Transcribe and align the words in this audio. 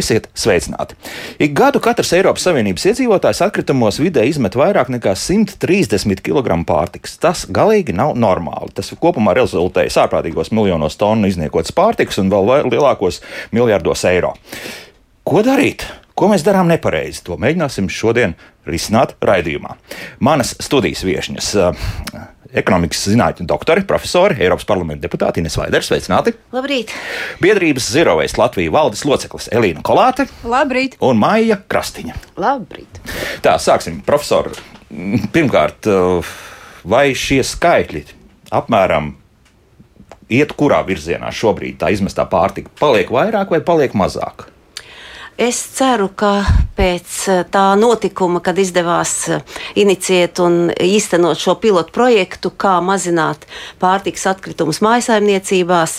Esiet 0.00 0.30
sveicināti! 0.38 0.96
Ik 1.42 1.52
gadu 1.56 1.80
katrs 1.82 2.14
Eiropas 2.16 2.46
Savienības 2.46 2.86
iedzīvotājs 2.88 3.42
atkritumos 3.44 3.98
vidē 4.00 4.24
izmet 4.28 4.56
vairāk 4.56 4.88
nekā 4.94 5.12
130 5.18 6.22
kg 6.24 6.56
pārtikas. 6.68 7.18
Tas 7.20 7.44
galīgi 7.50 7.92
nav 7.96 8.14
normāli. 8.16 8.72
Tas 8.76 8.92
kopumā 9.02 9.34
rezultējas 9.36 9.98
ārprātīgos 10.04 10.54
miljonos 10.56 10.96
tonu 11.00 11.28
izniekotas 11.28 11.74
pārtikas 11.76 12.20
un 12.22 12.32
vēl 12.32 12.70
lielākos 12.70 13.20
miljardos 13.52 14.06
eiro. 14.08 14.32
Ko 15.26 15.44
darīt? 15.44 15.84
Ko 16.16 16.30
mēs 16.32 16.44
darām 16.44 16.68
nepareizi? 16.72 17.22
To 17.28 17.36
mēģināsim 17.40 17.92
šodien 17.92 18.34
risināt 18.68 19.14
raidījumā. 19.24 19.76
Manas 20.24 20.54
studijas 20.64 21.04
viesņas 21.04 21.52
ekonomikas 22.56 23.04
zinātņu 23.10 23.46
doktori, 23.48 23.84
profesori, 23.86 24.38
Eiropas 24.42 24.66
parlamenta 24.68 25.06
deputāti 25.06 25.42
Ines 25.42 25.56
Vaiders, 25.58 25.90
sveicināti! 25.90 26.34
Labrīt! 26.54 26.92
Biedrības 27.42 27.86
Zero 27.94 28.16
Waste 28.18 28.40
Latvijas 28.40 28.74
valdes 28.74 29.04
loceklis 29.06 29.50
Elīna 29.54 29.84
Kolāte 29.86 30.26
Labrīt! 30.42 30.98
un 31.04 31.20
Maija 31.20 31.60
Krastiņa. 31.70 32.18
Labrīt! 32.40 33.00
Tā, 33.44 33.56
sāksim, 33.62 34.00
profesori. 34.06 34.54
Pirmkārt, 35.34 35.86
vai 36.82 37.10
šie 37.14 37.42
skaitļi 37.46 38.04
apmēram 38.58 39.12
iet 40.30 40.54
kurā 40.58 40.82
virzienā 40.86 41.30
šobrīd 41.34 41.78
tā 41.82 41.92
izmestā 41.94 42.26
pārtika? 42.30 42.72
Paliek 42.80 43.12
vairāk 43.14 43.54
vai 43.54 43.62
paliek 43.62 43.94
mazāk? 43.98 44.49
Es 45.40 45.56
ceru, 45.72 46.10
ka 46.12 46.42
pēc 46.76 47.12
eh, 47.32 47.38
tā 47.48 47.62
notikuma, 47.80 48.42
kad 48.44 48.58
izdevās 48.60 49.12
eh, 49.32 49.44
inicijēt 49.80 50.36
un 50.44 50.56
īstenot 50.68 51.40
šo 51.40 51.54
pilotu 51.62 51.94
projektu, 51.96 52.50
kā 52.52 52.74
mazināt 52.84 53.46
pārtiks 53.80 54.26
atkritumus 54.28 54.82
mājsaimniecībās, 54.84 55.94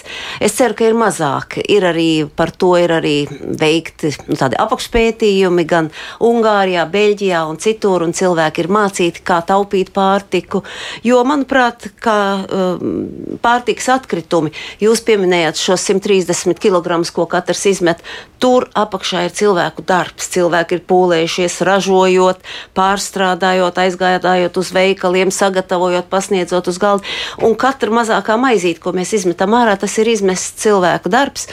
es 0.46 0.58
ceru, 0.60 0.78
ka 0.78 0.86
ir 0.86 0.98
mazāk. 1.00 1.58
Ir 1.74 1.88
arī 1.90 2.06
par 2.30 2.54
to 2.54 2.76
ir 2.78 2.94
arī 3.00 3.16
veikti 3.58 4.12
nu, 4.28 4.38
tādi 4.38 4.60
apakšpētījumi 4.62 5.66
gan 5.66 5.90
Ungārijā, 6.22 6.86
Beļģijā 6.94 7.42
un 7.50 7.58
citur, 7.66 8.06
un 8.06 8.14
cilvēki 8.14 8.62
ir 8.62 8.70
mācīti, 8.78 9.26
kā 9.26 9.40
taupīt 9.50 9.90
pārtiku. 9.98 10.62
Jo, 11.02 11.24
manuprāt, 11.26 11.90
kā 11.98 12.20
um, 12.46 12.94
pārtiks 13.42 13.90
atkritumi, 13.90 14.54
jūs 14.86 15.02
pieminējāt 15.10 15.66
šos 15.66 15.90
130 15.90 16.62
kg, 16.62 17.02
ko 17.10 17.26
katrs 17.26 17.66
izmet, 17.74 18.06
tur 18.38 18.70
apakšā 18.78 19.26
ir 19.26 19.31
ir 19.32 19.38
cilvēku 19.38 19.84
darbs. 19.88 20.28
Cilvēki 20.32 20.78
ir 20.78 20.84
pūlējušies, 20.88 21.62
ražojot, 21.66 22.44
pārstrādājot, 22.76 23.80
aizgājot 23.80 24.58
uz 24.60 24.72
veikaliem, 24.76 25.32
sagatavojot, 25.32 26.10
pasniedzot 26.12 26.68
uz 26.68 26.78
galda. 26.82 27.08
Un 27.42 27.56
katra 27.56 27.92
mazākā 27.92 28.38
maizīte, 28.38 28.82
ko 28.84 28.92
mēs 28.96 29.14
izmetam 29.16 29.56
ārā, 29.56 29.78
tas 29.80 29.96
ir 30.02 30.12
izmests 30.12 30.62
cilvēku 30.62 31.12
darbs. 31.12 31.48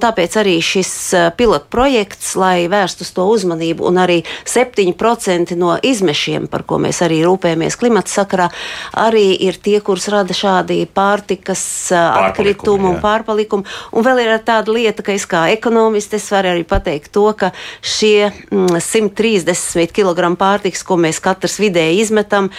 Tāpēc 0.00 0.36
arī 0.40 0.56
šis 0.64 0.90
eh, 1.14 1.26
pilotu 1.36 1.68
projekts, 1.70 2.32
lai 2.40 2.64
vērstu 2.72 3.04
uz 3.04 3.10
to 3.12 3.26
uzmanību, 3.28 3.84
un 3.86 4.00
arī 4.00 4.22
7% 4.48 5.54
no 5.60 5.74
izmešiem, 5.76 6.48
par 6.50 6.64
ko 6.64 6.80
mēs 6.80 7.02
arī 7.04 7.20
rūpējamies 7.26 7.76
klimata 7.78 8.10
sakarā, 8.10 8.48
arī 8.96 9.34
ir 9.44 9.60
tie, 9.60 9.76
kurus 9.84 10.08
rada 10.08 10.34
šādi 10.34 10.80
pārtikas 10.88 11.62
eh, 11.92 12.00
atkritumi 12.30 12.88
un 12.94 12.98
pārpalikumi. 13.04 13.68
Un 13.92 14.06
vēl 14.06 14.24
ir 14.24 14.32
tāda 14.46 14.72
lieta, 14.72 15.04
ka 15.04 15.12
es 15.12 15.28
kā 15.28 15.46
ekonomists 15.52 16.30
varu 16.32 16.54
arī 16.54 16.64
pateikt 16.64 17.09
to, 17.12 17.20
to, 17.20 17.32
ka 17.36 17.50
šie 17.82 18.30
130 18.50 19.50
mm, 19.50 19.86
kg 19.94 20.32
pārtiks, 20.40 20.84
ko 20.86 20.98
mēs 21.00 21.20
katrs 21.22 21.58
vidēji 21.62 22.00
izmetam, 22.04 22.50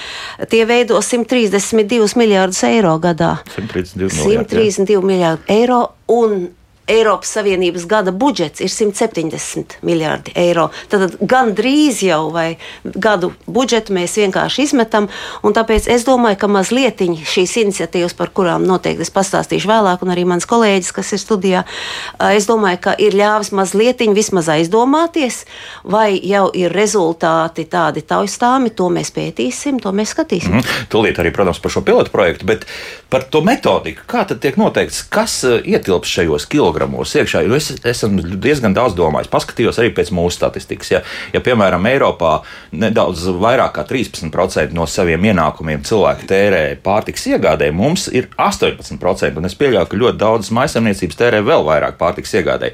tie 0.51 0.63
veido 0.69 1.01
132 1.01 2.17
miljārdus 2.19 2.63
eiro 2.69 2.97
gadā. 3.01 3.38
132 3.56 4.11
miljārdi, 4.22 5.00
miljārdi 5.13 5.59
eiro. 5.59 5.84
Un 6.11 6.50
Eiropas 6.89 7.29
Savienības 7.35 7.85
gada 7.85 8.11
budžets 8.11 8.61
ir 8.61 8.69
170 8.69 9.77
miljardi 9.85 10.33
eiro. 10.35 10.69
Tad 10.89 11.15
gan 11.21 11.53
drīz 11.55 12.01
jau 12.05 12.31
vai 12.33 12.57
gadu 12.83 13.31
budžetu 13.45 13.93
mēs 13.95 14.17
vienkārši 14.19 14.65
izmetam, 14.65 15.07
tāpēc 15.43 15.87
es 15.91 16.05
domāju, 16.07 16.39
ka 16.41 16.49
mazliet 16.51 17.01
šīs 17.01 17.53
iniciatīvas, 17.63 18.15
par 18.17 18.31
kurām 18.35 18.65
noteikti 18.67 19.05
es 19.05 19.13
pastāstīšu 19.13 19.69
vēlāk, 19.69 20.03
un 20.03 20.13
arī 20.13 20.25
mans 20.27 20.45
kolēģis, 20.49 20.91
kas 20.95 21.13
ir 21.15 21.21
studijā, 21.21 21.63
es 22.33 22.49
domāju, 22.49 22.81
ka 22.87 22.95
ir 22.99 23.15
ļāvis 23.17 23.53
mazliet 23.55 24.01
vismaz 24.01 24.49
aizdomāties, 24.49 25.43
vai 25.83 26.15
jau 26.17 26.47
ir 26.57 26.73
rezultāti 26.73 27.67
tādi 27.69 28.01
taustāmi, 28.01 28.73
to 28.75 28.89
mēs 28.89 29.13
pētīsim, 29.13 29.79
to 29.81 29.93
mēs 29.95 30.15
skatīsim. 30.15 30.57
Mm. 30.57 30.85
Tūlīt 30.91 31.21
arī, 31.21 31.31
protams, 31.35 31.61
par 31.61 31.73
šo 31.73 31.83
pilotu 31.85 32.13
projektu, 32.13 32.47
bet 32.49 32.65
par 33.11 33.27
to 33.29 33.43
metodiku, 33.45 34.05
kā 34.09 34.25
tad 34.27 34.41
tiek 34.43 34.57
noteikts, 34.59 35.03
kas 35.11 35.41
ietilps 35.45 36.09
šajos 36.17 36.47
kilogramos 36.71 37.11
iekšā. 37.15 37.43
Es 37.55 37.71
esmu 37.83 38.23
diezgan 38.41 38.73
daudz 38.73 38.95
domājis. 38.95 39.29
Paskatījos 39.31 39.79
arī 39.81 39.91
pēc 39.95 40.11
mūsu 40.15 40.37
statistikas. 40.37 40.91
Ja, 40.91 41.01
ja 41.33 41.41
piemēram, 41.43 41.85
Eiropā 41.91 42.41
nedaudz 42.71 43.27
vairāk 43.41 43.75
kā 43.75 43.85
13% 43.89 44.75
no 44.75 44.87
saviem 44.87 45.23
ienākumiem 45.31 45.83
cilvēki 45.87 46.29
tērē 46.31 46.63
pārtiks 46.83 47.27
iegādē, 47.31 47.71
mums 47.75 48.07
ir 48.11 48.29
18%. 48.37 49.37
Un 49.37 49.49
es 49.49 49.57
pieļauju, 49.59 49.89
ka 49.91 50.01
ļoti 50.03 50.21
daudzas 50.21 50.53
maisaimniecības 50.55 51.19
tērē 51.19 51.43
vēl 51.45 51.67
vairāk 51.67 51.99
pārtiks 51.99 52.39
iegādē 52.39 52.71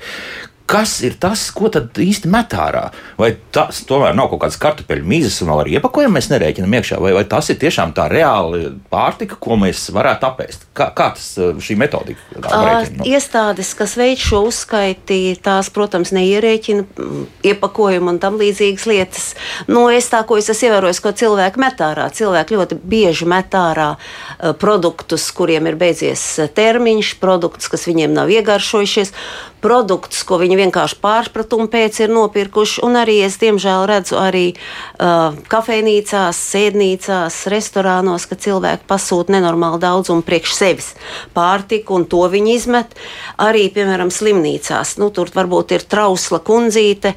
kas 0.67 0.99
ir 1.07 1.15
tas, 1.19 1.47
ko 1.55 1.69
tad 1.71 1.95
īsti 1.95 2.29
met 2.31 2.51
ārā? 2.57 2.89
Vai 3.19 3.31
tas 3.55 3.79
tomēr 3.87 4.15
nav 4.17 4.27
kaut 4.33 4.43
kāds 4.43 4.59
kartupeļu 4.59 5.07
mīzes 5.07 5.39
un 5.41 5.51
vēl 5.53 5.63
ar 5.63 5.69
iepakojumu 5.77 6.17
mēs 6.17 6.27
nerēķinām 6.33 6.75
iekšā, 6.79 6.99
vai, 7.01 7.13
vai 7.15 7.23
tas 7.29 7.47
ir 7.53 7.59
tiešām 7.61 7.93
tā 7.95 8.09
reāli 8.11 8.73
pārtika, 8.91 9.39
ko 9.39 9.55
mēs 9.61 9.87
varētu 9.95 10.27
apēst? 10.27 10.67
Kā, 10.77 10.89
kā 10.97 11.09
tas 11.15 11.29
šī 11.63 11.77
metodika? 11.79 12.19
Uh, 12.35 12.83
iestādes, 13.07 13.71
kas 13.79 13.95
veic 13.99 14.21
šo 14.21 14.43
uzskaiti, 14.49 15.37
tās, 15.43 15.71
protams, 15.73 16.11
neierēķina 16.17 16.83
mm, 16.85 17.25
iepakojumu 17.53 18.11
un 18.13 18.21
tam 18.23 18.39
līdzīgas 18.41 18.87
lietas. 18.91 19.27
Nu, 19.71 19.87
es 19.93 20.11
tā, 20.11 20.21
ko 20.27 20.39
es 20.41 20.51
esmu 20.51 20.73
ievērojis, 20.73 21.01
ko 21.03 21.15
cilvēki 21.15 21.63
met 21.63 21.83
ārā. 21.85 22.09
Cilvēki 22.13 22.59
ļoti 22.59 22.79
bieži 22.83 23.29
met 23.29 23.55
ārā 23.55 23.93
uh, 23.95 24.51
produktus, 24.59 25.29
kuriem 25.31 25.71
ir 25.71 25.79
beidzies 25.79 26.27
termiņš, 26.57 27.15
produktus, 27.23 27.71
kas 27.71 27.87
viņiem 27.87 28.11
nav 28.17 28.35
iegaršojušies 28.35 29.15
produktus, 29.63 30.21
ko 30.27 30.39
viņi 30.41 30.59
vienkārši 30.59 30.99
pārpratumu 31.03 31.67
pēc 31.71 32.01
ir 32.03 32.13
nopirkuši. 32.13 32.81
Un 32.87 32.99
arī 33.01 33.19
es, 33.25 33.39
diemžēl, 33.41 33.85
redzu 33.89 34.19
arī 34.21 34.45
uh, 34.53 35.37
kafejnīcās, 35.51 36.41
sēdnīcās, 36.53 37.39
restorānos, 37.53 38.27
ka 38.29 38.37
cilvēki 38.39 38.87
pasūta 38.89 39.35
nenormāli 39.37 39.81
daudzumu 39.83 40.25
priekš 40.27 40.53
sevis 40.57 40.91
pārtiku, 41.37 41.97
un 41.97 42.07
to 42.09 42.23
viņi 42.31 42.55
izmet. 42.57 42.95
Arī, 43.41 43.67
piemēram, 43.73 44.13
slimnīcās. 44.13 44.97
Nu, 45.01 45.11
tur 45.13 45.31
varbūt 45.33 45.75
ir 45.77 45.87
trausla 45.89 46.41
kundzīte 46.45 47.15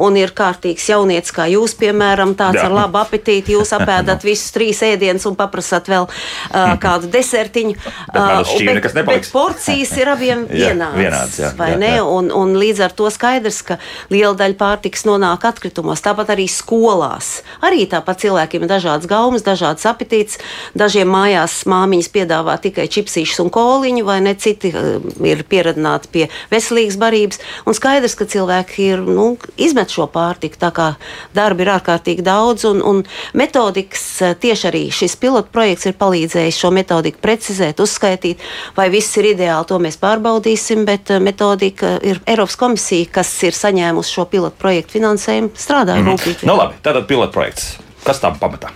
un 0.00 0.16
ir 0.16 0.32
kārtīgs 0.36 0.86
jaunietis, 0.88 1.32
kā 1.34 1.46
jūs, 1.50 1.74
piemēram, 1.80 2.34
tāds 2.38 2.60
Jā. 2.60 2.66
ar 2.68 2.76
labu 2.76 3.00
apetīti, 3.02 3.56
jūs 3.56 3.72
apēdat 3.78 4.24
visus 4.26 4.52
trīs 4.54 4.80
ēdienus 4.86 5.26
un 5.28 5.36
paprasat 5.38 5.90
vēl 5.92 6.08
uh, 6.08 6.74
kādu 6.84 7.10
desertiņu. 7.12 7.76
Uh, 8.12 8.40
bet, 8.64 8.88
bet, 8.88 9.02
bet 9.08 9.28
porcijas 9.32 9.92
ir 10.00 10.12
abiem 10.12 10.46
vienādas. 10.52 10.98
vienāds, 10.98 11.40
jā, 11.42 11.52
jā, 11.52 11.78
ne? 11.80 11.92
Jā. 11.98 12.06
Un, 12.08 12.30
un 12.34 12.56
līdz 12.60 12.86
ar 12.88 12.96
to 12.96 13.10
skaidrs, 13.12 13.62
ka 13.66 13.78
liela 14.12 14.34
daļa 14.38 14.58
pārtiks 14.60 15.06
nonāk 15.08 15.44
atkritumos. 15.48 16.02
Tāpat 16.04 16.34
arī 16.36 16.48
skolās. 16.50 17.40
Arī 17.64 17.84
tāpat 17.90 18.24
cilvēkiem 18.24 18.64
ir 18.64 18.72
dažādas 18.72 19.08
gaumas, 19.10 19.44
dažādas 19.46 19.86
apetītes. 19.88 20.40
Dažiem 20.78 21.10
mājās 21.12 21.62
māmiņas 21.68 22.10
piedāvā 22.12 22.56
tikai 22.62 22.88
čipsīšus 22.92 23.42
un 23.44 23.52
koliņu, 23.52 24.06
vai 24.08 24.20
ne 24.24 24.34
citi 24.38 24.72
uh, 24.72 24.98
ir 25.26 25.44
pieradināti 25.48 26.12
pie 26.12 26.26
veselīgas 26.52 26.98
barības. 27.00 27.42
Un 27.68 27.76
skaidrs, 27.76 28.16
ka 28.18 28.28
cilvēki 28.28 28.88
ir 28.94 29.04
nu, 29.06 29.32
izmēģinājuši 29.56 29.82
izmet 29.92 29.94
šo 29.94 30.06
pārtiku. 30.08 30.56
Tā 30.58 30.70
kā 30.72 30.96
darba 31.34 31.62
ir 31.62 31.70
ārkārtīgi 31.76 32.22
daudz, 32.22 32.64
un, 32.64 32.82
un 32.82 33.02
metodikas 33.34 34.22
eh, 34.22 34.34
tieši 34.34 34.68
arī 34.68 34.90
šis 34.90 35.16
pilotu 35.16 35.50
projekts 35.52 35.86
ir 35.86 35.96
palīdzējis 35.98 36.58
šo 36.58 36.70
metodiku 36.72 37.20
precizēt, 37.20 37.80
uzskaitīt, 37.80 38.40
vai 38.76 38.90
viss 38.90 39.16
ir 39.18 39.34
ideāli, 39.34 39.66
to 39.66 39.78
mēs 39.78 39.98
pārbaudīsim, 40.00 40.84
bet 40.84 41.10
eh, 41.10 41.20
metodika 41.20 41.98
ir 42.02 42.20
Eiropas 42.26 42.56
komisija, 42.56 43.10
kas 43.12 43.30
ir 43.42 43.52
saņēmusi 43.52 44.12
šo 44.12 44.26
pilotu 44.26 44.56
projektu 44.58 44.98
finansējumu, 44.98 45.52
strādāja 45.56 46.02
mm. 46.02 46.12
rūpīgi. 46.12 46.46
Nu 46.48 46.56
labi, 46.56 46.78
tātad 46.82 47.06
pilotu 47.06 47.32
projekts. 47.32 47.76
Kas 48.02 48.18
tam 48.18 48.34
pamatā? 48.40 48.72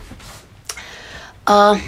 Uh, 1.47 1.79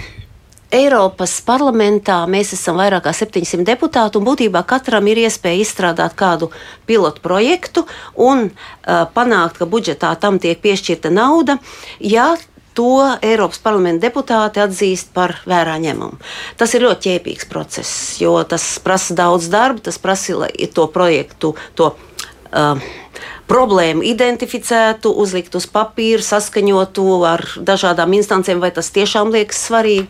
Eiropas 0.68 1.38
parlamentā 1.46 2.18
mēs 2.28 2.52
esam 2.52 2.76
vairāk 2.76 3.06
kā 3.06 3.12
700 3.16 3.64
deputāti, 3.64 4.20
un 4.20 4.26
būtībā 4.26 4.60
katram 4.68 5.06
ir 5.08 5.22
iespēja 5.22 5.62
izstrādāt 5.64 6.12
kādu 6.18 6.50
pilotu 6.88 7.24
projektu 7.24 7.86
un 8.14 8.50
uh, 8.50 9.06
panākt, 9.14 9.56
ka 9.62 9.68
budžetā 9.70 10.12
tam 10.20 10.36
tiek 10.42 10.60
piešķirta 10.60 11.08
nauda. 11.14 11.56
Ja 12.04 12.34
to 12.76 13.00
Eiropas 13.24 13.62
parlamenta 13.64 14.06
deputāti 14.06 14.60
atzīst 14.62 15.14
par 15.16 15.38
vērā 15.48 15.78
ņemamu. 15.82 16.20
Tas 16.60 16.76
ir 16.76 16.84
ļoti 16.84 17.08
ķēpīgs 17.08 17.48
process, 17.48 18.20
jo 18.20 18.36
tas 18.44 18.68
prasa 18.84 19.16
daudz 19.18 19.48
darba, 19.50 19.82
tas 19.88 19.96
prasa, 19.98 20.52
to 20.76 20.86
projektu, 20.92 21.56
to 21.80 21.94
uh, 22.52 22.76
problēmu 23.48 24.04
identificētu, 24.06 25.12
uzlikt 25.12 25.56
uz 25.58 25.66
papīra, 25.72 26.22
saskaņotu 26.24 27.06
ar 27.28 27.44
dažādām 27.56 28.16
instancēm, 28.18 28.60
vai 28.62 28.72
tas 28.74 28.92
tiešām 28.94 29.32
liekas 29.34 29.62
svarīgi. 29.68 30.08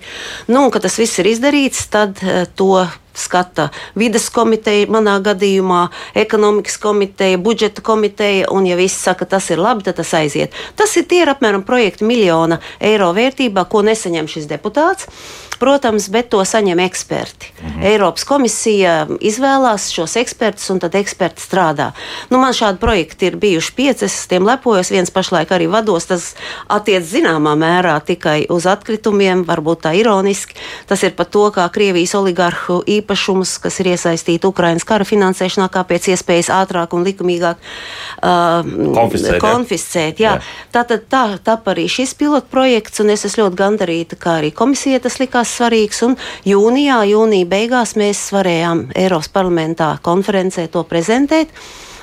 Nu, 0.48 0.66
un, 0.66 0.72
kad 0.74 0.86
tas 0.86 0.98
viss 1.00 1.20
ir 1.22 1.30
izdarīts, 1.30 1.86
tad 1.92 2.22
uh, 2.24 2.44
to 2.58 2.86
skata 3.18 3.68
vides 3.98 4.28
komiteja, 4.30 4.86
manā 4.94 5.16
gadījumā 5.24 5.88
ekonomikas 6.18 6.78
komiteja, 6.82 7.40
budžeta 7.42 7.82
komiteja, 7.84 8.46
un 8.54 8.68
ja 8.68 8.78
viss 8.78 9.02
saka, 9.02 9.26
tas 9.26 9.50
ir 9.50 9.62
labi, 9.62 9.86
tad 9.88 9.98
tas 9.98 10.14
aiziet. 10.14 10.54
Tas 10.78 10.94
ir 10.96 11.08
tie 11.10 11.24
ir 11.24 11.32
apmēram 11.32 11.66
projekti 11.66 12.06
miljona 12.06 12.60
eiro 12.78 13.10
vērtībā, 13.16 13.66
ko 13.70 13.82
nesaņem 13.86 14.30
šis 14.30 14.46
deputāts 14.50 15.10
protams, 15.58 16.08
bet 16.12 16.30
to 16.32 16.40
saņem 16.44 16.80
eksperti. 16.86 17.52
Mhm. 17.62 17.82
Eiropas 17.90 18.24
komisija 18.24 19.06
izvēlās 19.20 19.90
šos 19.94 20.16
ekspertus, 20.20 20.68
un 20.70 20.80
tad 20.82 20.94
eksperti 20.98 21.42
strādā. 21.42 21.90
Nu, 22.30 22.38
man 22.38 22.54
šādi 22.56 22.78
projekti 22.78 23.28
ir 23.30 23.36
bijuši 23.36 23.72
pieci, 23.76 24.04
es 24.04 24.26
tiem 24.30 24.46
lepojos, 24.46 24.90
viens 24.90 25.10
pašlaik 25.10 25.52
arī 25.54 25.68
vados. 25.70 26.06
Tas 26.08 26.34
attiec 26.68 27.04
zināmā 27.04 27.54
mērā 27.58 27.98
tikai 28.04 28.46
uz 28.50 28.66
atkritumiem, 28.70 29.44
varbūt 29.48 29.84
tā 29.86 29.94
ironiski. 29.98 30.54
Tas 30.86 31.02
ir 31.02 31.14
par 31.18 31.26
to, 31.26 31.48
kā 31.54 31.66
Krievijas 31.72 32.14
oligarhu 32.18 32.80
īpašums, 32.86 33.58
kas 33.62 33.80
ir 33.80 33.92
iesaistīti 33.94 34.48
Ukrainas 34.48 34.86
kara 34.88 35.04
finansēšanā, 35.08 35.68
kā 35.72 35.84
pēc 35.88 36.10
iespējas 36.14 36.50
ātrāk 36.54 36.94
un 36.96 37.04
likumīgāk 37.06 37.58
uh, 37.58 38.62
konfiscēt. 38.94 39.40
konfiscēt 39.42 40.22
jā. 40.22 40.38
Jā. 40.38 40.42
Tātad 40.72 41.06
tā, 41.10 41.24
tā 41.42 41.58
arī 41.68 41.86
šis 41.90 42.14
pilotprojekts, 42.18 43.02
un 43.02 43.12
es 43.14 43.24
esmu 43.28 43.46
ļoti 43.46 43.58
gandarīta, 43.58 44.18
kā 44.20 44.38
arī 44.40 44.50
komisija 44.54 45.00
tas 45.04 45.18
likās 45.20 45.47
likās 45.48 45.56
svarīgs. 45.56 46.02
Jūnijā, 46.44 47.04
jūnija 47.08 47.46
beigās 47.48 47.96
mēs 47.96 48.32
varējām 48.32 48.92
Eiropas 48.94 49.28
parlamentā 49.28 49.98
konferencē 50.02 50.68
to 50.70 50.84
prezentēt. 50.84 51.48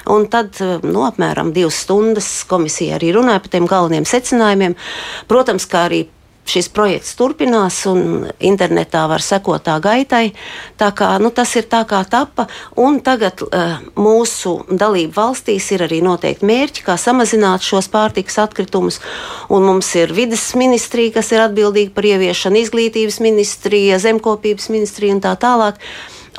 Un 0.07 0.27
tad, 0.29 0.53
nu, 0.83 1.01
apmēram 1.01 1.51
divas 1.51 1.81
stundas 1.81 2.45
komisija 2.45 2.99
arī 2.99 3.11
runāja 3.11 3.41
par 3.41 3.49
tiem 3.49 3.65
galvenajiem 3.65 4.05
secinājumiem. 4.05 4.75
Protams, 5.27 5.65
kā 5.65 5.87
arī 5.87 6.03
šis 6.45 6.69
projekts 6.73 7.15
turpinās, 7.17 7.81
un 7.89 8.27
internetā 8.39 9.05
var 9.09 9.23
sekot 9.25 9.65
tā 9.65 9.75
gaitai. 9.83 10.29
Tā 10.79 10.91
kā, 10.95 11.09
nu, 11.21 11.31
tas 11.33 11.51
ir 11.57 11.67
tā 11.71 11.81
kā 11.89 12.03
tapa, 12.09 12.47
un 12.79 12.99
tagad 13.05 13.41
uh, 13.45 13.77
mūsu 13.97 14.57
dalību 14.69 15.15
valstīs 15.15 15.71
ir 15.75 15.85
arī 15.87 16.01
noteikti 16.05 16.47
mērķi, 16.47 16.85
kā 16.85 16.97
samazināt 17.01 17.65
šos 17.65 17.89
pārtikas 17.93 18.37
atkritumus. 18.45 19.01
Un 19.49 19.65
mums 19.67 19.89
ir 19.97 20.13
vidas 20.15 20.47
ministrija, 20.57 21.17
kas 21.19 21.33
ir 21.33 21.45
atbildīga 21.45 21.95
par 21.95 22.09
ieviešanu, 22.13 22.61
izglītības 22.61 23.21
ministrija, 23.25 24.01
zemkopības 24.01 24.69
ministrija 24.73 25.17
un 25.17 25.23
tā 25.25 25.33
tālāk. 25.41 25.81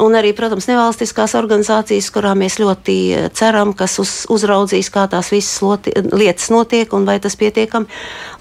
Un 0.03 0.17
arī, 0.19 0.35
protams, 0.37 0.67
nevalstiskās 0.69 1.33
organizācijas, 1.39 2.11
kurām 2.13 2.43
mēs 2.45 2.59
ļoti 2.61 2.97
eh, 3.17 3.29
ceram, 3.37 3.73
kas 3.77 3.97
uz, 4.03 4.13
uzraudzīs, 4.33 4.91
kā 4.93 5.07
tās 5.13 5.31
visas 5.33 5.57
loti, 5.65 5.95
lietas 6.13 6.51
notiek 6.53 6.93
un 6.97 7.07
vai 7.09 7.17
tas 7.23 7.39
pietiekami 7.41 7.89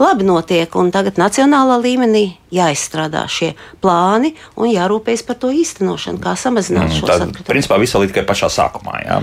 labi 0.01 0.27
notiek. 0.27 0.75
Un 0.75 0.91
tagad 0.95 1.19
nacionālā 1.21 1.79
līmenī 1.83 2.25
jāizstrādā 2.55 3.23
šie 3.31 3.53
plāni 3.83 4.33
un 4.59 4.71
jārūpējas 4.73 5.23
par 5.27 5.39
to 5.39 5.53
īstenošanu, 5.55 6.19
kā 6.23 6.35
samazināt 6.39 6.91
mm, 6.91 6.97
šo 6.99 7.11
saturu. 7.13 7.47
Principā 7.47 7.79
viss 7.79 7.95
ir 7.95 8.09
tikai 8.11 8.27
pašā 8.27 8.51
sākumā. 8.51 8.99
Jā. 9.05 9.21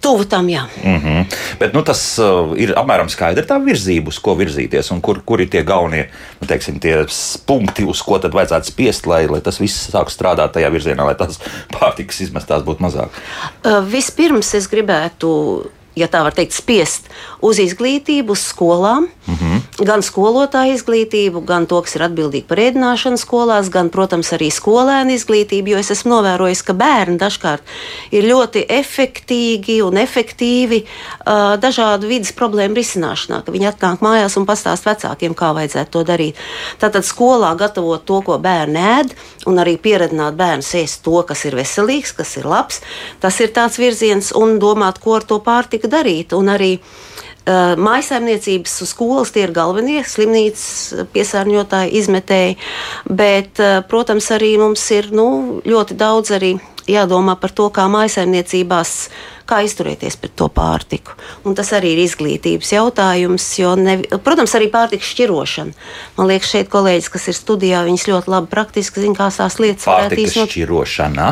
Tuvu 0.00 0.24
tam, 0.24 0.48
jā. 0.48 0.66
Mm 0.84 1.00
-hmm. 1.00 1.24
Bet 1.58 1.72
nu, 1.72 1.82
tas 1.82 2.18
uh, 2.18 2.52
ir 2.56 2.74
apmēram 2.76 3.08
skaidrs, 3.08 3.46
tā 3.46 3.58
virzība, 3.64 4.08
uz 4.08 4.18
ko 4.18 4.34
virzīties, 4.34 4.92
un 4.92 5.00
kur, 5.00 5.20
kur 5.24 5.40
ir 5.40 5.48
tie 5.48 5.62
galvenie 5.62 6.08
nu, 6.40 6.46
teiksim, 6.46 6.78
tie 6.78 7.06
punkti, 7.46 7.84
uz 7.84 8.02
ko 8.02 8.18
tad 8.18 8.32
vajadzētu 8.32 8.66
spiest, 8.66 9.06
lai, 9.06 9.26
lai 9.26 9.40
tas 9.40 9.60
viss 9.60 9.90
sāk 9.90 10.10
strādāt 10.10 10.52
tajā 10.52 10.70
virzienā, 10.70 11.04
lai 11.04 11.14
tās 11.14 11.40
pārtikas 11.72 12.20
izmestās 12.20 12.62
būtu 12.62 12.82
mazāk. 12.82 13.08
Uh, 13.64 13.82
vispirms 13.92 14.54
es 14.54 14.68
gribētu 14.68 15.64
ja 15.96 16.08
tā 16.12 16.20
var 16.26 16.34
teikt, 16.36 16.52
spiest 16.52 17.08
uz 17.44 17.58
izglītību, 17.62 18.34
uz 18.36 18.42
skolām, 18.50 19.08
mm 19.26 19.34
-hmm. 19.34 19.84
gan 19.88 20.02
skolotāju 20.02 20.74
izglītību, 20.74 21.40
gan 21.44 21.66
to, 21.66 21.80
kas 21.82 21.96
ir 21.96 22.02
atbildīgi 22.02 22.46
par 22.46 22.58
ēdināšanu 22.58 23.16
skolās, 23.16 23.70
gan, 23.72 23.88
protams, 23.90 24.32
arī 24.32 24.50
skolēnu 24.50 25.16
izglītību, 25.16 25.68
jo 25.68 25.78
es 25.78 25.90
esmu 25.90 26.10
novērojis, 26.10 26.62
ka 26.62 26.72
bērni 26.72 27.18
dažkārt 27.18 27.62
ir 28.10 28.24
ļoti 28.24 28.66
efektīgi 28.68 29.82
un 29.82 29.96
efektīvi 29.96 30.82
uh, 30.84 31.56
dažādu 31.60 32.06
vidas 32.06 32.32
problēmu 32.32 32.74
risināšanā, 32.74 33.42
viņi 33.46 33.68
atnāk 33.72 34.00
mājās 34.00 34.36
un 34.36 34.46
pastāst 34.46 34.86
vecākiem, 34.86 35.34
kā 35.34 35.52
vajadzētu 35.54 35.90
to 35.90 36.04
darīt. 36.04 36.36
Tātad 36.78 37.04
skolā 37.04 37.56
gatavot 37.56 38.04
to, 38.04 38.20
ko 38.22 38.38
bērni 38.38 38.78
ēd, 38.78 39.14
un 39.46 39.58
arī 39.58 39.76
pieredzināt 39.78 40.36
bērnus 40.36 40.74
ēst 40.74 41.02
to, 41.04 41.22
kas 41.22 41.44
ir 41.44 41.56
veselīgs, 41.56 42.12
kas 42.12 42.36
ir 42.36 42.44
labs, 42.44 42.80
tas 43.20 43.40
ir 43.40 43.48
tāds 43.48 43.78
virziens, 43.78 44.32
un 44.34 44.58
domāt, 44.58 44.98
ko 44.98 45.14
ar 45.18 45.22
to 45.22 45.38
pārtiku 45.38 45.85
vajag 45.86 45.92
darīt. 45.94 46.34
Un 46.36 46.50
arī 46.50 46.78
uh, 46.78 47.76
mājsaimniecības 47.78 48.82
skolas 48.86 49.32
tie 49.32 49.46
ir 49.46 49.54
galvenie 49.54 50.02
slimnīcas 50.04 51.06
piesārņotāji, 51.12 51.94
izmetēji. 52.00 52.56
Bet, 53.08 53.58
uh, 53.60 53.82
protams, 53.86 54.30
arī 54.30 54.56
mums 54.58 54.90
ir 54.90 55.12
nu, 55.12 55.62
ļoti 55.64 55.96
daudz 55.96 56.30
arī 56.36 56.58
jādomā 56.86 57.34
par 57.40 57.50
to, 57.50 57.66
kā 57.74 57.88
mājsaimniecībās, 57.90 59.08
kā 59.46 59.64
izturēties 59.66 60.16
pret 60.22 60.36
to 60.38 60.46
pārtiku. 60.48 61.16
Un 61.46 61.56
tas 61.58 61.72
arī 61.74 61.96
ir 61.96 62.04
izglītības 62.04 62.70
jautājums, 62.72 63.46
jo, 63.58 63.74
ne, 63.74 63.98
protams, 64.22 64.54
arī 64.54 64.70
pārtikas 64.70 65.10
šķirošana. 65.10 65.74
Man 66.18 66.30
liekas, 66.30 66.52
šeit 66.54 66.70
kolēģis, 66.70 67.10
kas 67.10 67.26
ir 67.30 67.38
studijā, 67.38 67.82
viņas 67.86 68.06
ļoti 68.06 68.34
labi 68.36 68.50
praktiski 68.54 69.02
zina, 69.02 69.18
kā 69.18 69.30
tās 69.34 69.58
lietas 69.58 69.86
varētu 69.86 70.14
īstenot. 70.14 70.46
Pārtikas 70.46 70.54
šķirošana 70.54 71.28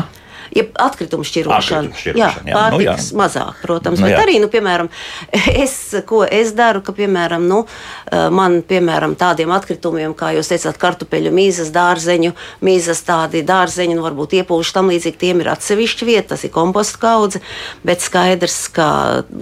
ja 0.55 0.63
atkritumu 0.85 1.25
šķirošana. 1.27 1.91
Jā, 2.15 2.29
jā, 2.39 2.55
pārtiks 2.55 2.79
nu, 2.79 2.85
jā. 2.87 3.19
mazāk, 3.19 3.59
protams. 3.63 3.99
Nu, 3.99 4.07
bet 4.07 4.15
jā. 4.15 4.21
arī, 4.23 4.37
nu, 4.39 4.47
piemēram, 4.51 4.89
es, 5.65 5.75
ko 6.07 6.23
es 6.23 6.53
daru, 6.55 6.81
ka, 6.85 6.95
piemēram, 6.95 7.43
nu, 7.49 7.63
eh, 8.07 8.27
man, 8.33 8.61
piemēram, 8.65 9.17
tādiem 9.19 9.51
atkritumiem, 9.55 10.15
kā 10.17 10.31
jūs 10.37 10.51
teicāt, 10.53 10.79
kartupeļu 10.81 11.33
mīzes, 11.35 11.73
dārzeņu 11.75 12.31
mīzes, 12.65 13.03
tādi 13.07 13.43
dārzeņi, 13.47 13.97
nu, 13.97 14.05
varbūt 14.05 14.37
iepūši 14.39 14.75
tam 14.77 14.91
līdzīgi, 14.93 15.19
tiem 15.25 15.43
ir 15.43 15.51
atsevišķa 15.55 16.07
vieta, 16.07 16.27
tas 16.35 16.47
ir 16.47 16.53
komposta 16.55 17.01
kaudze, 17.03 17.43
bet 17.85 18.03
skaidrs, 18.05 18.59
ka, 18.75 18.87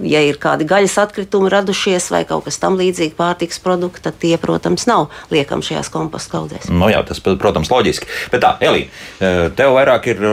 ja 0.02 0.24
ir 0.26 0.40
kādi 0.42 0.66
gaļas 0.68 0.98
atkritumi 1.06 1.52
radušies 1.52 2.10
vai 2.14 2.24
kaut 2.28 2.48
kas 2.48 2.58
tam 2.62 2.78
līdzīgi 2.80 3.14
pārtiks 3.18 3.62
produkti, 3.62 4.02
tad 4.08 4.18
tie, 4.22 4.34
protams, 4.40 4.88
nav 4.90 5.06
liekam 5.30 5.62
šajās 5.64 5.92
komposta 5.94 6.34
kaudzēs. 6.34 6.68
Nu, 6.74 6.90
jā, 6.90 7.04
tas, 7.06 7.22
protams, 7.22 7.70
loģiski. 7.70 8.10
Bet 8.34 8.42
tā, 8.42 8.54
Elī, 8.64 8.88
eh, 9.22 9.46
tev 9.54 9.78
vairāk 9.78 10.10
ir 10.10 10.26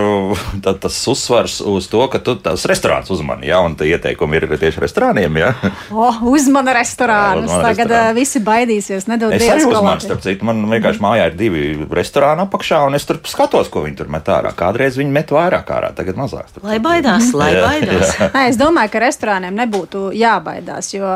tā, 0.71 0.87
tas 0.87 0.97
uzsvars 1.11 1.59
uz 1.61 1.87
to, 1.91 2.01
ka 2.11 2.21
tu 2.23 2.35
tās 2.41 2.65
restorāns 2.69 3.11
uzmani, 3.13 3.49
ja, 3.51 3.61
un 3.65 3.75
ieteikumi 3.75 4.39
ir 4.39 4.47
tieši 4.61 4.83
restorāniem. 4.83 5.39
Ja. 5.41 5.51
Oh, 5.91 6.21
uzmana 6.31 6.73
restorānus. 6.75 7.49
Uzmana 7.49 7.71
Tagad 7.71 7.91
restorānu. 7.91 8.17
visi 8.17 8.41
baidīsies. 8.45 9.07
Nedod 9.11 9.35
es 9.35 9.45
arī 9.45 9.65
uzmanu, 9.67 10.03
starp 10.03 10.23
citu, 10.23 10.47
man 10.47 10.63
vienkārši 10.71 11.03
mājā 11.03 11.27
ir 11.31 11.37
divi 11.39 11.65
restorāni 11.91 12.45
apakšā, 12.45 12.83
un 12.87 12.97
es 12.97 13.07
tur 13.09 13.21
skatos, 13.27 13.71
ko 13.71 13.85
viņi 13.85 14.01
tur 14.01 14.11
met 14.13 14.29
ārā. 14.31 14.53
Kādreiz 14.57 14.99
viņi 14.99 15.15
met 15.15 15.33
vairāk 15.33 15.71
ārā, 15.75 15.91
tagad 15.97 16.19
mazāk. 16.19 16.49
Lai 16.63 16.79
baidās, 16.83 17.31
lai 17.37 17.53
baidās. 17.59 18.15
Nē, 18.35 18.47
es 18.51 18.59
domāju, 18.61 18.93
ka 18.93 19.03
restorāniem 19.05 19.57
nebūtu 19.63 20.09
jābaidās, 20.17 20.93
jo 20.95 21.11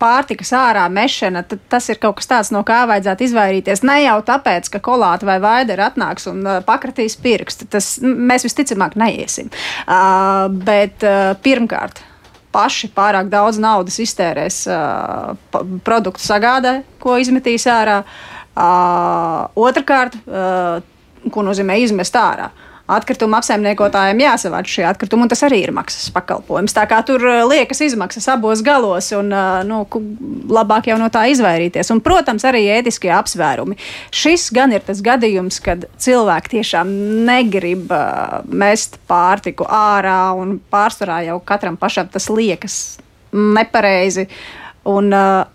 pārtikas 0.00 0.52
ārā 0.56 0.84
mešana, 0.92 1.44
tad 1.48 1.62
tas 1.72 1.88
ir 1.92 2.00
kaut 2.02 2.18
kas 2.20 2.30
tāds, 2.30 2.50
no 2.54 2.64
kā 2.66 2.84
vajadzētu 2.90 3.26
izvairīties. 3.28 3.84
Ne 3.86 4.00
jau 4.04 4.18
tāpēc, 4.26 4.70
ka 4.72 4.82
kolāte 4.84 5.28
vai 5.28 5.38
vaidera 5.42 5.90
atnāks 5.90 6.28
un 6.30 6.42
uh, 6.46 6.58
pakratīs 6.66 7.16
pirkstu. 7.20 7.68
Tas 7.70 7.96
mēs 8.02 8.46
visticamāk 8.46 8.98
neiesim. 9.00 9.50
Uh, 9.84 10.46
bet 10.66 11.06
uh, 11.06 11.32
pirmkārt 11.44 12.02
paši 12.54 12.92
pārāk 12.94 13.32
daudz 13.32 13.58
naudas 13.58 13.98
iztērēs 14.02 14.60
uh, 14.70 15.32
produktu 15.86 16.22
sagādē, 16.22 16.80
ko 17.02 17.18
izmetīs 17.18 17.66
ārā. 17.70 18.02
Uh, 18.54 19.50
Otrakārt, 19.58 20.14
uh, 20.30 20.78
ko 21.34 21.42
nozīmē 21.42 21.80
izmest 21.82 22.14
ārā. 22.14 22.52
Uh, 22.52 22.73
atkrituma 22.90 23.38
apsaimniekotājiem 23.40 24.20
jāsavāc 24.20 24.68
šie 24.68 24.84
atkritumi, 24.84 25.24
un 25.24 25.30
tas 25.32 25.40
arī 25.46 25.62
ir 25.64 25.72
maksas 25.74 26.10
pakalpojums. 26.12 26.74
Tā 26.76 26.84
kā 26.90 26.98
tur 27.06 27.22
uh, 27.24 27.40
liekas 27.48 27.80
izmaksas 27.86 28.26
abos 28.34 28.60
galos, 28.64 29.08
un 29.16 29.32
uh, 29.32 29.62
nu, 29.64 29.80
labāk 30.52 30.90
jau 30.90 30.98
no 31.00 31.08
tā 31.12 31.24
izvairīties. 31.32 31.92
Un, 31.94 32.02
protams, 32.04 32.44
arī 32.48 32.66
ētiskie 32.76 33.12
apsvērumi. 33.16 33.78
Šis 34.14 34.50
gan 34.54 34.74
ir 34.76 34.84
tas 34.84 35.00
gadījums, 35.04 35.62
kad 35.64 35.86
cilvēki 36.04 36.58
tiešām 36.58 36.92
negrib 37.28 37.88
uh, 37.88 38.42
mest 38.52 39.00
pārtiku 39.08 39.68
ārā, 39.68 40.34
un 40.36 40.58
pārsvarā 40.72 41.22
jau 41.30 41.38
katram 41.44 41.80
pašam 41.80 42.12
tas 42.12 42.28
liekas 42.32 42.82
nepareizi. 43.32 44.28
Un, 44.84 45.08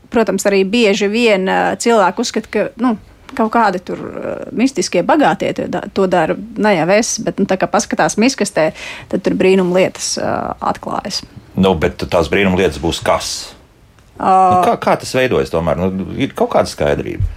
protams, 0.10 0.42
arī 0.50 0.64
bieži 0.66 1.06
vien 1.06 1.44
cilvēki 1.78 2.24
uzskata, 2.24 2.50
ka 2.50 2.64
nu, 2.82 2.96
kaut 3.38 3.52
kādi 3.54 3.82
tur 3.86 4.02
uh, 4.02 4.32
mistiskie 4.56 5.04
bagātie 5.06 5.54
to 5.94 6.08
dara. 6.12 6.36
Ne 6.58 6.76
jau 6.78 6.88
es, 6.96 7.16
bet 7.24 7.40
nu, 7.42 7.48
tā 7.50 7.60
kā 7.60 7.70
paskatās 7.72 8.18
miskastē, 8.22 8.70
tad 9.12 9.26
tur 9.26 9.38
brīnum 9.40 9.74
lietas 9.76 10.16
uh, 10.22 10.56
atklājas. 10.72 11.24
Nu, 11.60 11.74
bet 11.80 12.02
tās 12.10 12.30
brīnum 12.32 12.58
lietas 12.60 12.80
būs 12.82 13.02
kas? 13.06 13.34
Uh, 14.20 14.26
nu, 14.28 14.64
kā, 14.68 14.76
kā 14.84 14.96
tas 15.00 15.12
veidojas 15.16 15.52
tomēr? 15.54 15.80
Nu, 15.80 16.10
ir 16.20 16.36
kaut 16.38 16.54
kāda 16.56 16.72
skaidrība. 16.72 17.28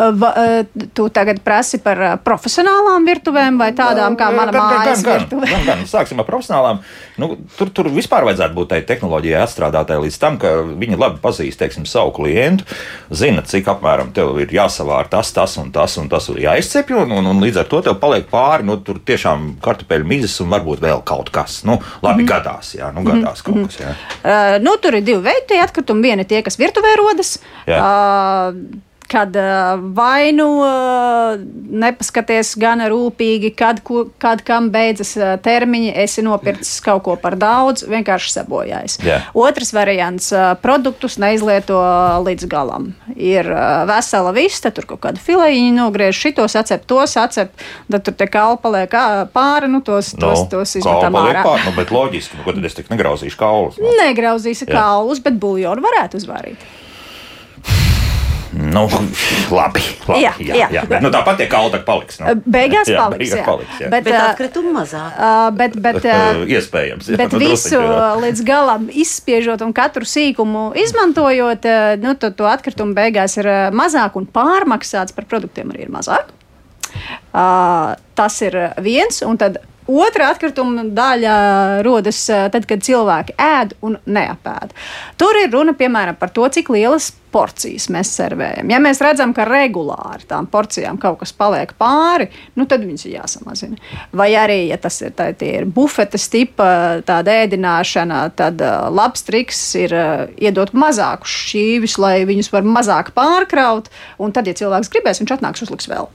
Va, 0.00 0.30
uh, 0.32 0.86
tu 0.96 1.08
tagad 1.12 1.42
prasi 1.44 1.76
par 1.84 1.98
uh, 2.00 2.12
profesionālām 2.24 3.04
virtuvēm 3.04 3.58
vai 3.60 3.68
tādām 3.76 4.16
kā 4.16 4.30
mana 4.32 4.54
Gan, 4.54 4.62
mājas 4.72 5.02
gan, 5.04 5.18
virtuve? 5.20 5.48
gan, 5.50 5.66
gan. 5.66 5.82
Sāksim 5.88 6.22
ar 6.22 6.26
profesionālām. 6.28 6.80
Nu, 7.20 7.34
tur, 7.58 7.68
tur 7.74 7.90
vispār 7.92 8.24
vajadzētu 8.24 8.56
būt 8.56 8.70
tai 8.72 8.80
tehnoloģijai 8.88 9.42
atstrādātai 9.44 9.98
līdz 10.00 10.18
tam, 10.22 10.38
ka 10.40 10.54
viņi 10.64 10.96
labi 10.96 11.20
pazīst 11.20 11.60
teiksim, 11.60 11.84
savu 11.88 12.14
klientu, 12.16 12.64
zina, 13.12 13.44
cik 13.44 13.68
apmēram 13.74 14.14
tev 14.16 14.40
ir 14.40 14.56
jāsavār 14.56 15.10
tas, 15.12 15.34
tas 15.36 15.58
un 15.60 15.68
tas 15.74 15.98
un 16.00 16.08
tas 16.08 16.30
un 16.32 16.40
jāizcepj, 16.40 16.96
un, 17.04 17.16
un, 17.20 17.30
un 17.34 17.44
līdz 17.44 17.60
ar 17.60 17.70
to 17.70 17.84
tev 17.84 18.00
paliek 18.00 18.28
pāri, 18.32 18.64
nu, 18.70 18.78
tur 18.80 19.02
tiešām 19.04 19.56
kartupeļu 19.60 20.08
mizas 20.08 20.40
un 20.40 20.52
varbūt 20.56 20.80
vēl 20.80 21.04
kaut 21.04 21.28
kas. 21.34 21.60
Nu, 21.68 21.76
labi, 22.00 22.22
mm 22.22 22.26
-hmm. 22.26 22.30
gadās, 22.32 22.74
jā, 22.78 22.92
nu, 22.96 23.04
gadās 23.04 23.44
kaut 23.44 23.66
kas, 23.66 23.80
jā. 23.84 23.96
Uh, 24.24 24.56
nu, 24.64 24.78
tur 24.80 24.96
ir 24.96 25.04
divi 25.04 25.20
veidi 25.28 25.60
atkritumi. 25.60 26.08
Viena 26.08 26.24
ir 26.24 26.28
tie, 26.28 26.42
kas 26.42 26.56
virtuvē 26.58 26.96
rodas. 26.96 27.36
Jā. 27.68 27.80
Uh, 27.84 28.80
kad 29.10 29.36
uh, 29.36 29.74
vai 29.96 30.30
nu 30.32 30.46
uh, 30.62 31.36
nepaskaties 31.84 32.54
gana 32.60 32.88
rūpīgi, 32.92 33.52
kad, 33.58 33.82
ku, 33.86 34.06
kad 34.22 34.40
kam 34.46 34.70
beidzas 34.72 35.12
uh, 35.18 35.34
termiņi, 35.42 35.92
esi 36.04 36.24
nopircis 36.24 36.78
kaut 36.84 37.04
ko 37.08 37.18
par 37.20 37.36
daudz, 37.40 37.84
vienkārši 37.90 38.34
sabojājis. 38.38 38.98
Jā. 39.04 39.20
Otrs 39.36 39.74
variants 39.76 40.30
produktus 40.62 41.18
neizlieto 41.20 41.78
līdz 42.24 42.48
galam. 42.50 42.90
Ir 43.16 43.48
vesela 43.90 44.32
vista, 44.36 44.70
tur 44.74 44.86
kaut 44.88 45.02
kāda 45.04 45.22
filējiņa 45.22 45.76
nogriež, 45.76 46.16
šitos 46.16 46.56
acep, 46.60 46.86
tos 46.88 47.16
acep, 47.20 47.52
tad 47.90 48.06
tur 48.06 48.16
te 48.16 48.28
kalpa 48.30 48.70
paliek 48.70 48.94
ā, 48.94 49.06
pāri, 49.34 49.70
nu 49.70 49.82
tos, 49.84 50.12
tos, 50.18 50.44
tos 50.52 50.76
izmetam 50.78 51.18
ārā. 51.18 51.42
pār, 51.46 51.64
nu, 51.66 51.74
bet 51.76 51.92
loģiski, 51.94 52.38
nu, 52.38 52.46
ko 52.46 52.54
tad 52.56 52.68
es 52.68 52.78
tik 52.78 52.92
negrauzīšu 52.92 53.40
kaulus. 53.40 53.80
Nu. 53.80 53.94
Negrauzīsi 54.00 54.68
Jā. 54.68 54.76
kaulus, 54.78 55.22
bet 55.24 55.40
buļļonu 55.42 55.86
varētu 55.86 56.20
uzvārīt. 56.20 56.70
Nu, 58.50 58.82
labi, 59.54 59.82
labi, 60.08 60.22
Jā, 60.24 60.32
jā, 60.42 60.54
jā, 60.58 60.68
jā. 60.74 60.82
Bet, 60.90 61.04
nu, 61.04 61.10
tāpat 61.14 61.36
tie 61.38 61.46
kauli 61.50 61.70
tak 61.70 61.84
paliks. 61.86 62.16
Nu. 62.18 62.32
Beigās 62.50 62.88
Jā, 62.90 63.04
paliks. 63.04 63.20
beigās 63.22 63.38
jā. 63.38 63.44
paliks, 63.46 63.76
jā. 63.78 63.90
Bet, 63.92 64.04
Bet 64.08 64.16
atkritumu 64.18 64.72
mazāk. 64.74 65.12
ā, 65.14 65.28
bet, 65.54 65.76
bet, 65.78 66.00
ā, 66.10 66.16
Iespējams. 66.50 67.12
jā, 67.12 67.18
Bet 67.20 67.36
nu, 67.36 67.38
visu 67.44 67.76
drusciņu, 67.76 67.94
jā. 67.94 68.08
līdz 68.24 68.42
galam 68.48 68.88
izspiežot 68.90 69.62
un 69.62 69.72
katru 69.76 70.08
sīkumu 70.08 70.64
izmantojot, 70.82 71.70
nu, 72.02 72.16
tad 72.18 72.34
to 72.40 72.50
atkritumu 72.50 72.96
beigās 72.98 73.38
ir 73.38 73.46
mazāk 73.70 74.18
un 74.18 74.26
pārmaksāts 74.26 75.14
par 75.14 75.30
produktiem 75.30 75.70
arī 75.70 75.86
ir 75.86 75.94
mazāk. 75.94 76.34
Uh, 77.30 77.94
tas 78.18 78.40
ir 78.42 78.56
viens, 78.82 79.22
un 79.22 79.38
tad 79.38 79.60
otra 79.90 80.30
atkrituma 80.34 80.84
daļa 80.96 81.36
rodas 81.86 82.22
ā, 82.30 82.44
tad, 82.52 82.66
kad 82.70 82.84
cilvēki 82.86 83.36
ēd 83.40 83.76
un 83.86 83.98
neapēd. 84.06 84.76
Tur 85.20 85.38
ir 85.42 85.50
runa 85.52 85.74
piemēram 85.78 86.18
par 86.20 86.32
to, 86.34 86.46
cik 86.52 86.70
lielas 86.74 87.10
porcijas 87.30 87.86
mēs 87.92 88.10
servējam. 88.18 88.70
Ja 88.72 88.80
mēs 88.82 89.00
redzam, 89.02 89.32
ka 89.36 89.46
regulāri 89.46 90.26
tām 90.30 90.48
porcijām 90.50 90.98
kaut 91.00 91.20
kas 91.22 91.32
paliek 91.36 91.72
pāri, 91.78 92.28
nu 92.58 92.66
tad 92.70 92.84
viņas 92.86 93.06
ir 93.06 93.16
jāsamazina. 93.20 93.78
Vai 94.16 94.30
arī, 94.38 94.60
ja 94.70 94.78
tas 94.82 95.00
ir, 95.04 95.14
tā, 95.16 95.30
ir 95.46 95.68
bufetes 95.70 96.26
tipa 96.32 96.70
tāda 97.06 97.40
ēdināšana, 97.44 98.22
tad 98.38 98.62
uh, 98.64 98.88
labs 98.90 99.26
triks 99.26 99.60
ir 99.78 99.94
uh, 99.94 100.24
iedot 100.42 100.74
mazākus 100.74 101.36
šķīvis, 101.46 101.98
lai 102.02 102.16
viņus 102.28 102.52
var 102.54 102.66
mazāk 102.66 103.14
pārkraut, 103.16 103.92
un 104.18 104.34
tad, 104.34 104.50
ja 104.50 104.58
cilvēks 104.58 104.90
gribēs, 104.92 105.22
viņš 105.22 105.38
atnāks 105.38 105.66
uzliks 105.66 105.90
vēl. 105.90 106.10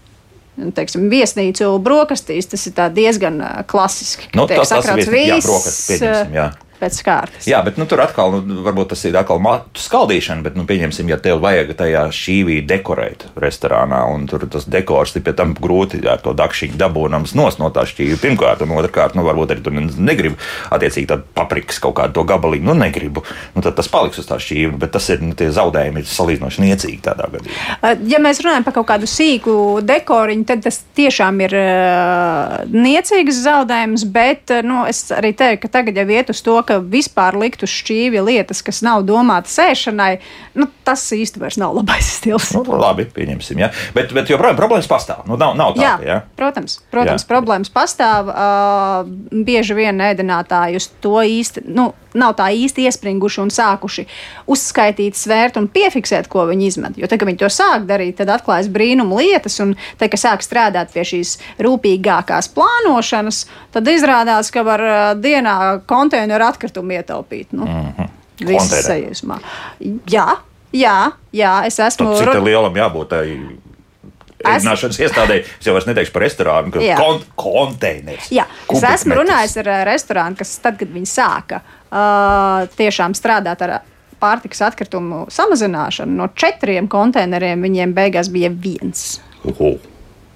Teiksim, 0.56 1.10
viesnīcu 1.12 1.68
brokastīs 1.84 2.48
tas 2.48 2.62
ir 2.68 2.74
tā 2.78 2.86
diezgan 2.94 3.42
klasiski. 3.68 4.30
Nu, 4.36 4.46
tiek 4.48 4.58
tas- 4.62 4.70
tas 4.70 4.86
sakrauts 4.86 5.10
viesnī- 5.10 5.28
jā, 5.28 5.40
brokastis, 5.44 6.02
jā. 6.34 6.46
Pēc 6.86 7.00
kārtas. 7.02 7.46
Jā, 7.50 7.64
bet 7.66 7.80
nu, 7.82 7.88
tur 7.90 8.04
atkal, 8.04 8.36
nu, 8.46 8.60
varbūt 8.66 8.92
tas 8.94 9.02
ir 9.08 9.16
atkal 9.18 9.40
matu 9.42 9.82
skaldīšana, 9.82 10.44
bet, 10.46 10.54
nu, 10.54 10.68
pieņemsim, 10.70 11.10
ja 11.10 11.18
tev 11.18 11.40
vajag 11.42 11.72
tajā 11.80 12.04
šīvī 12.14 12.60
dekorēt 12.70 13.26
restorānā, 13.42 14.04
un 14.14 14.28
tur 14.30 14.46
tas 14.52 14.68
dekors 14.70 15.16
ir 15.18 15.24
pie 15.26 15.34
tam 15.34 15.56
grūti 15.58 16.04
ar 16.06 16.22
to 16.22 16.36
dakšiņu 16.38 16.78
dabūnams 16.78 17.34
nos 17.38 17.58
no 17.58 17.72
tā 17.74 17.88
šķīvi. 17.90 18.20
Pirmkārt, 18.22 18.62
un 18.62 18.76
otrkārt, 18.78 19.18
nu, 19.18 19.26
varbūt 19.26 19.56
arī 19.56 19.64
tur 19.66 19.74
negribu 19.76 20.38
attiecīgi 20.76 21.10
tādu 21.10 21.26
paprikas 21.34 21.82
kaut 21.82 21.96
kādu 21.98 22.20
to 22.20 22.26
gabaliņu, 22.30 22.68
nu, 22.70 22.78
negribu. 22.78 23.26
Nu, 23.56 23.66
tad 23.66 23.80
tas 23.80 23.90
paliks 23.90 24.22
uz 24.22 24.30
tā 24.30 24.38
šķīvi, 24.42 24.76
bet 24.86 24.94
tas 24.94 25.10
ir, 25.10 25.26
nu, 25.26 25.34
tie 25.38 25.50
zaudējumi 25.56 26.04
ir 26.04 26.12
salīdzinoši 26.12 26.68
niecīgi 26.68 27.02
tādā 27.10 27.32
gadījumā. 27.34 27.96
Ja 28.12 28.22
mēs 28.22 28.44
runājam 28.46 28.68
par 28.68 28.78
kaut 28.78 28.90
kādu 28.94 29.10
sīku 29.10 29.58
dekoriņu, 29.90 30.46
tad 30.54 30.62
tas 30.68 30.84
tiešām 30.98 31.42
ir 31.48 31.58
uh, 31.58 32.56
niecīgs 32.70 33.42
zaudējums. 33.48 34.06
Bet 34.16 34.54
nu, 34.66 34.84
es 34.86 35.08
arī 35.16 35.34
teiktu, 35.34 35.66
ka 35.66 35.74
tagad 35.80 35.98
jau 36.00 36.08
iet 36.14 36.30
uz 36.34 36.42
to, 36.46 36.60
ka 36.68 36.75
vispār 36.82 37.38
likt 37.40 37.66
uz 37.66 37.72
šķīvja 37.74 38.24
lietas, 38.26 38.62
kas 38.66 38.82
nav 38.86 39.06
domātas 39.08 39.58
ēšanai, 39.62 40.12
nu, 40.60 40.70
tas 40.88 41.04
īsti 41.16 41.42
vairs 41.42 41.60
nav 41.62 41.76
labais 41.78 42.10
stils. 42.20 42.52
Nu, 42.56 42.64
labi, 42.82 43.08
pieņemsim, 43.16 43.62
jā. 43.62 43.72
Bet, 43.96 44.14
bet 44.16 44.32
joprojām 44.32 44.58
problēmas 44.60 44.90
pastāv. 44.90 45.26
Nu, 45.30 45.40
nav, 45.40 45.56
nav 45.60 45.76
tā, 45.76 45.84
Jā, 45.86 45.94
jā. 46.06 46.18
protams, 46.40 46.80
protams 46.94 47.26
Jā. 47.26 47.30
problēmas 47.30 47.72
pastāv. 47.74 48.32
Uh, 48.32 49.44
bieži 49.46 49.78
vien 49.78 50.02
ēdinātāji 50.02 50.80
uz 50.80 50.90
to 51.04 51.20
īsti 51.22 51.66
nu, 51.76 51.92
nav 52.16 52.36
tā 52.40 52.48
īsti 52.56 52.86
iespringuši 52.88 53.42
un 53.44 53.52
sākuši 53.54 54.06
uzskaitīt, 54.52 55.18
svērt 55.20 55.60
un 55.60 55.68
piefiksēt, 55.72 56.30
ko 56.32 56.46
viņi 56.50 56.70
izmet. 56.70 57.00
Jo, 57.00 57.10
tad, 57.12 57.20
kad 57.22 57.30
viņi 57.30 57.42
to 57.42 57.50
sāk 57.52 57.88
darīt, 57.90 58.18
tad 58.20 58.32
atklājas 58.34 58.70
brīnuma 58.72 59.20
lietas, 59.20 59.58
un 59.64 59.76
tad, 60.00 60.10
kad 60.14 60.22
sāk 60.22 60.46
strādāt 60.46 60.94
pie 60.96 61.06
šīs 61.08 61.36
rūpīgākās 61.66 62.50
plānošanas, 62.56 63.44
tad 63.76 63.92
izrādās, 63.92 64.52
ka 64.54 64.64
var 64.68 64.86
dienā 65.20 65.58
konteineru 65.90 66.48
atkritumu 66.56 66.98
ietaupīt. 66.98 67.52
Nu, 67.52 67.68
mm 67.68 67.94
-hmm. 67.98 68.10
Viss 68.48 68.74
sajūsmā. 68.88 69.40
Jā, 70.12 70.28
jā, 70.74 70.98
jā, 71.32 71.54
es 71.68 71.80
esmu. 71.80 72.12
Tad, 72.18 72.34
cik 72.34 72.44
lielam 72.44 72.76
jābūt 72.76 73.14
tai 73.14 73.26
Es- 74.46 74.64
ēdināšanas 74.64 75.00
iestādē? 75.00 75.40
Es 75.60 75.66
jau 75.66 75.76
neteikšu 75.80 76.14
par 76.14 76.22
restorānu, 76.22 76.72
ka 76.72 76.80
Jā. 76.80 76.98
kon 77.00 77.22
konteiners. 77.36 78.30
Jā, 78.32 78.46
es 78.70 78.84
esmu 78.84 79.16
runājis 79.22 79.58
ar 79.64 79.72
ā, 79.72 79.80
restorānu, 79.88 80.38
kas 80.38 80.58
tad, 80.60 80.78
kad 80.78 80.92
viņi 80.92 81.10
sāka 81.10 81.62
uh, 81.62 82.68
tiešām 82.78 83.16
strādāt 83.18 83.62
ar 83.66 83.82
pārtikas 84.22 84.62
atkritumu 84.62 85.26
samazināšanu, 85.34 86.16
no 86.20 86.28
četriem 86.36 86.88
konteineriem 86.88 87.62
viņiem 87.62 87.94
beigās 87.94 88.30
bija 88.32 88.50
viens. 88.50 89.20
Uhu. 89.44 89.80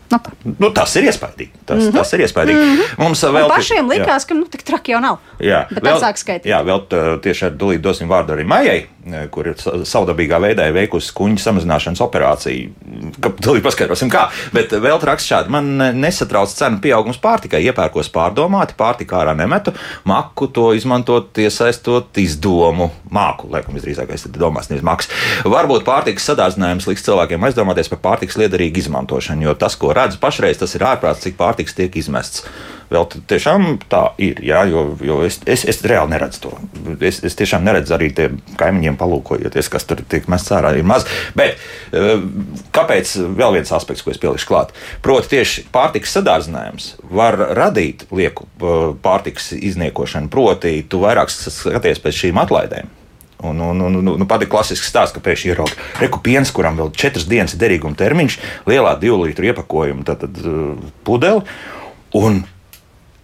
Nu, 0.09 0.17
tā. 0.17 0.31
Nu, 0.59 0.69
tas 0.73 0.95
ir 0.97 1.05
iespaidīgi. 1.09 1.51
Tas, 1.65 1.77
mm 1.77 1.83
-hmm. 1.89 1.97
tas 1.97 2.13
ir 2.13 2.19
iespaidīgi. 2.25 2.59
Mm 2.59 2.77
-hmm. 2.77 3.03
Mums 3.03 3.23
Un 3.23 3.35
vēl 3.35 3.47
pašiem 3.47 3.89
likās, 3.89 4.25
ka 4.25 4.33
nu, 4.33 4.45
tik 4.45 4.63
traki 4.63 4.91
jau 4.91 5.01
nav. 5.01 5.17
Jā, 5.39 5.65
Bet 5.69 5.83
tad 5.83 6.01
sāk 6.01 6.17
skaitīt. 6.17 6.49
Jā, 6.49 6.63
vēl 6.65 6.81
tā, 6.89 7.19
tieši 7.21 7.45
ar 7.45 7.51
dulīt 7.51 7.81
dosim 7.81 8.09
vārdu 8.09 8.33
arī 8.33 8.45
Maijai, 8.45 8.87
kur 9.31 9.47
ir 9.51 9.57
sa- 9.61 9.77
savdabīgā 9.87 10.39
veidā 10.41 10.67
veikusi 10.75 11.13
kuņģa 11.17 11.43
samazināšanas 11.45 12.01
operāciju. 12.05 12.71
Dulīt 13.19 13.65
paskaidrosim, 13.65 14.11
kā. 14.11 14.27
Bet 14.55 14.71
vēl 14.71 15.01
raksts 15.09 15.29
šādi. 15.31 15.53
Man 15.53 15.77
nesatrauc 15.99 16.53
cenu 16.53 16.81
pieaugums 16.83 17.19
pārtikai. 17.21 17.61
Iepērkos 17.69 18.11
pārdomāti, 18.15 18.77
pārtika 18.79 19.21
ārā 19.21 19.35
nemetu, 19.37 19.73
maku 20.09 20.47
to 20.47 20.69
izmantot, 20.77 21.33
iesaistot 21.37 22.17
izdomu. 22.21 22.91
Māku, 23.11 23.49
laikam, 23.51 23.75
visdrīzākais 23.77 24.25
ir 24.27 24.39
domās, 24.39 24.69
nevis 24.71 24.85
maks. 24.85 25.09
Varbūt 25.45 25.85
pārtikas 25.87 26.29
sadārdzinājums 26.31 26.87
liks 26.89 27.05
cilvēkiem 27.07 27.47
aizdomāties 27.49 27.89
par 27.89 28.03
pārtikas 28.03 28.37
liederīgu 28.41 28.83
izmantošanu, 28.83 29.47
jo 29.49 29.55
tas, 29.59 29.75
ko 29.79 29.93
redz 29.95 30.19
pašreiz, 30.21 30.59
tas 30.61 30.75
ir 30.75 30.85
ārprāts, 30.87 31.25
cik 31.25 31.37
pārtikas 31.39 31.75
tiek 31.77 31.95
izmests. 31.99 32.45
Vēl 32.89 33.05
tiešām 33.29 33.65
tā 33.89 34.01
ir, 34.21 34.39
jā, 34.41 34.63
jo, 34.69 34.83
jo 35.05 35.19
es, 35.25 35.37
es, 35.45 35.61
es 35.69 35.81
reāli 35.85 36.15
neredzu 36.15 36.41
to. 36.47 36.53
Es, 37.05 37.19
es 37.25 37.37
tiešām 37.37 37.61
neredzu 37.65 37.93
arī 37.93 38.09
tie 38.17 38.29
kaimiņiem 38.57 38.97
palūkojoties, 38.97 39.69
kas 39.69 39.85
tur 39.85 40.01
tiek 40.09 40.25
mests 40.31 40.49
ārā, 40.57 40.73
ir 40.73 40.87
maz. 40.89 41.05
Bet 41.37 41.61
eh, 41.93 42.23
kāpēc 42.73 43.13
vēl 43.37 43.59
viens 43.59 43.73
aspekts, 43.77 44.01
ko 44.05 44.13
es 44.13 44.21
pielikšu 44.21 44.49
klāt? 44.49 44.73
Proti, 45.05 45.35
tieši 45.35 45.67
pārtikas 45.73 46.17
sadārdzinājums 46.17 46.91
var 47.13 47.37
radīt 47.59 48.07
lieku 48.09 48.49
eh, 48.49 48.77
pārtikas 49.05 49.51
izniekošanu. 49.59 50.33
Proti, 50.33 50.79
tu 50.89 51.05
vairāk 51.05 51.29
skaties 51.29 52.01
pēc 52.01 52.23
šīm 52.23 52.41
atlaidēm. 52.41 52.95
Un, 53.39 53.59
un, 53.63 53.79
un, 53.79 53.95
un, 54.01 54.07
un 54.17 54.27
pat 54.27 54.41
ir 54.43 54.49
klasisks 54.51 54.89
stāsts, 54.91 55.13
ka 55.15 55.21
pēkšņi 55.23 55.53
ir 55.53 55.61
reku 56.01 56.19
piens, 56.25 56.49
kuram 56.51 56.75
vēl 56.75 56.89
četras 56.91 57.23
dienas 57.29 57.53
derīguma 57.55 57.95
termiņš, 57.95 58.35
lielā 58.67 58.97
divu 58.99 59.21
litru 59.21 59.47
iepakojuma 59.47 60.03
tad, 60.09 60.25
tad, 60.25 60.41
uh, 60.43 60.89
pudeli. 61.07 61.45
Un 62.19 62.41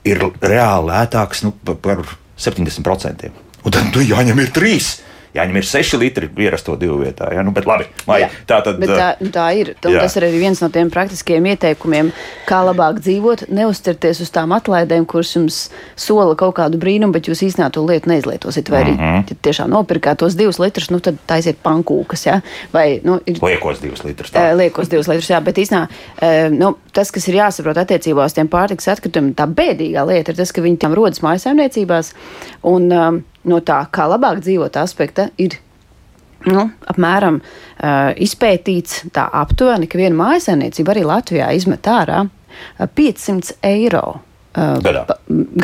ir 0.05 0.21
reāli 0.41 0.91
lētāks 0.91 1.43
nu, 1.45 1.53
par, 1.65 1.79
par 1.81 2.03
70%. 2.37 3.31
Un 3.65 3.73
tad 3.73 3.89
nu, 3.95 4.03
jāņem 4.05 4.41
ir 4.43 4.53
trīs. 4.55 4.99
Jāņem 5.35 5.57
ir 5.59 5.67
6 5.67 5.97
litri 5.99 6.29
ierasto 6.39 6.77
divu 6.79 7.01
vietā. 7.01 7.27
Ja? 7.35 7.43
Nu, 7.43 7.51
bet 7.55 7.67
labi, 7.67 7.87
vai, 8.07 8.21
Jā, 8.23 8.29
tā 8.47 8.61
tad. 8.63 8.77
Bet 8.79 8.91
tā, 8.91 9.09
nu, 9.19 9.31
tā 9.35 9.47
ir. 9.59 9.73
Jā. 9.83 10.05
tas 10.05 10.15
ir 10.15 10.27
arī 10.27 10.39
viens 10.39 10.61
no 10.63 10.69
tiem 10.71 10.89
praktiskiem 10.93 11.49
ieteikumiem, 11.51 12.11
kā 12.47 12.61
labāk 12.63 13.01
dzīvot. 13.03 13.45
Neuzturieties 13.55 14.23
uz 14.23 14.31
tām 14.33 14.55
atlaidēm, 14.55 15.07
kuras 15.09 15.33
jums 15.35 15.59
sola 15.99 16.37
kaut 16.39 16.55
kādu 16.61 16.79
brīnumu, 16.79 17.15
bet 17.17 17.27
jūs 17.27 17.43
īstenībā 17.49 17.67
to 17.75 17.83
lietu 17.83 18.11
neizlietosiet. 18.13 18.71
Vai 18.71 18.85
arī 18.85 18.95
mm. 18.95 19.03
-hmm. 19.03 19.29
ja 19.29 19.39
tiešām 19.49 19.75
nopirkāt 19.75 20.23
tos 20.23 20.39
divus 20.39 20.59
litrus, 20.59 20.89
nu, 20.93 20.99
tad 21.03 21.19
taisiet 21.27 21.59
pankūkas. 21.63 22.25
Ja? 22.25 22.39
Vai, 22.73 23.01
nu, 23.03 23.19
ir, 23.25 23.43
Liekos 23.43 23.83
divus 23.83 24.03
litrus. 24.03 24.31
Eh, 24.31 24.39
tā. 24.39 24.55
Liekos 24.57 24.89
divus 24.89 25.07
litrus, 25.11 25.29
jā, 25.29 25.43
bet 25.43 25.57
īstenībā 25.57 25.87
eh, 26.21 26.49
nu, 26.49 26.75
tas, 26.93 27.11
kas 27.11 27.27
ir 27.27 27.41
jāsaprot 27.41 27.77
attiecībā 27.77 28.25
uz 28.25 28.33
tiem 28.33 28.47
pārtikas 28.47 28.87
atkritumiem, 28.95 29.35
tā 29.35 29.47
bēdīgā 29.47 30.07
lieta 30.07 30.31
ir 30.31 30.37
tas, 30.37 30.51
ka 30.51 30.61
viņi 30.61 30.77
tam 30.77 30.93
rodas 30.93 31.21
mājsaimniecībās. 31.25 32.13
Un 32.63 32.91
um, 32.91 33.23
no 33.49 33.61
tā, 33.65 33.79
kā 33.93 34.07
labāk 34.09 34.41
dzīvot 34.43 34.77
aspekta, 34.81 35.29
ir 35.41 35.57
nu, 36.49 36.67
apmēram 36.91 37.39
uh, 37.41 38.11
izpētīts 38.21 39.05
tā 39.15 39.25
aptuveni, 39.41 39.89
ka 39.89 39.99
viena 40.01 40.17
mājasēmniecība 40.19 40.95
arī 40.95 41.05
Latvijā 41.07 41.49
izmet 41.57 41.89
ārā 41.89 42.23
uh, 42.25 42.85
500 42.99 43.57
eiro 43.65 44.03
uh, 44.13 44.77
Gadā. 44.85 45.05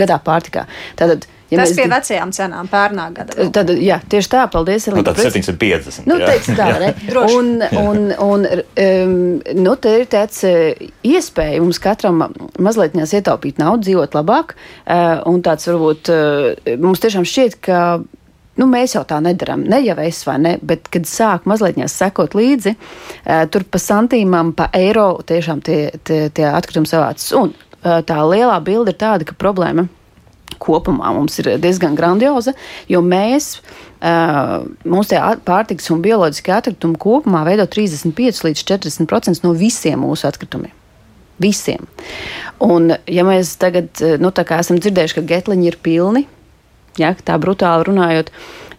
gadā 0.01 0.17
pārtikā. 0.25 0.65
Tātad, 0.99 1.27
Ja 1.51 1.59
Tas 1.59 1.73
mēs 1.73 1.79
pie 1.81 1.87
vecajām 1.91 2.29
cenām 2.31 2.67
pērnā 2.71 3.05
gada. 3.11 3.45
Tad, 3.51 3.73
jā, 3.83 3.97
tieši 4.07 4.29
tā, 4.31 4.45
paldies. 4.51 4.85
Nu, 4.87 5.01
tad 5.03 5.17
par- 5.17 5.27
750. 5.35 6.07
Nu, 6.07 6.15
teicu 6.23 6.55
tā, 6.55 6.67
ne? 6.79 6.93
Droši. 7.09 7.35
un, 7.35 7.49
un, 7.81 7.99
un 8.23 8.45
um, 8.47 9.17
nu, 9.59 9.73
te 9.83 9.97
ir 9.99 10.07
tāds 10.13 10.45
uh, 10.47 10.71
iespēja 11.03 11.59
mums 11.59 11.81
katram 11.83 12.23
mazliet 12.55 12.95
ietaupīt 12.95 13.59
naudu, 13.59 13.83
dzīvot 13.89 14.15
labāk, 14.15 14.55
uh, 14.55 15.19
un 15.27 15.43
tāds 15.43 15.67
varbūt 15.67 16.13
uh, 16.15 16.73
mums 16.79 17.03
tiešām 17.03 17.27
šķiet, 17.27 17.59
ka 17.67 17.83
nu, 17.99 18.71
mēs 18.71 18.95
jau 18.95 19.03
tā 19.07 19.19
nedarām, 19.19 19.67
ne 19.67 19.83
jau 19.83 19.99
es 20.07 20.23
vai 20.27 20.39
ne, 20.39 20.57
bet 20.63 20.87
kad 20.93 21.07
sāk 21.09 21.47
mazliet 21.51 21.79
sekot 21.91 22.35
līdzi, 22.37 22.75
tur 23.51 23.63
pa 23.67 23.79
santīmam, 23.81 24.51
pa 24.55 24.67
eiro 24.77 25.15
tiešām 25.27 25.63
tie, 25.65 25.79
tie, 26.07 26.27
tie 26.35 26.45
atkritumi 26.51 26.87
savācas. 26.87 27.31
Un 27.39 27.55
tā 27.81 28.19
lielā 28.27 28.59
bilde 28.63 28.93
ir 28.93 28.99
tāda, 29.01 29.25
ka 29.25 29.39
problēma 29.39 29.87
kopumā 30.59 31.13
mums 31.15 31.37
ir 31.39 31.53
diezgan 31.61 31.95
grandioza, 31.95 32.53
jo 32.89 33.01
mēs, 33.05 33.59
uh, 34.01 34.65
at- 35.19 35.45
pārtiks 35.47 35.91
un 35.91 36.01
bioloģiskie 36.01 36.53
atkritumi 36.57 36.97
kopumā 36.97 37.45
veido 37.47 37.67
35 37.67 38.43
līdz 38.47 38.63
40% 38.65 39.43
no 39.43 39.53
visiem 39.53 40.01
mūsu 40.01 40.27
atkritumiem. 40.27 40.73
Visiem. 41.41 41.87
Un, 42.61 42.93
ja 43.09 43.23
mēs 43.25 43.55
tagad, 43.57 43.89
nu, 44.21 44.29
esam 44.29 44.77
dzirdējuši, 44.77 45.15
ka 45.17 45.21
getliņi 45.21 45.71
ir 45.71 45.77
pilni, 45.81 46.27
ja, 47.01 47.15
tā 47.15 47.37
brutāli 47.41 47.87
runājot, 47.87 48.29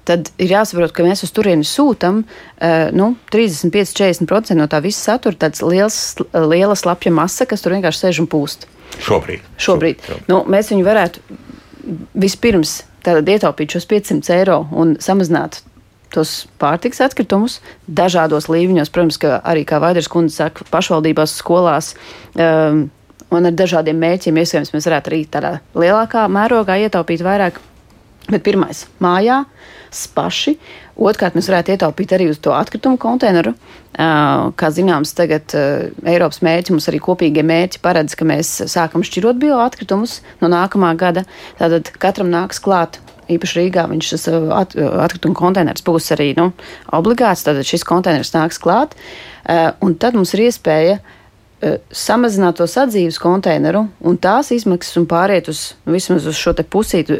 tad 0.08 0.30
ir 0.42 0.54
jāsaprot, 0.54 0.92
ka 0.94 1.06
mēs 1.06 1.24
uz 1.26 1.32
turieni 1.34 1.66
sūtām 1.66 2.22
nu, 2.94 3.08
35-40% 3.34 4.58
no 4.58 4.68
tā 4.70 4.82
visa 4.82 5.12
satura, 5.12 5.38
tāds 5.46 5.62
liels, 5.62 5.98
liela 6.34 6.76
slapja 6.78 7.14
masa, 7.14 7.46
kas 7.50 7.62
tur 7.62 7.74
vienkārši 7.76 8.06
sēž 8.06 8.22
un 8.24 8.30
pūst. 8.30 8.68
Šobrīd. 9.02 9.46
Šobrīd. 9.62 10.02
Nu, 10.28 10.42
mēs 10.50 10.70
viņu 10.72 10.86
varētu 10.86 11.22
vispirms 12.14 12.82
tātad, 13.02 13.28
ietaupīt 13.28 13.76
šos 13.76 13.88
500 13.90 14.34
eiro 14.36 14.62
un 14.70 14.96
samazināt 15.02 15.60
tos 16.12 16.46
pārtiks 16.60 17.00
atkritumus 17.00 17.60
dažādos 17.88 18.50
līmeņos. 18.52 18.92
Protams, 18.92 19.18
ka 19.20 19.38
arī, 19.48 19.64
kā 19.68 19.80
Vaiders 19.82 20.10
kundze 20.12 20.42
saka, 20.42 20.66
pašvaldībās, 20.70 21.38
skolās. 21.40 21.94
Um, 22.36 22.90
Un 23.32 23.48
ar 23.48 23.54
dažādiem 23.56 23.96
mērķiem 23.96 24.36
iespējams 24.42 24.74
mēs 24.74 24.86
varētu 24.90 25.08
arī 25.08 25.20
tādā 25.32 25.52
lielākā 25.72 26.26
mērogā 26.28 26.76
ietaupīt 26.84 27.22
vairāk. 27.24 27.60
Bet 28.28 28.44
pirmais- 28.44 28.84
mājā, 29.04 29.38
paši. 30.14 30.56
Otrkārt, 31.02 31.36
mēs 31.36 31.48
varētu 31.50 31.74
ietaupīt 31.74 32.12
arī 32.16 32.28
uz 32.32 32.40
to 32.42 32.52
atkritumu 32.56 32.98
konteineru. 33.00 33.54
Kā 33.92 34.70
zināms, 34.72 35.14
tagad 35.16 35.54
Eiropas 35.54 36.42
mērķi, 36.44 36.74
mums 36.74 36.88
arī 36.90 37.00
kopīgie 37.02 37.44
mērķi 37.46 37.80
paredz, 37.84 38.16
ka 38.18 38.28
mēs 38.28 38.54
sākam 38.72 39.04
šķirot 39.06 39.40
bioatkritumus 39.42 40.20
no 40.42 40.50
nākamā 40.52 40.92
gada. 41.00 41.24
Tātad 41.60 41.92
katram 42.02 42.32
nāks 42.32 42.62
klāt. 42.62 43.00
Īpaši 43.32 43.60
Rīgā 43.60 43.86
viņš 43.88 44.12
uh, 44.18 44.50
at, 44.58 44.74
atkrituma 44.76 45.36
konteiners 45.38 45.84
būs 45.86 46.10
arī 46.16 46.32
nu, 46.36 46.50
obligāts. 46.92 47.44
Tad 47.46 47.62
šis 47.64 47.86
konteiners 47.88 48.34
nāks 48.34 48.60
klāt. 48.60 48.96
Un 49.82 49.96
tad 49.98 50.18
mums 50.18 50.34
ir 50.36 50.48
iespēja 50.48 51.00
samazināt 51.94 52.58
to 52.58 52.66
sadzīves 52.66 53.20
konteineru 53.22 53.84
un 54.02 54.16
tās 54.18 54.50
izmaksas 54.54 54.98
un 54.98 55.06
pāriet 55.10 55.46
uz 55.52 55.60
vismaz 55.86 56.26
uz 56.26 56.38
šo 56.38 56.54
pusītu, 56.58 57.18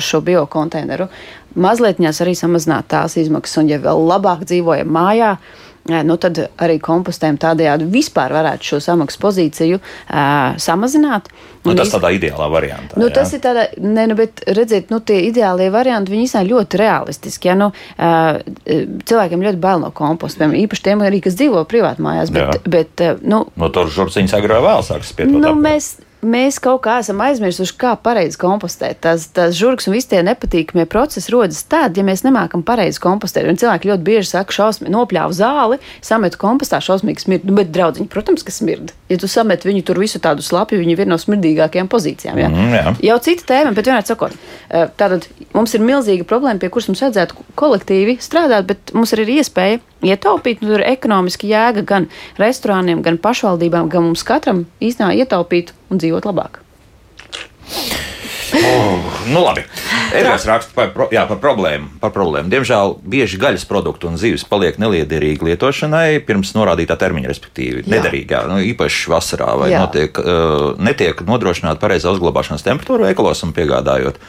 šo 0.00 0.20
biokonteineru. 0.24 1.10
Mazliet 1.56 2.00
arī 2.00 2.34
samazināt 2.36 2.88
tās 2.92 3.16
izmaksas, 3.16 3.62
un 3.62 3.70
ja 3.72 3.78
vēl 3.82 4.04
labāk 4.10 4.44
dzīvojam 4.48 4.90
mājā, 4.92 5.36
uh, 5.40 5.64
nu 6.06 6.16
tad 6.20 6.38
arī 6.62 6.78
kompostējam 6.82 7.36
tādējādi 7.40 7.86
vispār 7.92 8.32
varētu 8.34 8.70
šo 8.72 8.78
samaksu 8.82 9.20
pozīciju 9.22 9.78
uh, 9.78 10.56
samazināt. 10.60 11.28
Nu, 11.66 11.74
tas 11.74 11.88
iz- 11.88 11.94
tādā 11.96 12.10
ideālā 12.14 12.46
variantā. 12.50 12.98
Nu, 12.98 13.08
jā. 13.08 13.14
tas 13.18 13.32
ir 13.34 13.40
tāds, 13.42 13.76
ne, 13.82 14.06
nu, 14.10 14.14
bet 14.18 14.42
redziet, 14.54 14.90
nu, 14.90 15.00
tie 15.02 15.20
ideālie 15.28 15.68
varianti, 15.74 16.12
viņi 16.14 16.28
īstenībā 16.28 16.50
ļoti 16.52 16.80
realistiski. 16.82 17.50
Ja, 17.50 17.56
nu, 17.58 17.70
uh, 17.70 18.40
cilvēkiem 19.06 19.42
ļoti 19.46 19.62
bail 19.62 19.82
no 19.82 19.90
komposta, 19.94 20.42
piemēram, 20.42 20.60
īpaši 20.66 20.86
tiem 20.90 21.04
arī, 21.06 21.22
kas 21.24 21.38
dzīvo 21.38 21.64
privāti 21.70 22.04
mājās. 22.06 22.30
Bet, 22.34 22.58
Jā. 22.58 22.72
bet, 22.76 23.06
uh, 23.06 23.22
nu, 23.26 23.44
No 23.56 23.70
tur 23.74 23.90
žurciņas 23.90 24.36
agrāk 24.38 24.62
vēl 24.66 24.84
sāks 24.86 25.14
pietot. 25.16 25.38
nu, 25.42 25.54
mēs, 25.58 25.96
mēs 26.26 26.58
kaut 26.62 26.82
kā 26.84 26.98
esam 27.02 27.20
aizmirsuši, 27.24 27.74
kā 27.80 27.94
pareizi 28.02 28.38
kompostēt. 28.40 29.00
Tas, 29.04 29.28
tas 29.34 29.56
žurks 29.56 29.88
un 29.88 29.96
visi 29.96 30.10
tie 30.12 30.22
nepatīkamie 30.26 30.86
procesi 30.90 31.32
rodas 31.32 31.62
tad, 31.70 31.96
ja 31.98 32.04
mēs 32.06 32.24
nemākam 32.26 32.64
pareizi 32.66 33.00
kompostēt. 33.02 33.48
Un 33.48 33.58
cilvēki 33.60 33.90
ļoti 33.90 34.06
bieži 34.06 34.32
saka, 34.32 34.54
šausmīgi, 34.56 34.92
nopļāvu 34.94 35.36
zāli, 35.36 35.80
sametu 36.04 36.40
kompostā, 36.42 36.80
šausmīgi 36.84 37.26
smird. 37.26 37.48
Nu, 37.48 37.56
bet, 37.58 37.72
draudziņi, 37.74 38.08
protams, 38.12 38.44
ka 38.46 38.54
smird. 38.54 38.92
Ja 39.10 39.20
tu 39.22 39.30
samet 39.30 39.66
viņu 39.66 39.84
tur 39.86 40.00
visu 40.02 40.20
tādu 40.22 40.44
slapju, 40.44 40.80
viņi 40.82 40.96
ir 40.96 41.02
viena 41.02 41.14
no 41.14 41.20
smirdīgākajām 41.22 41.90
pozīcijām. 41.92 42.40
Ja? 42.42 42.52
Mhm, 42.52 42.76
jā. 42.76 42.94
Jau 43.10 43.18
cita 43.26 43.48
tēma, 43.52 43.74
bet 43.76 43.88
vienmēr 43.88 44.06
sakot, 44.08 44.34
eh, 44.68 44.88
tātad 44.98 45.28
mums 45.54 45.74
ir 45.74 45.84
milzīga 45.86 46.26
problēma, 46.28 46.60
pie 46.62 46.72
kuras 46.72 46.90
mums 46.90 47.04
vajadzētu 47.04 47.46
kolektīvi 47.58 48.18
strādāt, 48.24 48.66
bet 48.66 48.94
mums 48.96 49.14
ir 49.14 49.26
iespēja 49.38 49.82
ietaupīt. 50.04 50.62
Nu, 50.62 50.72
tur 50.72 50.82
ir 50.82 50.88
ekonomiski 50.90 51.50
jēga 51.52 51.84
gan 51.86 52.08
restorāniem, 52.40 53.02
gan 53.06 53.20
pašvaldībām, 53.22 53.90
gan 53.92 54.08
mums 54.10 54.26
katram 54.26 54.66
īstenībā 54.80 55.14
ietaupīt 55.24 55.72
un 55.90 56.02
dzīvot 56.02 56.28
labāk. 56.28 56.60
Nu, 59.26 59.42
labi. 59.42 59.64
Edgars 60.14 60.46
raksta 60.48 60.72
par, 60.74 60.90
pro- 60.94 61.08
jā, 61.12 61.24
par, 61.28 61.38
problēmu, 61.42 61.88
par 62.00 62.12
problēmu. 62.14 62.50
Diemžēl 62.52 62.94
bieži 63.02 63.40
gaļas 63.42 63.66
produktu 63.68 64.08
un 64.10 64.18
zivis 64.20 64.46
paliek 64.48 64.78
neliederīgi 64.80 65.48
lietošanai 65.50 66.20
pirms 66.26 66.54
norādītā 66.56 66.96
termiņa, 67.00 67.30
respektīvi 67.32 67.84
Jā. 67.84 67.90
nederīgā. 67.96 68.44
Nu, 68.50 68.60
īpaši 68.62 69.10
vasarā, 69.12 69.52
vai 69.58 69.72
Jā. 69.74 69.82
notiek, 69.84 70.18
uh, 70.22 70.74
netiek 70.78 71.20
nodrošināta 71.26 71.82
pareizā 71.82 72.14
uzglabāšanas 72.14 72.64
temperatūra 72.66 73.10
veikalos 73.10 73.42
un 73.46 73.56
piegādājot. 73.56 74.20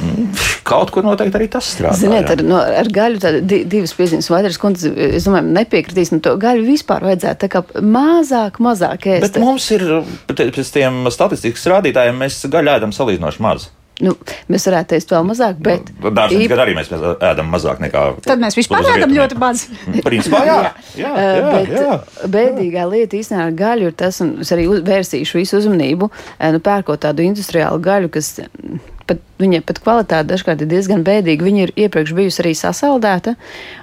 Mm, 0.00 0.30
Kaut 0.64 0.90
kur 0.94 1.04
noteikti 1.04 1.36
arī 1.36 1.46
tas 1.52 1.66
strādā. 1.74 1.98
Ziniet, 2.00 2.28
ar, 2.32 2.40
no, 2.46 2.56
ar 2.56 2.88
gaļu 2.88 3.20
tāda 3.20 3.40
di, 3.44 3.58
divas 3.68 3.92
piezīmes. 3.96 4.28
Vaidars 4.32 4.56
kundze, 4.60 4.88
es 5.18 5.26
domāju, 5.28 5.50
nepiekritīs. 5.56 6.12
Nu, 6.14 6.22
to 6.24 6.32
gaļu 6.40 6.64
vispār 6.64 7.04
vajadzētu 7.04 7.42
tā 7.44 7.48
kā 7.52 7.62
mazāk, 7.84 8.60
mazāk 8.64 9.04
ēst. 9.12 9.26
Bet 9.26 9.36
mums 9.42 9.66
ir 9.76 9.84
pēc 10.30 10.72
tiem 10.72 11.02
statistikas 11.12 11.66
rādītājiem, 11.74 12.16
mēs 12.24 12.40
gaļu 12.52 12.72
ēdam 12.76 12.94
salīdzinoši 12.96 13.44
maz. 13.44 13.59
Nu, 14.00 14.14
mēs 14.48 14.64
varētu 14.68 14.96
ēst 14.96 15.10
vēl 15.12 15.24
mazāk, 15.28 15.58
bet 15.60 15.90
Dārziņš 16.00 16.44
īp- 16.46 16.52
gadu 16.54 16.62
arī 16.64 16.74
mēs 16.78 16.88
ēdam 17.30 17.50
mazāk 17.52 17.82
nekā. 17.84 18.04
Tad 18.24 18.40
mēs 18.40 18.56
vispār 18.56 18.86
ēdam 18.94 19.12
ļoti 19.12 19.36
maz. 19.42 19.66
Principā, 20.06 20.40
jā. 20.48 20.58
jā, 21.02 21.10
Eh, 21.20 21.40
jā, 21.40 21.50
bet 21.52 21.74
jā. 21.74 21.98
bēdīgā 22.32 22.86
lieta 22.90 23.18
īstenībā 23.20 23.46
ar 23.50 23.58
gaļu 23.60 23.90
ir 23.90 23.96
tas, 24.00 24.20
un 24.24 24.38
es 24.40 24.52
arī 24.56 24.64
vērsīšu 24.88 25.40
visu 25.42 25.58
uzmanību, 25.60 26.08
eh, 26.38 26.50
nu, 26.54 26.60
pērkot 26.64 27.02
tādu 27.04 27.26
industriālu 27.28 27.80
gaļu, 27.84 28.08
kas 28.16 28.32
mm, 28.40 28.80
pat, 29.10 29.20
viņai 29.42 29.60
pat 29.66 29.80
kvalitāte 29.82 30.30
dažkārt 30.30 30.62
ir 30.64 30.70
diezgan 30.70 31.02
bēdīga. 31.06 31.46
Viņa 31.46 31.66
ir 31.66 31.72
iepriekš 31.86 32.14
bijusi 32.16 32.42
arī 32.44 32.54
sasaldēta, 32.58 33.34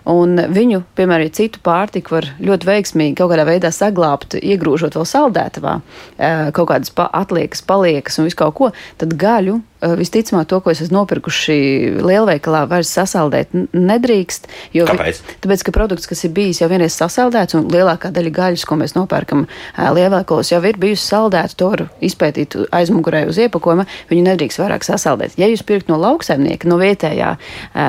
un 0.09 0.39
viņu, 0.55 0.83
piemēram, 0.97 1.27
ja 1.27 1.35
citu 1.37 1.61
pārtiku 1.65 2.15
var 2.17 2.29
ļoti 2.39 2.69
veiksmīgi 2.69 3.17
kaut 3.19 3.33
kādā 3.33 3.45
veidā 3.47 3.71
saglabāt, 3.75 4.37
iegrūžot 4.39 4.95
vēl 4.97 5.07
saldētavā, 5.09 5.79
eh, 6.17 6.51
kaut 6.55 6.71
kādas 6.71 6.93
pa 6.93 7.09
atliekas, 7.13 7.63
paliekas 7.67 8.19
un 8.19 8.29
visu 8.29 8.39
kaut 8.39 8.55
ko, 8.59 8.71
tad 8.97 9.17
gaļu. 9.19 9.61
eh, 9.81 9.93
Visticamāk, 9.93 10.47
to, 10.49 10.59
ko 10.59 10.71
es 10.71 10.79
esmu 10.81 11.03
nopirkuši 11.03 11.57
lielveikalā, 12.01 12.63
vairs 12.69 12.89
sasaldēt 12.97 13.51
nedrīkst. 13.73 14.47
jo 14.73 14.85
Kāpēc? 14.89 15.21
Tāpēc, 15.43 15.63
ka 15.63 15.71
produkts, 15.75 16.07
kas 16.09 16.23
ir 16.25 16.31
bijis 16.33 16.61
jau 16.61 16.69
vienreiz 16.69 16.95
sasaldēts, 16.97 17.53
un 17.53 17.67
lielākā 17.69 18.09
daļa 18.11 18.31
gaļas, 18.33 18.65
ko 18.65 18.75
mēs 18.75 18.95
nopērkam 18.97 19.45
ā, 19.77 19.91
lielveikalos, 19.93 20.49
jau 20.51 20.63
ir 20.65 20.77
bijusi 20.81 21.05
saldēta, 21.05 21.55
to 21.55 21.69
var 21.69 21.85
izpētīt 22.01 22.57
aizmugurē 22.71 23.27
uz 23.29 23.37
iepakojuma. 23.37 23.85
Viņu 24.09 24.23
nedrīkst 24.31 24.57
vairāk 24.63 24.83
sasaldēt. 24.87 25.16
Ja 25.39 25.47
jūs 25.51 25.63
pirkt 25.67 25.89
no 25.91 25.97
lauksaimnieka, 26.01 26.67
no 26.69 26.77
vietējā, 26.81 27.33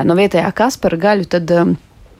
no 0.05 0.17
vietējā 0.19 0.49
kaspara 0.57 0.97
gaļu, 0.97 1.27
tad, 1.29 1.45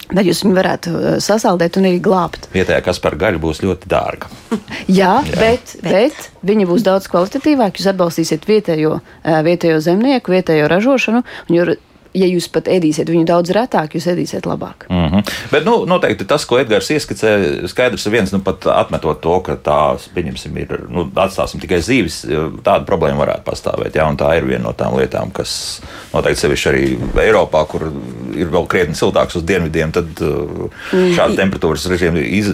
tad 0.09 0.25
jūs 0.25 0.43
viņu 0.45 0.55
varētu 0.57 0.93
sasaldēt 1.21 1.77
un 1.81 1.89
arī 1.89 1.99
glābt. 2.05 2.47
Vietējā 2.53 2.81
kas 2.85 3.01
par 3.03 3.17
gaļu 3.19 3.41
būs 3.43 3.61
ļoti 3.65 3.89
dārga. 3.91 4.29
Jā, 4.87 5.19
Jā. 5.25 5.35
Bet, 5.37 5.75
bet 5.85 6.29
viņi 6.45 6.69
būs 6.69 6.85
daudz 6.87 7.09
kvalitatīvāki. 7.11 7.81
Jūs 7.81 7.91
atbalstīsiet 7.93 8.47
vietējo, 8.49 8.99
vietējo 9.45 9.81
zemnieku, 9.85 10.33
vietējo 10.37 10.69
ražošanu. 10.71 11.23
un 11.49 11.55
jū- 11.55 11.77
Ja 12.17 12.25
jūs 12.25 12.47
pat 12.49 12.65
ēdīsiet 12.71 13.09
viņu 13.11 13.27
daudz 13.29 13.51
retāk, 13.53 13.93
jūs 13.93 14.07
ēdīsiet 14.09 14.47
labāk. 14.49 14.87
Mm 14.89 15.09
-hmm. 15.11 15.33
Bet 15.51 15.65
nu, 15.65 15.85
noteikti 15.85 16.25
tas, 16.25 16.45
ko 16.45 16.57
Edgars 16.57 16.89
ieskicē, 16.89 17.67
skaidrs 17.69 18.05
ir 18.05 18.11
viens, 18.11 18.31
nu, 18.33 18.39
pat 18.41 18.65
atmetot 18.65 19.21
to, 19.21 19.39
ka 19.45 19.53
tā, 19.55 19.97
pieņemsim, 20.15 20.57
ir, 20.57 20.73
nu, 20.89 21.05
atstāsim 21.15 21.61
tikai 21.61 21.77
zīves, 21.85 22.25
tāda 22.65 22.81
problēma 22.85 23.21
varētu 23.21 23.45
pastāvēt. 23.45 23.95
Jā, 23.95 24.07
un 24.09 24.17
tā 24.17 24.31
ir 24.37 24.47
viena 24.49 24.63
no 24.63 24.73
tām 24.73 24.97
lietām, 24.97 25.31
kas 25.31 25.81
noteikti 26.13 26.41
sevišķi 26.41 26.69
arī 26.69 26.97
Eiropā, 27.27 27.65
kur 27.67 27.91
ir 28.35 28.49
vēl 28.49 28.65
krietni 28.67 28.95
siltāks 28.97 29.37
uz 29.37 29.45
dienvidiem, 29.45 29.91
tad 29.91 30.07
uh, 30.25 30.65
šāda 30.91 31.37
temperatūras 31.37 31.85
režīma 31.91 32.25
iz, 32.25 32.49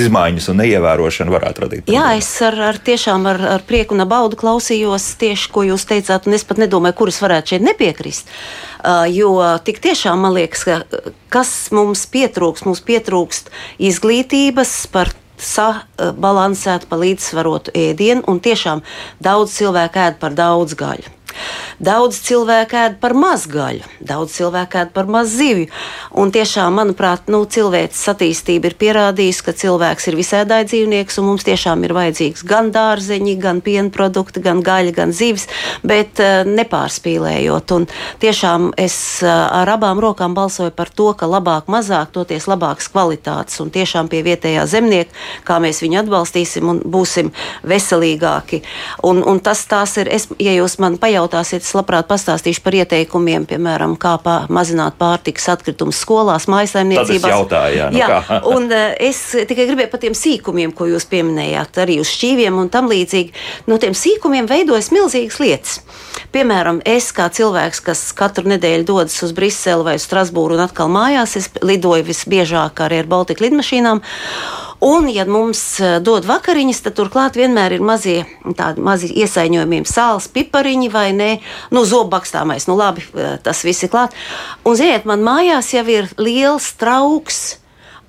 izmaiņas 0.00 0.48
un 0.48 0.60
neievērošana 0.62 1.34
varētu 1.34 1.66
radīt. 1.66 1.92
Jā, 1.92 2.00
problēmas. 2.00 2.24
es 2.24 2.42
ar, 2.48 2.60
ar 2.72 2.80
tiešām 2.90 3.26
ar, 3.26 3.42
ar 3.58 3.66
prieku 3.68 3.94
un 3.94 4.08
baudu 4.08 4.36
klausījos 4.40 5.12
tieši, 5.20 5.50
ko 5.52 5.68
jūs 5.68 5.84
teicāt, 5.92 6.26
un 6.26 6.32
es 6.32 6.44
pat 6.44 6.62
nedomāju, 6.62 6.96
kuras 7.02 7.20
varētu 7.20 7.54
šeit 7.54 7.68
nepiekrist. 7.68 8.32
Uh, 8.84 8.93
Jo 9.12 9.36
tik 9.64 9.80
tiešām 9.84 10.24
man 10.26 10.34
liekas, 10.36 10.64
ka 10.66 11.02
kas 11.32 11.52
mums 11.74 12.06
pietrūkst, 12.10 12.66
mums 12.68 12.82
pietrūkst 12.86 13.52
izglītības 13.90 14.74
par 14.94 15.12
sabalansētu, 15.40 16.88
pa 16.90 16.98
līdzsvarotu 17.00 17.74
ēdienu, 17.74 18.24
un 18.30 18.40
tiešām 18.42 18.84
daudz 19.24 19.58
cilvēku 19.58 20.02
ēd 20.06 20.20
par 20.22 20.36
daudz 20.38 20.76
gaļu. 20.78 21.13
Daudz 21.82 22.20
cilvēku 22.24 22.78
ēd 22.78 22.98
par 23.02 23.14
maz 23.18 23.46
gaļu, 23.50 23.82
daudz 24.04 24.36
cilvēku 24.38 24.78
ēd 24.82 24.92
par 24.94 25.08
maz 25.10 25.32
zivju. 25.34 25.68
Un 26.20 26.30
tiešām, 26.34 26.76
manuprāt, 26.78 27.28
nu, 27.32 27.42
cilvēces 27.44 28.12
attīstība 28.14 28.70
ir 28.70 28.76
pierādījusi, 28.78 29.44
ka 29.46 29.54
cilvēks 29.58 30.08
ir 30.10 30.18
visēdāji 30.18 30.68
dzīvnieks, 30.70 31.18
un 31.20 31.28
mums 31.30 31.46
tiešām 31.46 31.84
ir 31.86 31.94
vajadzīgs 31.96 32.44
gan 32.48 32.70
dārzeņi, 32.74 33.34
gan 33.42 33.60
piena 33.64 33.90
produkti, 33.94 34.42
gan 34.44 34.62
gaļa, 34.64 34.94
gan 34.94 35.14
zivs, 35.14 35.48
bet 35.82 36.22
uh, 36.22 36.46
nepārspīlējot. 36.46 37.74
Un 37.76 37.88
tiešām 38.22 38.70
es 38.80 38.96
uh, 39.24 39.32
ar 39.60 39.74
abām 39.74 40.00
rokām 40.02 40.36
balsoju 40.36 40.74
par 40.76 40.92
to, 40.94 41.10
ka 41.18 41.28
labāk 41.30 41.70
mazāk, 41.72 42.12
toties 42.14 42.48
labākas 42.50 42.90
kvalitātes, 42.92 43.58
un 43.64 43.72
tiešām 43.74 44.10
pie 44.12 44.22
vietējā 44.26 44.66
zemnieka, 44.70 45.10
kā 45.46 45.58
mēs 45.62 45.82
viņu 45.84 46.00
atbalstīsim 46.04 46.70
un 46.70 46.80
būsim 46.84 47.32
veselīgāki. 47.66 48.62
Un, 49.04 49.22
un 49.26 49.40
tas 49.44 49.64
tās 49.70 49.96
ir, 50.00 50.10
es, 50.12 50.28
ja 50.38 50.54
jūs 50.54 50.78
man 50.82 50.98
pajautāsiet, 51.24 51.64
es 51.64 51.74
labprāt 51.74 52.06
pastāstīšu 52.08 52.62
par 52.64 52.76
ieteikumiem, 52.76 53.46
piemēram, 53.48 53.96
kā 54.00 54.16
pā, 54.22 54.44
mazināt 54.52 54.96
pārtikas 55.00 55.48
atkritumus 55.54 56.00
skolās, 56.04 56.46
mājasaimniecībās. 56.52 57.32
Jautāju, 57.32 57.78
jā, 57.78 57.90
nu 57.92 58.00
jā 58.00 58.08
kā? 58.10 58.40
un 58.54 58.68
uh, 58.68 58.92
es 59.00 59.20
tikai 59.48 59.66
gribēju 59.70 59.92
par 59.92 60.02
tiem 60.02 60.16
sīkumiem, 60.18 60.74
ko 60.76 60.88
jūs 60.90 61.08
pieminējāt, 61.10 61.80
arī 61.84 61.98
uz 62.02 62.10
šķīviem 62.12 62.58
un 62.60 62.70
tam 62.72 62.90
līdzīgi. 62.92 63.34
No 63.70 63.78
tiem 63.82 63.96
sīkumiem 63.96 64.48
veidojas 64.50 64.90
milzīgas 64.94 65.40
lietas. 65.42 65.78
Piemēram, 66.34 66.80
es 66.88 67.12
kā 67.14 67.28
cilvēks, 67.32 67.80
kas 67.84 68.04
katru 68.16 68.50
nedēļu 68.50 68.88
dodas 68.88 69.16
uz 69.24 69.32
Briseli 69.36 69.86
vai 69.86 69.96
Strasbūru 70.02 70.58
un 70.58 70.64
atkal 70.66 70.90
mājās, 70.92 71.36
es 71.38 71.50
lidoju 71.62 72.08
visbiežāk 72.08 72.84
ar 72.84 72.94
Air 72.94 73.10
Baltica 73.10 73.44
lidmašīnām. 73.46 74.02
Un, 74.80 75.08
ja 75.12 75.24
mums 75.28 75.60
eh, 75.80 75.98
dod 76.04 76.26
vakariņas, 76.28 76.82
tad 76.86 76.96
turklāt 76.98 77.38
vienmēr 77.38 77.76
ir 77.76 77.84
mazie, 77.84 78.24
tādi 78.58 78.82
mazi 78.84 79.10
iesaiņojumi, 79.22 79.82
sāls, 79.88 80.28
pipariņi 80.34 80.90
vai 80.92 81.08
ne, 81.16 81.30
nu, 81.74 81.84
zobbakstāmais. 81.88 82.68
Nu, 82.70 82.78
labi, 82.80 83.06
eh, 83.14 83.36
tas 83.44 83.64
viss 83.66 83.86
ir 83.86 83.92
klāt. 83.94 84.16
Un, 84.64 84.78
ziniet, 84.78 85.06
man 85.08 85.24
mājās 85.24 85.72
jau 85.76 85.86
ir 85.90 86.10
liels 86.18 86.72
trauks 86.80 87.44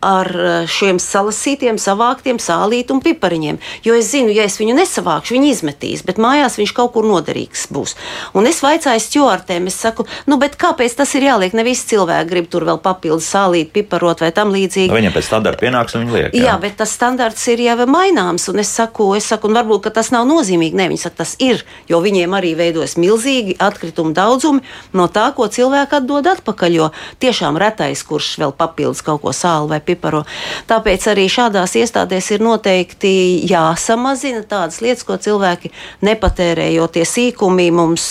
ar 0.05 0.29
eh, 0.35 0.69
šiem 0.69 0.99
salasītiem, 1.01 1.79
savāktiem 1.81 2.39
sālītiem 2.41 2.99
un 2.99 3.03
pipariņiem. 3.05 3.59
Jo 3.85 3.97
es 3.97 4.11
zinu, 4.13 4.33
ja 4.35 4.45
es 4.47 4.59
viņu 4.61 4.77
nesavākšu, 4.77 5.35
viņi 5.35 5.51
izmetīs, 5.51 6.05
bet 6.05 6.21
mājās 6.21 6.59
viņš 6.61 6.75
kaut 6.77 6.93
kur 6.95 7.07
noderīgs 7.07 7.67
būs. 7.73 7.95
Un 8.37 8.47
es 8.49 8.61
vaicāju 8.63 9.01
stūrtēm, 9.01 9.69
es 9.71 9.79
saku, 9.81 10.05
nu, 10.29 10.37
kāpēc 10.39 10.95
tas 10.97 11.11
ir 11.17 11.27
jāliek? 11.27 11.55
Ne 11.57 11.65
visi 11.65 11.87
cilvēki 11.93 12.29
grib 12.29 12.49
tur 12.51 12.65
vēl 12.67 12.79
papildus 12.83 13.27
sālīt, 13.31 13.71
piparot 13.75 14.21
vai 14.23 14.31
tam 14.35 14.53
līdzīgi. 14.53 14.93
Viņam 14.93 15.15
pēc 15.15 15.27
standarta 15.27 15.63
pienāks 15.65 15.97
un 15.97 16.05
viņi 16.05 16.15
liek. 16.15 16.29
Jā. 16.35 16.49
jā, 16.49 16.55
bet 16.61 16.77
tas 16.79 16.93
standarts 16.95 17.47
ir 17.51 17.63
jau 17.65 17.77
maināms. 17.89 18.47
Un 18.51 18.61
es 18.61 18.71
saku, 18.71 19.09
es 19.17 19.27
saku, 19.31 19.49
un 19.49 19.57
varbūt 19.59 19.89
tas 19.95 20.11
nav 20.13 20.27
nozīmīgi. 20.29 20.77
Nē, 20.77 20.89
viņi 20.91 21.03
saka, 21.05 21.23
tas 21.23 21.35
ir, 21.43 21.63
jo 21.89 21.99
viņiem 22.03 22.35
arī 22.37 22.53
veidojas 22.57 22.97
milzīgi 23.01 23.57
atkritumu 23.61 24.13
daudzumi 24.15 24.63
no 24.95 25.07
tā, 25.11 25.27
ko 25.35 25.47
cilvēki 25.51 25.99
atdod 25.99 26.29
atpakaļ. 26.35 26.75
Jo 26.75 26.91
tiešām 27.23 27.59
retais, 27.61 28.03
kurš 28.07 28.35
vēl 28.41 28.55
papildus 28.57 29.03
kaut 29.05 29.23
ko 29.23 29.33
sāli 29.35 29.73
vai 29.75 29.81
piparo. 29.95 30.23
Tāpēc 30.69 31.07
arī 31.11 31.25
šādās 31.31 31.75
iestādēs 31.79 32.31
ir 32.35 32.43
noteikti 32.45 33.15
jāsamazina 33.49 34.43
tādas 34.43 34.81
lietas, 34.83 35.05
ko 35.07 35.17
cilvēki 35.17 35.71
nepatērē, 36.05 36.67
jo 36.75 36.87
tie 36.91 37.07
sīkumi 37.07 37.71
mums 37.75 38.07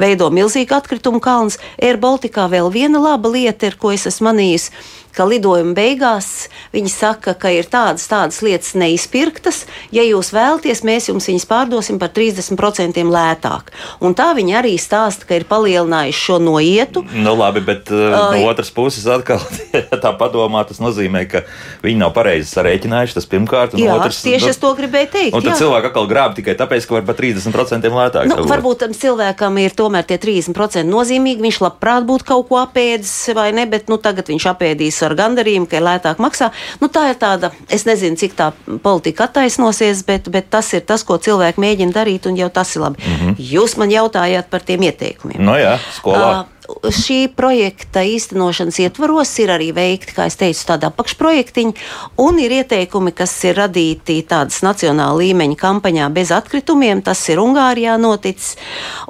veido 0.00 0.30
milzīgu 0.34 0.76
atkritumu 0.76 1.22
kalnu. 1.22 1.54
Air 1.82 1.98
Baltica 2.02 2.48
vēl 2.50 2.70
viena 2.74 3.00
laba 3.02 3.30
lieta 3.32 3.70
ir, 3.70 3.78
ko 3.78 3.94
es 3.94 4.06
esmu 4.10 4.30
manījis 4.32 4.70
ka 5.16 5.26
lidojuma 5.28 5.74
beigās 5.76 6.48
viņi 6.72 6.90
saka, 6.92 7.34
ka 7.38 7.52
ir 7.52 7.68
tādas, 7.70 8.06
tādas 8.10 8.40
lietas 8.44 8.72
neizpirktas. 8.78 9.64
Ja 9.92 10.04
jūs 10.06 10.32
vēlaties, 10.34 10.82
mēs 10.88 11.10
jums 11.10 11.28
viņas 11.28 11.46
pārdosim 11.50 12.00
par 12.00 12.12
30% 12.16 13.02
lētāk. 13.12 13.72
Un 14.00 14.16
tā 14.18 14.30
viņi 14.36 14.56
arī 14.58 14.74
stāsta, 14.80 15.28
ka 15.28 15.36
ir 15.36 15.46
palielinājuši 15.50 16.22
šo 16.22 16.38
noietu. 16.42 17.04
Nu, 17.12 17.34
labi, 17.38 17.62
bet 17.64 17.92
uh, 17.92 18.16
no 18.32 18.48
otras 18.48 18.72
puses, 18.74 19.06
atkal, 19.10 19.42
tā 20.04 20.14
padomā, 20.18 20.64
tas 20.68 20.80
nozīmē, 20.82 21.24
ka 21.28 21.44
viņi 21.84 22.00
nav 22.00 22.14
pareizi 22.16 22.48
sarēķinājuši. 22.52 23.18
Tas 23.18 23.28
pirmkārt, 23.28 23.76
un 23.76 23.84
jā, 23.84 23.98
otrs, 23.98 24.22
tieši 24.24 24.48
nu, 24.48 24.54
es 24.54 24.60
to 24.62 24.72
gribēju 24.78 25.12
teikt. 25.12 25.36
Un 25.36 25.44
tad 25.44 25.60
cilvēki 25.60 25.90
atkal 25.92 26.08
grāb 26.10 26.36
tikai 26.38 26.56
tāpēc, 26.58 26.88
ka 26.88 26.98
var 26.98 27.06
par 27.10 27.20
30% 27.20 27.92
lētāk. 28.00 28.32
Nu, 28.32 28.40
varbūt 28.48 28.84
tam 28.86 28.96
cilvēkam 28.96 29.60
ir 29.60 29.76
tomēr 29.76 30.08
tie 30.08 30.18
30% 30.22 30.88
nozīmīgi. 30.88 31.44
Viņš 31.44 31.60
labprāt 31.66 32.08
būtu 32.08 32.28
kaut 32.32 32.48
ko 32.48 32.60
apēdis 32.62 33.12
vai 33.36 33.50
ne, 33.56 33.66
bet 33.68 33.92
nu, 33.92 33.98
tagad 34.02 34.30
viņš 34.32 34.48
apēdīs 34.54 35.01
ar 35.06 35.16
gandarījumu, 35.18 35.68
ka 35.70 35.78
ir 35.78 35.86
lētāk 35.86 36.22
maksā. 36.22 36.50
Nu, 36.80 36.88
tā 36.92 37.08
ir 37.10 37.18
tāda, 37.20 37.52
es 37.72 37.86
nezinu, 37.88 38.18
cik 38.20 38.36
tā 38.38 38.52
politika 38.82 39.28
attaisnosies, 39.28 40.04
bet, 40.08 40.30
bet 40.32 40.50
tas 40.50 40.72
ir 40.76 40.86
tas, 40.88 41.04
ko 41.04 41.18
cilvēki 41.22 41.62
mēģina 41.62 41.96
darīt, 41.96 42.26
un 42.30 42.38
jau 42.40 42.50
tas 42.50 42.76
ir 42.76 42.82
labi. 42.86 43.02
Mm 43.02 43.20
-hmm. 43.20 43.36
Jūs 43.52 43.76
man 43.78 43.90
jautājāt 43.90 44.50
par 44.50 44.60
tiem 44.60 44.82
ieteikumiem. 44.82 45.44
No 45.44 45.52
nu 45.52 45.58
jā, 45.58 45.78
skolā. 45.98 46.40
Uh, 46.40 46.51
šī 46.92 47.26
projekta 47.36 48.02
īstenošanas 48.06 48.78
ietvaros 48.84 49.32
ir 49.42 49.52
arī 49.54 49.70
veikti, 49.76 50.14
kā 50.16 50.26
jau 50.28 50.38
teicu, 50.44 50.64
tādi 50.70 50.88
apakšprojektiņi, 50.88 51.74
un 52.22 52.40
ir 52.42 52.56
ieteikumi, 52.62 53.14
kas 53.16 53.34
ir 53.48 53.58
radīti 53.60 54.18
tādas 54.28 54.62
nacionāla 54.64 55.20
līmeņa 55.20 55.58
kampaņā 55.60 56.08
bez 56.14 56.32
atkritumiem. 56.34 57.04
Tas 57.04 57.22
ir 57.32 57.42
Ungārijā 57.42 57.98
noticis. 58.00 58.56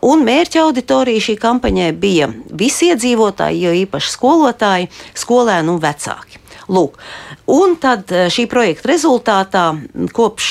Un 0.02 0.26
mērķa 0.26 0.66
auditorija 0.66 1.28
šī 1.30 1.38
kampaņai 1.42 1.90
bija 1.96 2.30
visi 2.50 2.92
iedzīvotāji, 2.92 3.66
jo 3.66 3.74
īpaši 3.86 4.14
skolotāji, 4.16 4.92
skolēni 5.24 5.72
un 5.72 5.82
vecāki. 5.82 6.41
Lūk, 6.70 6.98
un 7.50 7.76
tad 7.80 8.12
eh, 8.14 8.28
šī 8.32 8.46
projekta 8.50 8.92
rezultātā 8.92 9.64
kopš 10.14 10.50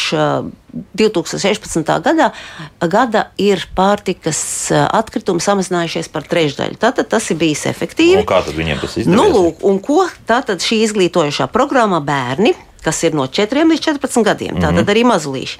2016. 0.97 1.79
Eh, 1.79 2.01
gada, 2.03 2.31
gada 2.79 3.23
ir 3.39 3.63
pārtikas 3.77 4.41
eh, 4.71 4.83
atkritumi 4.83 5.43
samazinājušies 5.43 6.11
par 6.11 6.27
trešdaļu. 6.27 6.79
Tātad 6.81 7.11
tas 7.11 7.29
ir 7.31 7.39
bijis 7.41 7.65
efektīvi. 7.71 8.23
Un 8.23 8.29
kā 8.29 8.41
tad 8.45 8.57
viņiem 8.57 8.81
tas 8.81 8.97
izdevies? 8.97 9.15
Nu, 9.15 9.29
lūk, 9.31 9.63
un 9.67 9.79
ko 9.83 10.05
tātad 10.27 10.63
šī 10.63 10.83
izglītojošā 10.87 11.47
programma 11.53 12.03
bērni 12.03 12.55
kas 12.81 13.03
ir 13.05 13.13
no 13.13 13.27
4 13.29 13.61
līdz 13.69 13.83
14 13.85 14.23
gadiem, 14.25 14.55
tātad 14.55 14.71
mm 14.73 14.79
-hmm. 14.79 14.89
arī 14.89 15.03
mazulīši, 15.05 15.59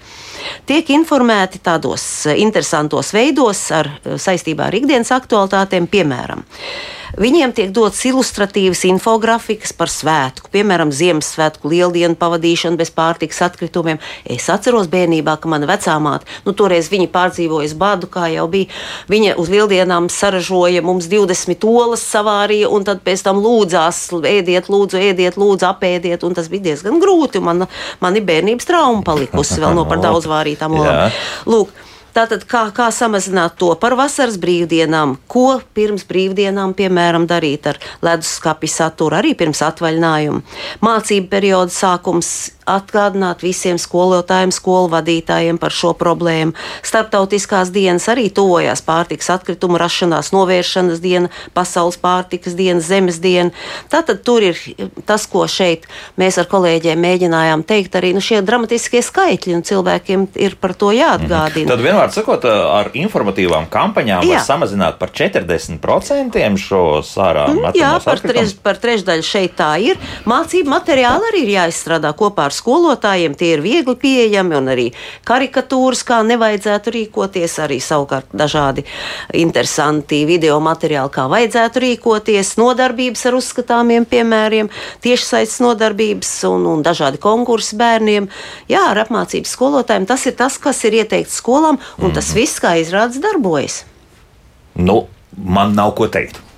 tiek 0.66 0.88
informēti 0.90 1.60
tādos 1.62 2.26
interesantos 2.34 3.14
veidos 3.14 3.62
ar, 3.72 3.92
saistībā 4.18 4.66
ar 4.66 4.76
ikdienas 4.76 5.12
aktualitātēm, 5.14 5.86
piemēram. 5.86 6.42
Viņiem 7.20 7.52
tiek 7.52 7.72
dotas 7.76 8.00
ilustratīvas 8.08 8.86
infografikas 8.88 9.74
par 9.76 9.92
svētku, 9.92 10.48
piemēram, 10.54 10.94
Ziemassvētku 10.96 11.68
lieldienu 11.72 12.16
pavadīšanu 12.20 12.80
bez 12.80 12.92
pārtikas 12.96 13.42
atkritumiem. 13.50 14.00
Es 14.24 14.48
atceros 14.54 14.88
bērnībā, 14.92 15.36
ka 15.42 15.52
mana 15.52 15.68
vecāmāte, 15.68 16.30
nu, 16.46 16.56
toreiz 16.56 16.88
viņa 16.92 17.10
pārdzīvoja 17.12 17.76
badu, 17.80 18.08
kā 18.12 18.30
jau 18.32 18.48
bija. 18.52 18.72
Viņa 19.12 19.36
uz 19.42 19.52
lieldienām 19.52 20.08
saražoja 20.12 20.84
mums 20.86 21.10
20 21.12 21.68
olas 21.68 22.06
savārīja, 22.08 22.72
un 22.72 22.88
tad 22.88 23.04
pēc 23.04 23.26
tam 23.28 23.44
lūdzās, 23.44 24.06
ēdiet, 24.32 24.72
lūdzu, 24.72 25.02
ēdiet, 25.12 25.40
lūdzu, 25.42 25.68
apēdiet, 25.68 26.24
un 26.28 26.38
tas 26.38 26.48
bija 26.52 26.72
diezgan 26.72 27.00
grūti. 27.04 27.44
Man, 27.44 27.68
man 28.00 28.20
ir 28.20 28.28
bērnības 28.28 28.68
trauma 28.70 29.04
palikusi 29.06 29.60
vēl 29.62 29.76
no 29.76 29.88
par 29.90 30.00
daudz 30.08 30.30
vārītām 30.32 30.80
olām. 30.80 31.22
Lūk, 31.52 31.76
Tātad, 32.16 32.44
kā, 32.50 32.66
kā 32.76 32.90
samazināt 32.92 33.56
to 33.62 33.72
par 33.80 33.96
vasaras 34.00 34.36
brīvdienām, 34.42 35.16
ko 35.32 35.62
pirms 35.76 36.04
brīvdienām, 36.10 36.76
piemēram, 36.76 37.28
darīt 37.30 37.70
ar 37.72 37.80
leduskapī 38.04 38.68
saturu, 38.72 39.16
arī 39.22 39.32
pirms 39.40 39.64
atvaļinājuma. 39.64 40.42
Mācību 40.84 41.32
perioda 41.32 41.72
sākums 41.72 42.52
atgādināt 42.76 43.44
visiem 43.46 43.80
skolotājiem, 43.82 44.54
skolu 44.56 44.90
vadītājiem 44.94 45.60
par 45.62 45.74
šo 45.76 45.94
problēmu. 45.98 46.56
Startautiskās 46.86 47.72
dienas 47.74 48.08
arī 48.12 48.30
tuvojās 48.34 48.84
pārtikas 48.86 49.32
atkritumu 49.36 49.80
rašanās 49.82 50.32
novēršanas 50.36 51.02
diena, 51.04 51.32
pasaules 51.58 52.00
pārtikas 52.02 52.56
diena, 52.58 52.82
zemes 52.84 53.20
diena. 53.24 53.52
Tātad 53.92 54.24
tur 54.28 54.46
ir 54.52 54.60
tas, 55.06 55.28
ko 55.30 55.46
šeit 55.52 55.88
mēs 56.22 56.40
ar 56.42 56.50
kolēģiem 56.52 57.02
mēģinājām 57.02 57.66
teikt, 57.68 57.98
arī 58.00 58.14
nu, 58.16 58.24
šie 58.24 58.42
dramatiskie 58.46 59.04
skaitļi, 59.06 59.58
un 59.60 59.66
cilvēkiem 59.68 60.28
ir 60.42 60.58
par 60.62 60.76
to 60.78 60.92
jāatgādina. 60.96 61.68
Mhm. 61.68 61.72
Tad 61.72 61.86
vienmēr 61.86 62.16
sakot, 62.16 62.46
ar 62.52 62.92
informatīvām 62.98 63.68
kampaņām 63.72 64.26
jā. 64.28 64.40
var 64.40 64.46
samazināt 64.48 65.00
par 65.02 65.14
40% 65.16 66.40
šo 66.62 66.82
sārā. 67.06 67.48
Mm, 67.52 67.72
jā, 67.78 67.92
par, 68.04 68.22
treš, 68.22 68.56
par 68.64 68.80
trešdaļu 68.82 69.26
šeit 69.26 69.56
tā 69.60 69.72
ir. 69.84 70.00
Mācību 70.30 70.72
materiāli 70.72 71.30
arī 71.32 71.44
ir 71.46 71.54
jāizstrādā 71.56 72.14
kopā 72.18 72.48
ar 72.50 72.56
skolotājiem 72.62 73.36
tie 73.38 73.56
ir 73.56 73.64
viegli 73.66 73.96
pieejami, 74.00 74.56
un 74.60 74.72
arī 74.72 74.88
karikatūras, 75.28 76.04
kā 76.08 76.22
nevajadzētu 76.28 76.94
rīkoties, 76.96 77.58
arī 77.66 77.80
savukārt 77.84 78.30
dažādi 78.38 78.86
interesanti 79.38 80.24
video 80.30 80.60
materiāli, 80.64 81.14
kā 81.14 81.28
vajadzētu 81.32 81.84
rīkoties, 81.86 82.56
nodarbības 82.62 83.26
ar 83.30 83.40
uzskatāmiem 83.40 84.06
piemēriem, 84.12 84.70
tiešsaistes 85.04 85.62
nodarbības 85.66 86.34
un, 86.52 86.68
un 86.76 86.86
dažādi 86.86 87.22
konkursi 87.22 87.80
bērniem. 87.80 88.30
Jā, 88.72 88.86
ar 88.92 89.04
apmācības 89.06 89.56
skolotājiem 89.58 90.08
tas 90.10 90.28
ir 90.30 90.38
tas, 90.40 90.60
kas 90.62 90.84
ir 90.88 91.02
ieteikts 91.02 91.42
skolām, 91.42 91.82
un 92.00 92.10
mm. 92.10 92.16
tas 92.20 92.32
viss, 92.38 92.62
kā 92.62 92.78
izrādās, 92.82 93.22
darbojas. 93.24 93.82
Nu, 94.78 95.04
man 95.36 95.76
nav 95.76 95.96
ko 95.98 96.08
teikt. 96.12 96.51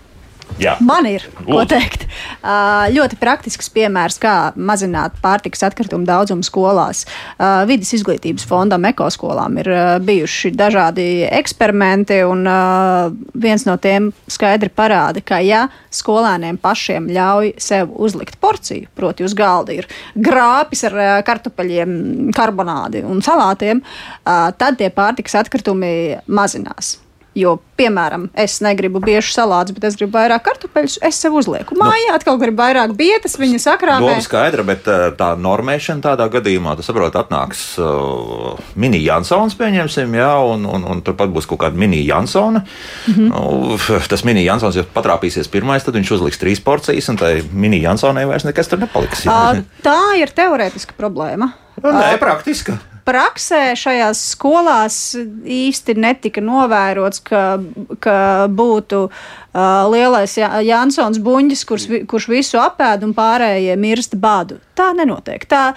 Jā. 0.61 0.75
Man 0.83 1.07
ir 1.09 1.25
ko 1.37 1.59
Lūdzu. 1.59 1.73
teikt. 1.73 2.05
Uh, 2.43 2.85
ļoti 2.95 3.17
praktisks 3.21 3.69
piemērs, 3.73 4.19
kā 4.21 4.35
mazināt 4.55 5.17
pārtikas 5.23 5.63
atkritumu 5.67 6.05
daudzumu 6.07 6.45
skolās. 6.45 7.03
Uh, 7.37 7.63
Vides 7.69 7.93
izglītības 7.97 8.45
fondam, 8.49 8.85
ekoskolām 8.89 9.57
ir 9.63 9.69
uh, 9.73 9.83
bijuši 10.03 10.53
dažādi 10.57 11.07
eksperimenti, 11.33 12.21
un 12.27 12.45
viens 13.39 13.63
no 13.67 13.75
tiem 13.81 14.11
skaidri 14.31 14.69
parāda, 14.73 15.23
ka 15.25 15.39
ja 15.43 15.65
skolēniem 15.93 16.59
pašiem 16.61 17.07
ļauj 17.13 17.53
sev 17.61 17.93
uzlikt 17.93 18.37
porciju, 18.43 18.89
proti 18.97 19.25
uz 19.25 19.35
galda 19.37 19.75
ir 19.75 19.89
grāpis 20.15 20.85
ar 20.89 20.97
uh, 20.97 21.13
kartupeļiem, 21.25 21.95
karbonādi 22.35 23.03
un 23.07 23.21
salātiem, 23.25 23.81
tad 24.23 24.77
tie 24.79 24.89
pārtikas 24.93 25.35
atkritumi 25.43 25.93
mazinās. 26.27 26.97
Jo, 27.33 27.55
piemēram, 27.79 28.27
es 28.37 28.59
negribu 28.61 28.99
biežu 29.01 29.31
salātus, 29.33 29.73
bet 29.73 29.87
es 29.87 29.95
gribu 29.97 30.13
vairāk 30.19 30.43
kartupeļus. 30.45 30.99
Es 31.07 31.17
sev 31.17 31.33
uzlieku 31.39 31.73
mājā, 31.79 32.11
atkal 32.13 32.37
gribu 32.37 32.61
vairāk 32.61 32.93
vietas, 32.99 33.39
viņa 33.41 33.61
sakrāmē. 33.63 34.11
Doma 34.11 34.21
skaidra, 34.21 34.65
bet 34.67 34.85
uh, 34.85 35.07
tā 35.17 35.31
normēšana 35.41 36.05
tādā 36.05 36.27
gadījumā, 36.35 36.75
tas 36.77 36.91
saprot, 36.91 37.17
atnāks 37.17 37.63
uh, 37.81 38.53
mini 38.77 39.01
Jansons, 39.01 39.57
pieņemsim, 39.57 40.13
jā, 40.19 40.29
un, 40.53 40.69
un, 40.69 40.85
un 40.93 41.01
turpat 41.05 41.33
būs 41.33 41.49
kaut 41.49 41.63
kāda 41.65 41.79
mini 41.79 42.03
Jansona. 42.05 42.61
Mm. 43.07 43.17
-hmm. 43.17 43.33
nu, 43.33 43.81
tas 44.13 44.27
mini 44.29 44.45
Jansons 44.45 44.77
jau 44.77 44.85
patrāpīsies 44.93 45.49
pirmais, 45.49 45.83
tad 45.83 45.97
viņš 45.97 46.15
uzliks 46.19 46.37
trīs 46.37 46.61
porcijas, 46.61 47.09
un 47.09 47.17
tai 47.17 47.39
mini 47.51 47.81
Jansonai 47.81 48.29
vairs 48.29 48.45
nekas 48.45 48.69
tur 48.69 48.85
nepaliks. 48.85 49.25
Jā. 49.25 49.57
Tā 49.81 49.99
ir 50.21 50.29
teorētiska 50.29 50.93
problēma. 50.97 51.49
Nē, 51.81 52.17
praktiska. 52.21 52.77
Praksē 53.03 53.73
šajās 53.75 54.21
skolās 54.31 54.97
īsti 55.43 55.97
netika 55.99 56.43
novērots, 56.43 57.19
ka, 57.27 57.43
ka 58.03 58.15
būtu 58.47 59.01
uh, 59.09 59.91
lielais 59.91 60.37
Jansons 60.39 61.19
buņģis, 61.23 61.65
kurš, 61.67 61.87
kurš 62.07 62.29
visu 62.31 62.61
apēd 62.63 63.03
un 63.03 63.11
pārējie 63.17 63.75
mirst 63.79 64.15
badu. 64.15 64.61
Tā 64.77 64.93
nenotiek. 64.95 65.43
Tā, 65.51 65.73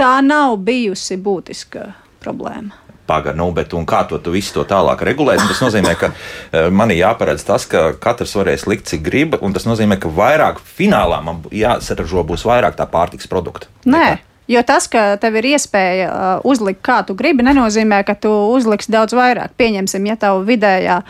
tā 0.00 0.12
nav 0.24 0.56
bijusi 0.64 1.20
būtiska 1.20 1.90
problēma. 2.24 2.88
Pagaidām, 3.08 3.40
nu, 3.40 3.52
bet 3.56 3.72
un 3.72 3.86
kā 3.88 4.02
to 4.08 4.18
tu 4.20 4.34
visu 4.34 4.52
to 4.52 4.66
tālāk 4.68 5.00
regulēs? 5.08 5.40
Un 5.40 5.48
Tas 5.48 5.62
nozīmē, 5.64 5.94
ka 5.96 6.10
eh, 6.12 6.68
man 6.68 6.92
ir 6.92 7.00
jāparedz 7.00 7.44
tas, 7.48 7.64
ka 7.68 7.94
katrs 7.96 8.34
varēs 8.36 8.66
likt, 8.68 8.84
cik 8.90 9.04
grib, 9.04 9.38
un 9.40 9.56
tas 9.56 9.64
nozīmē, 9.64 9.96
ka 10.00 10.12
vairāk 10.12 10.60
finālā 10.60 11.22
man 11.24 11.40
jāsaražo 11.48 12.26
būs 12.28 12.44
vairāk 12.48 12.76
tā 12.76 12.84
pārtiks 12.88 13.30
produkta. 13.30 13.72
Nē. 13.88 14.18
Jo 14.48 14.62
tas, 14.64 14.88
ka 14.88 15.18
tev 15.20 15.36
ir 15.36 15.50
iespēja 15.50 16.08
uh, 16.08 16.46
uzlikt, 16.48 16.80
kā 16.86 17.02
tu 17.04 17.16
gribi, 17.18 17.44
nenozīmē, 17.44 18.00
ka 18.08 18.14
tu 18.16 18.32
uzliksi 18.54 18.92
daudz 18.94 19.12
vairāk. 19.16 19.52
Pieņemsim, 19.60 20.08
ja 20.08 20.16
tev 20.16 20.40
vidējā 20.48 21.02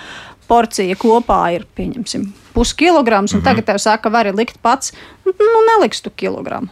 porcija 0.50 0.96
kopā 0.98 1.40
ir 1.54 1.66
pieņemsim, 1.78 2.26
puskilograms, 2.56 3.32
un 3.32 3.38
mm 3.38 3.40
-hmm. 3.40 3.48
tagad 3.50 3.64
tev 3.70 3.78
saka, 3.78 4.10
vari 4.10 4.32
likt 4.32 4.58
pats, 4.62 4.92
nu, 5.24 5.32
neliks 5.72 6.02
tu 6.02 6.10
kilogramu. 6.10 6.68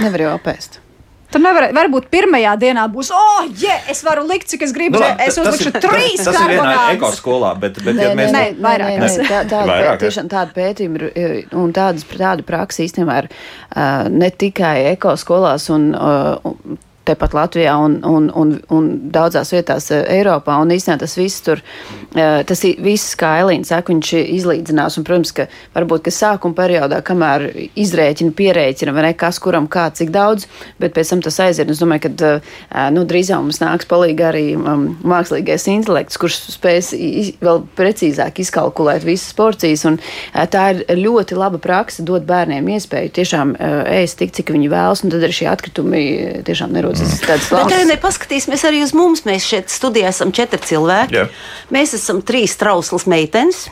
Nevar 0.00 0.20
jau 0.20 0.38
apēst. 0.38 0.80
Tur 1.30 1.42
nevar, 1.44 1.68
varbūt 1.76 2.08
pirmajā 2.10 2.56
dienā 2.58 2.88
būs, 2.90 3.12
oh, 3.14 3.44
yeah, 3.62 3.84
es 3.92 4.02
varu 4.02 4.24
likt, 4.26 4.48
cik 4.50 4.64
es 4.66 4.74
gribu. 4.74 4.98
Nu, 4.98 5.04
labi, 5.04 5.28
es 5.28 5.38
uzlikšu 5.38 5.72
trīs 5.78 6.24
Tas 6.24 6.34
ir 6.34 6.56
vienā 6.56 6.56
karbonādus. 6.56 6.96
ekoskolā, 6.98 7.52
bet, 7.62 7.78
bet 7.86 7.98
Nē, 8.00 8.08
ja 8.08 8.18
mēs 8.18 8.34
nē, 8.34 8.42
vairāk 8.58 8.96
nē, 8.96 8.98
nē, 9.06 9.28
tā, 9.28 9.40
tāda, 9.52 9.70
Vairāk, 9.70 10.02
tiešām 10.02 10.30
tāda 10.32 10.56
pētījuma 10.56 11.12
un 11.62 11.74
tādas, 11.76 12.06
tāda 12.10 12.46
praksa 12.46 12.82
īstenībā 12.82 13.22
ir 13.22 13.30
uh, 13.30 14.08
ne 14.10 14.30
tikai 14.42 14.76
ekoskolās 14.96 15.70
un 15.70 15.92
uh, 15.94 16.34
un 16.50 16.80
tepat 17.10 17.34
Latvijā 17.36 17.74
un, 17.82 17.98
un, 18.06 18.30
un, 18.36 18.54
un 18.72 18.88
daudzās 19.12 19.52
vietās 19.54 19.90
uh, 19.92 20.02
Eiropā. 20.10 20.56
Un 20.62 20.72
īstenībā 20.74 21.02
tas 21.02 21.16
viss 21.18 21.44
tur, 21.46 21.62
uh, 22.14 22.40
tas 22.46 22.64
viss, 22.64 23.14
kā 23.18 23.36
Elīna 23.42 23.68
saka, 23.68 23.92
viņš 23.92 24.12
izlīdzinās. 24.20 24.98
Un, 24.98 25.06
protams, 25.08 25.34
ka 25.36 25.48
varbūt, 25.76 26.06
ka 26.06 26.14
sākuma 26.14 26.56
periodā, 26.58 27.02
kamēr 27.06 27.46
izrēķina, 27.78 28.34
pierēķina, 28.36 28.94
vai 28.96 29.08
ne, 29.08 29.12
kas 29.18 29.40
kuram 29.42 29.68
kā, 29.70 29.88
cik 29.96 30.12
daudz, 30.14 30.46
bet 30.80 30.94
pēc 30.96 31.14
tam 31.14 31.24
tas 31.26 31.40
aiziet. 31.44 31.70
Es 31.70 31.82
domāju, 31.82 32.08
ka 32.08 32.32
uh, 32.38 32.54
nu, 32.94 33.04
drīzāk 33.08 33.42
mums 33.42 33.62
nāks 33.62 33.88
palīgi 33.90 34.26
arī 34.26 34.44
um, 34.56 34.88
mākslīgais 35.06 35.66
intelekts, 35.72 36.18
kurš 36.20 36.40
spēs 36.56 36.92
vēl 37.40 37.64
precīzāk 37.78 38.42
izkalkulēt 38.44 39.06
visas 39.06 39.34
porcijas. 39.36 39.86
Un, 39.88 39.98
tā 40.52 40.66
ir 40.74 40.84
ļoti 41.00 41.38
laba 41.38 41.60
praksa, 41.62 42.04
dot 42.06 42.26
bērniem 42.28 42.68
iespēju 42.76 43.14
tiešām 43.18 43.54
ēst 43.60 44.20
tik, 44.20 44.34
cik 44.36 44.52
viņi 44.54 44.70
vēlas, 44.72 45.04
un 45.04 45.12
tad 45.12 45.24
arī 45.26 45.36
šie 45.36 45.48
atkritumi 45.50 46.02
tiešām 46.46 46.74
nerodas 46.74 46.99
tādas 47.24 47.48
Bet 47.50 47.58
arī 47.60 47.68
valsts. 47.68 47.90
nepaskatīsimies 47.94 48.64
arī 48.68 48.82
uz 48.84 48.94
mums. 48.96 49.24
Mēs 49.28 49.46
šeit 49.46 49.72
studijā 49.72 50.10
esam 50.12 50.32
četri 50.32 50.60
cilvēki. 50.72 51.20
Jā. 51.20 51.28
Mēs 51.74 51.94
esam 51.98 52.22
trīs 52.26 52.56
trauslas 52.60 53.06
meitenes. 53.10 53.68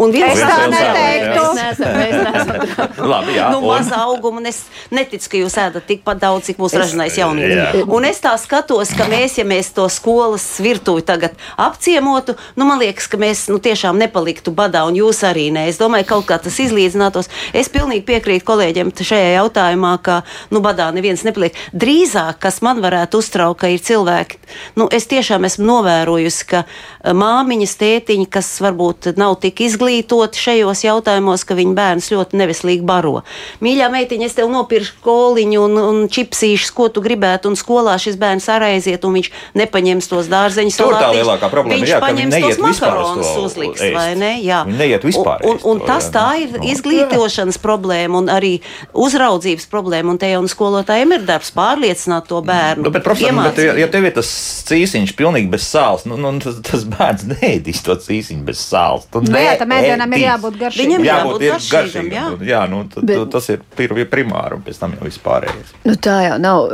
Un 0.00 0.10
viens 0.14 0.34
Es 0.34 0.42
tā 0.42 0.56
vēl 0.58 0.72
neteiktu. 0.72 1.42
Mēs 1.54 1.60
neesam, 1.60 1.92
mēs 1.94 2.16
neesam 2.26 3.06
Labi, 3.10 3.34
jā, 3.36 3.48
nu, 3.52 3.60
auguma, 4.00 4.40
un 4.40 4.48
es 4.50 4.62
neticu, 4.94 5.28
ka 5.30 5.40
jūs 5.42 5.56
ēdat 5.62 5.86
tikpat 5.88 6.20
daudz, 6.22 6.48
cik 6.48 6.60
mūsu 6.62 6.80
ražanais 6.80 7.14
Jā. 7.14 7.26
jaunietis. 7.26 7.84
Un 7.86 8.06
es 8.08 8.20
tā 8.22 8.32
skatos, 8.40 8.92
ka 8.96 9.06
mēs, 9.10 9.36
ja 9.40 9.46
mēs 9.46 9.72
to 9.76 9.86
skolas 9.92 10.44
virtuvi 10.62 11.04
tagad 11.06 11.36
apciemotu, 11.60 12.36
nu, 12.58 12.66
man 12.68 12.80
liekas, 12.82 13.08
ka 13.10 13.20
mēs 13.20 13.46
nu, 13.52 13.60
tiešām 13.62 13.98
nepaliktu 14.00 14.54
badā, 14.54 14.84
un 14.88 14.98
jūs 14.98 15.22
arī 15.26 15.48
nē. 15.54 15.68
Es 15.70 15.80
domāju, 15.80 16.08
ka 16.08 16.18
kaut 16.18 16.28
kā 16.30 16.40
tas 16.42 16.58
izlīdzinātos. 16.62 17.30
Es 17.56 17.70
pilnīgi 17.72 18.06
piekrītu 18.08 18.46
kolēģiem 18.50 18.92
šajā 18.96 19.34
jautājumā, 19.38 19.94
ka 20.02 20.20
nu, 20.50 20.62
badā 20.64 20.90
neviens 20.94 21.24
nepaliek. 21.26 21.56
Drīzāk, 21.76 22.40
kas 22.42 22.59
man 22.64 22.82
varētu 22.84 23.20
uztraukt, 23.20 23.60
ka 23.62 23.70
ir 23.72 23.82
cilvēki, 23.84 24.38
nu, 24.80 24.88
es 24.92 25.08
tiešām 25.10 25.46
esmu 25.48 25.66
novērojusi, 25.68 26.46
ka 26.50 26.62
eh, 26.64 27.14
māmiņas, 27.16 27.76
tētiņi, 27.80 28.28
kas 28.32 28.52
varbūt 28.64 29.12
nav 29.20 29.36
tik 29.42 29.62
izglītoti 29.66 30.40
šajos 30.40 30.84
jautājumos, 30.86 31.44
ka 31.48 31.58
viņu 31.58 31.76
bērns 31.78 32.10
ļoti 32.14 32.40
neveselīgi 32.40 32.86
baro. 32.86 33.22
Mīļā 33.64 33.90
meitiņa, 33.92 34.30
es 34.30 34.38
tev 34.38 34.50
nopirkšu 34.52 35.00
koliņu 35.04 35.64
un, 35.66 35.78
un 35.80 36.00
čipsīšus, 36.12 36.72
ko 36.76 36.88
tu 36.92 37.04
gribētu, 37.04 37.52
un 37.52 37.58
skolā 37.58 37.96
šis 38.00 38.18
bērns 38.20 38.48
arī 38.52 38.74
aiziet, 38.76 39.04
un 39.04 39.18
viņš 39.18 39.30
nepaņems 39.58 40.10
tos 40.10 40.30
dārzeņus. 40.30 40.78
Tur 40.80 40.96
tā 40.96 41.10
lielākā 41.16 41.50
problēma 41.52 41.80
ir, 41.82 41.94
jā, 41.94 42.00
ka 42.00 42.12
viņi 42.12 42.20
paņems 42.20 42.36
neiet 42.36 42.58
tos 42.60 42.68
vispār 42.68 42.96
uz 42.96 43.10
makaronus 43.10 43.30
to 43.34 43.44
uzliks, 43.48 43.80
ēst. 43.80 43.96
vai 43.96 44.08
ne? 44.18 44.32
Jā. 44.44 44.62
Viņi 44.68 44.80
neiet 44.80 45.06
vispār 45.06 45.46
Un, 45.46 45.56
un, 45.56 45.60
un 45.72 45.82
tas 45.86 46.08
jā. 46.08 46.12
tā 46.14 46.26
ir 46.42 46.68
izglītošanas 46.72 47.58
problēma 47.62 48.20
un 48.20 48.30
arī 48.32 48.52
uzraudzības 48.92 49.66
problēma, 49.70 50.14
un 50.14 50.20
te 50.20 50.30
jau 50.30 50.42
un 50.42 50.50
skolotājiem 50.50 51.16
ir 51.16 51.26
darbs 51.28 51.52
pārliecināt 51.56 52.28
to 52.30 52.40
bērnu. 52.40 52.49
Nu, 52.80 52.90
bet, 52.92 53.04
profesor, 53.06 53.32
nu, 53.36 53.44
bet, 53.46 53.58
ja, 53.64 53.74
ja 53.78 53.88
tev 53.92 54.06
ir 54.08 54.14
tas 54.16 54.30
cīsiņš 54.68 55.14
pilnīgi 55.18 55.50
bez 55.52 55.66
sāls, 55.68 56.06
nu, 56.08 56.18
nu, 56.20 56.32
tas, 56.42 56.58
tas 56.66 56.84
bērns 56.88 57.26
neēdīs 57.30 57.82
to 57.86 57.96
cīsiņu 58.06 58.44
bez 58.46 58.62
sāls. 58.70 59.06
Tu 59.12 59.22
Nu 59.26 59.38
jā, 59.40 59.56
tam 59.60 59.74
ēdienam 59.76 60.16
ir 60.16 60.24
jābūt 60.26 60.58
garšīgam. 60.60 60.90
Viņam 60.90 61.06
Jābūt 61.08 61.44
jābūt 61.46 61.46
garšīgam, 61.46 62.10
garšīgam. 62.10 62.44
jā. 62.44 62.50
Jā, 62.50 62.62
nu, 62.70 62.82
tad, 62.92 63.06
Bet- 63.10 63.28
tas 63.34 63.48
ir 63.54 63.62
pir- 63.76 63.96
primāri, 64.10 64.58
un 64.58 64.64
pēc 64.66 64.80
tam 64.80 64.96
jau 64.96 65.06
viss 65.06 65.20
pārējais. 65.22 65.74
Nu, 65.86 65.94
tā 65.94 66.16
jau 66.28 66.38
nav. 66.42 66.72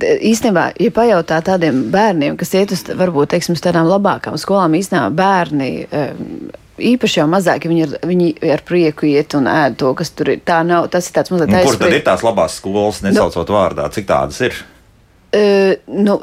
Īstenībā, 0.00 0.70
ja 0.80 0.94
pajautā 0.94 1.40
tādiem 1.44 1.84
bērniem, 1.92 2.38
kas 2.40 2.54
iet 2.58 2.72
uz 2.74 2.84
varbūt 2.88 3.34
teiksim, 3.34 3.58
tādām 3.60 3.88
labākām 3.90 4.38
skolām, 4.40 4.76
īstenībā 4.78 5.10
bērni. 5.20 5.70
Um, 5.90 6.50
Īpaši 6.80 7.18
jau 7.20 7.26
mazāk, 7.28 7.66
ja 7.66 7.68
viņi, 7.68 7.82
ir, 7.84 7.90
viņi 8.08 8.28
ar 8.54 8.62
prieku 8.64 9.04
iet 9.04 9.34
un 9.36 9.44
ēd 9.52 9.74
to, 9.76 9.90
kas 9.98 10.14
tur 10.16 10.30
ir. 10.32 10.38
Tā 10.48 10.62
nav, 10.64 10.86
tas 10.88 11.10
ir 11.10 11.12
tāds 11.18 11.28
mazliet 11.28 11.50
Nu, 11.52 11.58
kur 11.66 11.76
tad 11.76 11.92
ir 11.92 12.04
tās 12.06 12.22
labās 12.24 12.56
skolas, 12.56 13.02
nesaucot 13.04 13.50
nu, 13.52 13.56
vārdā, 13.58 13.84
cik 13.92 14.06
tādas 14.08 14.40
ir? 14.46 14.56
Uh, 15.30 15.76
nu, 15.86 16.16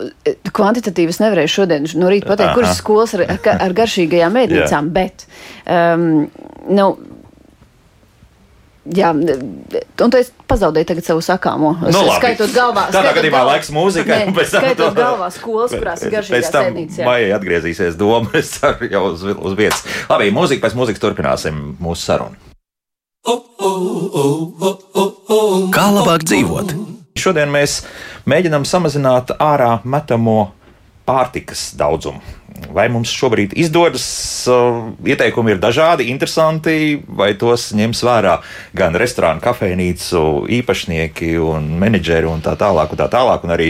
kvantitatīvi 0.52 1.13
es 1.13 1.22
nevarēju 1.24 1.52
šodien 1.54 1.86
no 1.96 2.10
rīta 2.12 2.28
pateikt, 2.28 2.58
kuras 2.58 2.80
skolas 2.82 3.13
ar, 3.15 3.22
ar, 3.38 3.62
ar 3.70 3.76
garšīgajām 3.78 4.36
ēdnīcām, 4.41 4.89
bet. 4.96 5.24
Um, 5.63 6.26
nu, 6.67 6.89
Jā, 8.88 9.10
un 9.12 10.12
tu 10.13 10.20
pazaudēji 10.48 10.88
tagad 10.88 11.04
savu 11.04 11.20
sakāmo. 11.20 11.74
Nu, 11.82 11.89
labi. 12.08 12.13
skaitot 12.22 12.54
galvā. 12.56 12.86
Tādā 12.88 13.02
skaitot 13.10 13.17
gadījumā 13.17 13.39
galvā- 13.41 13.50
laiks 13.50 13.72
mūzikai. 13.76 14.20
Nē, 14.30 14.32
pēc 14.38 14.54
tam 14.54 14.63
skaitot 14.63 14.93
to- 14.93 15.02
galvā 15.02 15.28
skolas, 15.36 15.74
kurās 15.76 16.04
ir 16.06 16.08
Pēc 16.08 16.15
garšīgās 16.15 16.52
tam 16.56 16.70
ēdnīcas. 16.70 17.02
maijā 17.04 17.36
atgriezīsies 17.36 17.98
doma, 18.00 18.32
es 18.39 18.54
ceru, 18.56 18.88
jau 18.88 19.02
uz, 19.12 19.26
uz 19.28 19.58
vietas. 19.60 19.84
Labi, 20.08 20.32
mūzika 20.32 20.63
pēc 20.63 20.78
mūzikas 20.80 21.04
turpināsim 21.04 21.76
mūsu 21.84 22.00
sarunu. 22.08 22.39
Kā 25.76 25.86
labāk 25.91 26.24
dzīvot? 26.24 26.72
Šodien 27.17 27.52
mēs 27.52 27.82
mēģinām 28.28 28.66
samazināt 28.68 29.32
ārā 29.40 29.78
metamo 29.88 30.52
pārtikas 31.08 31.72
daudzumu. 31.80 32.22
Vai 32.74 32.88
mums 32.90 33.12
šobrīd 33.12 33.54
izdodas? 33.60 34.06
Uh, 34.50 34.94
ieteikumi 35.06 35.54
ir 35.54 35.60
dažādi, 35.62 36.08
interesanti, 36.12 36.98
vai 37.06 37.34
tos 37.40 37.70
ņems 37.76 38.02
vērā 38.08 38.38
gan 38.78 38.96
restorānu, 38.98 39.42
kafejnīcu 39.44 40.22
īpašnieki 40.58 41.34
un 41.44 41.68
menedžeri 41.82 42.30
un 42.30 42.42
tā 42.44 42.56
tālāk, 42.60 42.94
un 42.94 43.02
tā 43.02 43.10
tālāk, 43.12 43.44
un 43.46 43.54
arī 43.54 43.70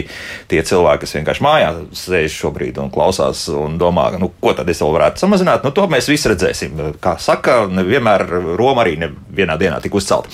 tie 0.50 0.62
cilvēki, 0.64 1.02
kas 1.04 1.16
vienkārši 1.18 1.44
mājā 1.44 1.72
sēž 2.00 2.38
šobrīd 2.42 2.80
un 2.82 2.92
klausās 2.94 3.44
un 3.52 3.76
domā, 3.80 4.08
nu, 4.20 4.30
ko 4.40 4.54
tad 4.56 4.70
es 4.70 4.82
vēl 4.82 4.94
varētu 4.96 5.24
samazināt. 5.24 5.66
Nu, 5.66 5.74
to 5.74 5.88
mēs 5.90 6.10
visi 6.10 6.30
redzēsim. 6.32 6.78
Kā 7.02 7.16
saka, 7.22 7.60
nevienmēr 7.72 8.26
Roma 8.58 8.86
arī 8.86 8.96
nevienā 9.02 9.58
dienā 9.60 9.82
tika 9.84 9.98
uzcelta. 10.00 10.30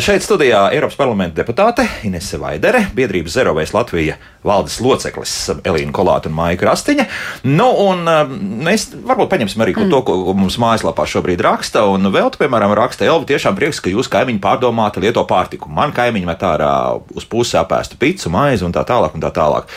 Šeit 0.00 0.24
studijā 0.24 0.66
Eiropas 0.74 0.96
parlamenta 0.98 1.42
deputāte 1.42 1.86
Inese 2.08 2.40
Vaidere, 2.40 2.86
biedrības 2.96 3.36
Zerovēs 3.36 3.74
Latvija 3.76 4.16
valdes 4.44 4.80
loceklis 4.84 5.34
Elīna 5.64 5.92
Kolāta 5.94 6.30
un 6.30 6.36
Maija 6.36 6.60
Krastiņa. 6.60 7.06
Nu, 7.48 7.73
un 7.82 8.08
uh, 8.08 8.22
mēs 8.66 8.88
varbūt 8.94 9.30
paņemsim 9.32 9.62
arī 9.64 9.74
mm. 9.76 9.90
to, 9.92 10.00
ko 10.06 10.34
mums 10.36 10.56
mājaslapā 10.62 11.06
šobrīd 11.10 11.42
raksta. 11.44 11.84
Un 11.90 12.10
vēl, 12.14 12.30
piemēram, 12.38 12.74
raksta 12.78 13.06
Elvi, 13.08 13.28
tiešām 13.32 13.58
prieks, 13.58 13.82
ka 13.84 13.92
jūs 13.92 14.10
kaimiņi 14.12 14.42
pārdomāti 14.44 15.04
lieto 15.04 15.24
pārtiku. 15.28 15.70
Man 15.72 15.94
kaimiņi 15.96 16.28
met 16.28 16.42
ārā 16.46 16.72
uz 17.14 17.28
pusi 17.28 17.58
apēstu 17.60 18.00
picu, 18.00 18.32
maizi 18.34 18.66
un 18.66 18.74
tā 18.74 18.86
tālāk. 18.88 19.14
Un 19.14 19.24
tā 19.24 19.30
tālāk. 19.34 19.70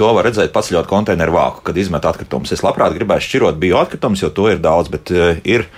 To 0.00 0.14
var 0.16 0.28
redzēt 0.28 0.54
paceļot 0.54 0.88
konteineru 0.90 1.36
vāku, 1.36 1.64
kad 1.68 1.78
izmet 1.78 2.08
atkritumus. 2.08 2.54
Es 2.54 2.64
labprāt 2.66 2.96
gribētu 2.96 3.26
šķirot 3.28 3.60
bioatkritumus, 3.60 4.24
jo 4.24 4.32
to 4.34 4.50
ir 4.52 4.62
daudz, 4.64 4.92
bet 4.94 5.14
uh, 5.14 5.36
ir 5.44 5.68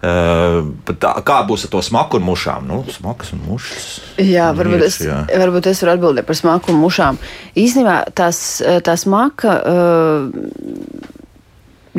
Uh, 0.00 0.70
tā, 0.96 1.10
kā 1.28 1.42
būs 1.44 1.66
ar 1.66 1.72
to 1.74 1.80
smaku 1.84 2.16
un 2.16 2.24
mušām? 2.24 2.64
Nu, 2.64 2.78
smakas 2.88 3.34
un 3.36 3.42
mušas. 3.44 3.88
Jā, 4.16 4.46
varbūt, 4.56 4.84
es, 4.86 4.96
jā. 5.04 5.18
varbūt 5.28 5.68
es 5.68 5.82
varu 5.84 5.92
atbildēt 5.98 6.24
par 6.24 6.38
smaku 6.38 6.72
un 6.72 6.80
mušām. 6.80 7.18
Īstenībā 7.60 7.98
tās, 8.16 8.40
tā 8.86 8.96
smaka. 8.96 9.58
Uh, 9.60 11.18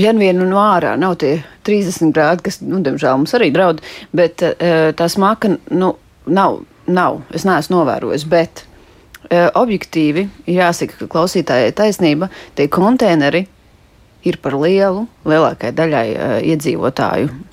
Ja 0.01 0.13
nu 0.15 0.23
vien 0.23 0.39
no 0.39 0.57
ārā. 0.61 0.95
Nav 0.99 1.19
tie 1.21 1.35
30 1.67 2.13
grādi, 2.15 2.45
kas, 2.47 2.59
nu, 2.65 2.79
diemžēl, 2.81 3.19
mums 3.21 3.35
arī 3.37 3.51
draud, 3.53 3.81
bet 4.15 4.41
uh, 4.47 4.89
tā 4.97 5.07
smaka, 5.11 5.55
nu, 5.69 5.93
nav, 6.25 6.61
nav, 6.89 7.21
es 7.35 7.45
neesmu 7.45 7.77
novērojis, 7.77 8.25
bet 8.31 8.63
uh, 8.63 9.51
objektīvi 9.61 10.25
jāsaka, 10.49 11.03
ka 11.03 11.09
klausītājai 11.11 11.75
taisnība, 11.77 12.31
tie 12.57 12.69
konteineri 12.71 13.45
ir 14.25 14.41
par 14.41 14.57
lielu 14.61 15.05
lielākai 15.27 15.73
daļai 15.77 16.07
uh, 16.15 16.35
iedzīvotāju 16.53 17.50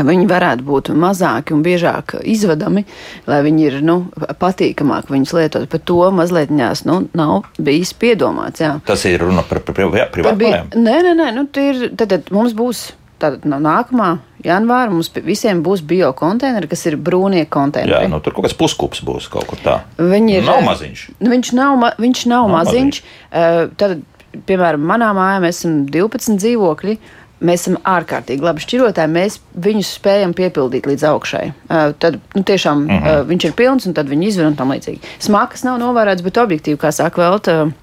viņi 0.00 0.26
varētu 0.30 0.64
būt 0.66 0.90
mazāki 0.96 1.54
un 1.56 1.62
biežāk 1.64 2.16
izvedami, 2.28 2.84
lai 3.28 3.42
viņi 3.44 3.66
ir 3.68 3.78
nu, 3.86 3.98
patīkamāk 4.40 5.12
viņus 5.12 5.34
lietot. 5.36 5.68
Par 5.72 5.82
to 5.84 6.00
mazliet 6.14 6.52
ņās, 6.54 6.84
nu, 6.88 7.02
nav 7.18 7.48
bijis 7.58 7.92
piedomāts. 7.98 8.62
Jā. 8.64 8.74
Tas 8.88 9.04
ir 9.10 9.22
runa 9.22 9.44
par, 9.46 9.62
par 9.66 9.76
privātiem? 9.76 10.72
Nē, 10.74 10.98
nē, 11.08 11.14
nē 11.18 11.30
nu, 11.36 11.46
ir, 11.60 11.88
tad, 11.96 12.12
tad 12.14 12.34
mums 12.34 12.56
būs. 12.56 12.90
Tātad 13.22 13.44
no 13.46 13.60
nākamā 13.62 14.16
janvāra 14.42 14.90
mums 14.90 15.12
visiem 15.22 15.60
būs 15.62 15.84
biokonteineri, 15.86 16.66
kas 16.66 16.80
ir 16.90 16.96
brūnie 16.98 17.44
konteineri. 17.46 17.94
Jā, 17.94 18.08
nu, 18.10 18.18
tur 18.18 18.34
kaut 18.34 18.48
kāds 18.48 18.56
puskups 18.58 19.04
būs 19.06 19.28
kaut 19.30 19.46
kur 19.46 19.60
tā. 19.62 19.76
Viņi 20.00 20.40
ir, 20.40 20.48
nav 20.48 20.64
maziņš. 20.66 21.04
Nu, 21.20 21.30
viņš 21.30 21.52
nav, 21.54 21.76
ma, 21.78 21.92
viņš 22.02 22.24
nav, 22.26 22.48
nav 22.48 22.56
maziņš. 22.56 22.98
maziņš. 22.98 23.30
Uh, 23.30 23.76
tad, 23.78 24.02
piemēram, 24.50 24.82
manā 24.90 25.12
mājā 25.14 25.38
mēs 25.44 25.62
esam 25.62 25.84
12 25.94 26.42
dzīvokļi. 26.42 26.96
Uh, 26.98 27.21
mēs 27.42 27.66
esam 27.66 27.78
ārkārtīgi 27.88 28.46
labi 28.46 28.64
šķirotāji, 28.64 29.12
mēs 29.12 29.38
viņus 29.66 29.92
spējam 29.98 30.34
piepildīt 30.38 30.88
līdz 30.88 31.06
augšai. 31.10 31.44
Uh, 31.68 31.92
tad 32.02 32.18
nu, 32.34 32.42
tiešām 32.46 32.86
uh 32.86 32.92
-huh. 32.92 33.20
uh, 33.20 33.28
viņš 33.28 33.48
ir 33.48 33.56
pilns 33.58 33.86
un 33.86 33.94
tad 33.98 34.08
viņi 34.08 34.26
izver 34.26 34.46
un 34.46 34.56
tam 34.56 34.72
līdzīgi. 34.72 35.00
Smakas 35.18 35.64
nav 35.68 35.78
novērēts, 35.82 36.22
bet 36.22 36.38
objektīvi, 36.38 36.78
kā 36.78 36.92
saka 36.92 37.22
Velta. 37.22 37.62
Uh, 37.62 37.81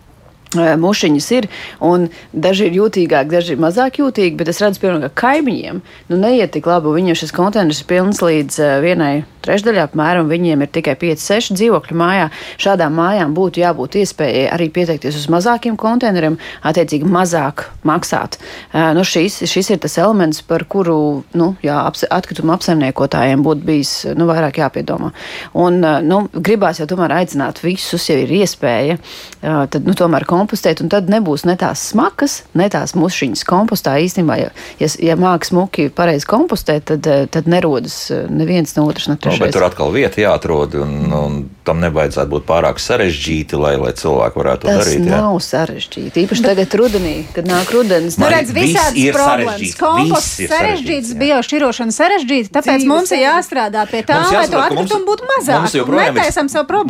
Mušiņas 0.57 1.27
ir, 1.37 1.45
un 1.85 2.07
daži 2.33 2.69
ir 2.69 2.79
jūtīgāki, 2.79 3.29
daži 3.29 3.53
ir 3.53 3.59
mazāk 3.61 3.99
jūtīgi, 4.01 4.33
bet 4.39 4.49
es 4.49 4.61
redzu, 4.63 4.81
piemēram, 4.81 5.03
ka 5.05 5.27
kaimiņiem 5.27 5.81
nu, 6.09 6.17
neiet 6.17 6.55
tik 6.55 6.65
labi. 6.65 6.95
Viņiem 6.95 7.17
šis 7.19 7.35
konteiners 7.35 7.83
ir 7.83 7.89
pilns 7.91 8.23
līdz 8.25 8.57
vienai 8.81 9.13
trešdaļai, 9.45 9.83
apmēram 9.87 10.29
viņiem 10.29 10.63
ir 10.65 10.71
tikai 10.73 10.95
5-6 10.99 11.53
dzīvokļu 11.57 11.97
mājā. 11.99 12.27
Šādām 12.61 12.97
mājām 12.97 13.35
būtu 13.37 13.61
jābūt 13.61 13.99
iespējai 14.01 14.47
arī 14.51 14.69
pieteikties 14.73 15.19
uz 15.19 15.27
mazākiem 15.31 15.77
konteineriem, 15.79 16.39
attiecīgi 16.65 17.07
mazāk 17.09 17.67
maksāt. 17.87 18.39
Nu, 18.73 19.05
šis, 19.07 19.41
šis 19.49 19.71
ir 19.75 19.81
tas 19.85 19.97
elements, 20.01 20.41
par 20.45 20.65
kuru 20.69 20.97
nu, 21.37 21.51
jā, 21.65 21.77
atkrituma 22.09 22.57
apsaimniekotājiem 22.57 23.45
būtu 23.45 23.65
bijis 23.69 23.93
nu, 24.17 24.27
vairāk 24.29 24.61
jāpiedomā. 24.63 25.13
Un, 25.61 25.79
nu, 26.05 26.21
gribās 26.33 26.81
jau 26.81 26.89
tomēr 26.89 27.19
aicināt 27.21 27.63
visus, 27.63 28.09
ja 28.11 28.19
ir 28.19 28.33
iespēja, 28.41 28.99
tad 29.41 29.87
nu, 29.87 29.95
tomēr 29.97 30.27
kompostēt, 30.39 30.83
un 30.83 30.91
tad 30.91 31.11
nebūs 31.11 31.45
ne 31.49 31.57
tās 31.59 31.89
smakas, 31.91 32.43
ne 32.57 32.69
tās 32.71 32.95
mušiņas 32.97 33.45
kompostā. 33.47 33.97
Īstenībā, 34.03 34.39
ja, 34.39 34.49
ja, 34.81 34.89
ja 35.11 35.17
māks 35.19 35.51
smuki 35.53 35.89
pareizi 35.93 36.27
kompostēt, 36.29 36.87
tad, 36.89 37.07
tad 37.33 37.49
nerodas 37.49 38.07
neviens 38.31 38.75
no 38.77 38.87
otras. 38.89 39.09
Ne 39.11 39.17
no, 39.19 39.37
bet 39.41 39.55
tur 39.55 39.65
atkal 39.67 39.93
vieta 39.93 40.21
jāatrod, 40.23 40.77
un, 40.83 40.95
un 41.15 41.39
tam 41.67 41.81
nevajadzētu 41.83 42.31
būt 42.33 42.45
pārāk 42.49 42.81
sarežģīti, 42.81 43.57
lai, 43.59 43.75
lai 43.81 43.93
cilvēki 43.97 44.41
varētu 44.41 44.65
to 44.65 44.71
Tas 44.71 44.81
darīt. 44.83 45.05
Tas 45.05 45.13
nav 45.13 45.35
jā. 45.37 45.45
sarežģīti. 45.47 46.23
Īpaši 46.25 46.45
tagad 46.45 46.75
rudenī, 46.81 47.15
kad 47.35 47.49
nāk 47.49 47.73
rudens. 47.75 48.17
Nu, 48.21 48.29
redz, 48.31 48.53
visādas 48.55 48.97
problēmas. 49.15 49.75
Komposts 49.79 50.49
sarežģīts, 50.49 51.13
biošķirošana 51.19 51.95
sarežģīta, 51.95 52.53
tāpēc 52.57 52.79
Dzīves 52.79 52.89
mums 52.89 53.13
ir 53.13 53.23
jāstrādā 53.23 53.85
pie 53.89 54.01
tā, 54.07 54.19
lai 54.25 54.45
to 54.49 54.61
atkritumu 54.61 55.07
būtu 55.09 55.29
mazāk. 55.29 55.63
Mums 55.65 55.75
joprojām 55.77 56.19
ir, 56.19 56.29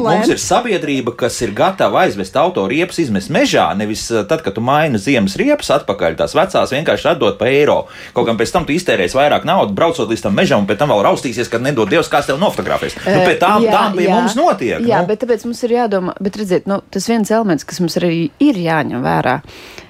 mums 0.10 0.34
ir 0.36 0.42
sabiedrība, 0.44 1.16
kas 1.20 1.40
ir 1.46 1.54
gatava 1.58 2.06
aizvest 2.06 2.38
autoriepas, 2.40 3.02
izmest 3.04 3.34
mežā, 3.40 3.66
nevis 3.80 4.06
eh, 4.12 4.24
tad, 4.30 4.44
kad 4.46 4.56
tu 4.58 4.64
maini 4.66 5.00
ziemas 5.02 5.38
riepas 5.40 5.72
atpakaļ, 5.80 6.18
tās 6.20 6.36
vecās 6.38 6.74
vienkārši 6.76 7.12
atdot 7.14 7.40
pa 7.40 7.50
eiro. 7.52 7.80
Kaut 8.16 8.28
kam 8.30 8.40
pēc 8.40 8.54
tam 8.56 8.68
tu 8.68 8.76
iztērēsi 8.76 9.18
vairāk 9.18 9.48
naudas, 9.48 9.76
braucot 9.78 10.12
līdz 10.12 10.26
tam 10.28 10.38
mežam, 10.40 10.64
un 10.64 10.70
pēc 10.70 10.82
tam 10.82 10.94
vēl 10.94 11.06
raustīsies, 11.08 11.52
kad 11.52 11.64
nedod 11.66 11.90
Dievs, 11.92 12.12
kāds 12.12 12.30
tev 12.30 12.42
nofotografēs. 12.42 13.00
Nu, 13.06 13.22
pie 13.26 13.38
tām, 13.42 13.66
jā, 13.66 13.74
tām 13.74 13.98
pie 13.98 14.10
jā, 14.10 14.20
mums 14.20 14.38
notiek. 14.38 14.84
Jā, 14.86 15.04
nu. 15.04 15.10
bet 15.10 15.24
tāpēc 15.24 15.48
mums 15.48 15.64
ir 15.66 15.76
jādomā, 15.78 16.18
bet 16.22 16.38
redziet, 16.40 16.68
nu, 16.70 16.82
tas 16.94 17.10
viens 17.10 17.32
elements, 17.34 17.68
kas 17.68 17.82
mums 17.84 17.98
arī 18.02 18.30
ir 18.44 18.60
jāņem 18.60 19.06
vērā. 19.06 19.40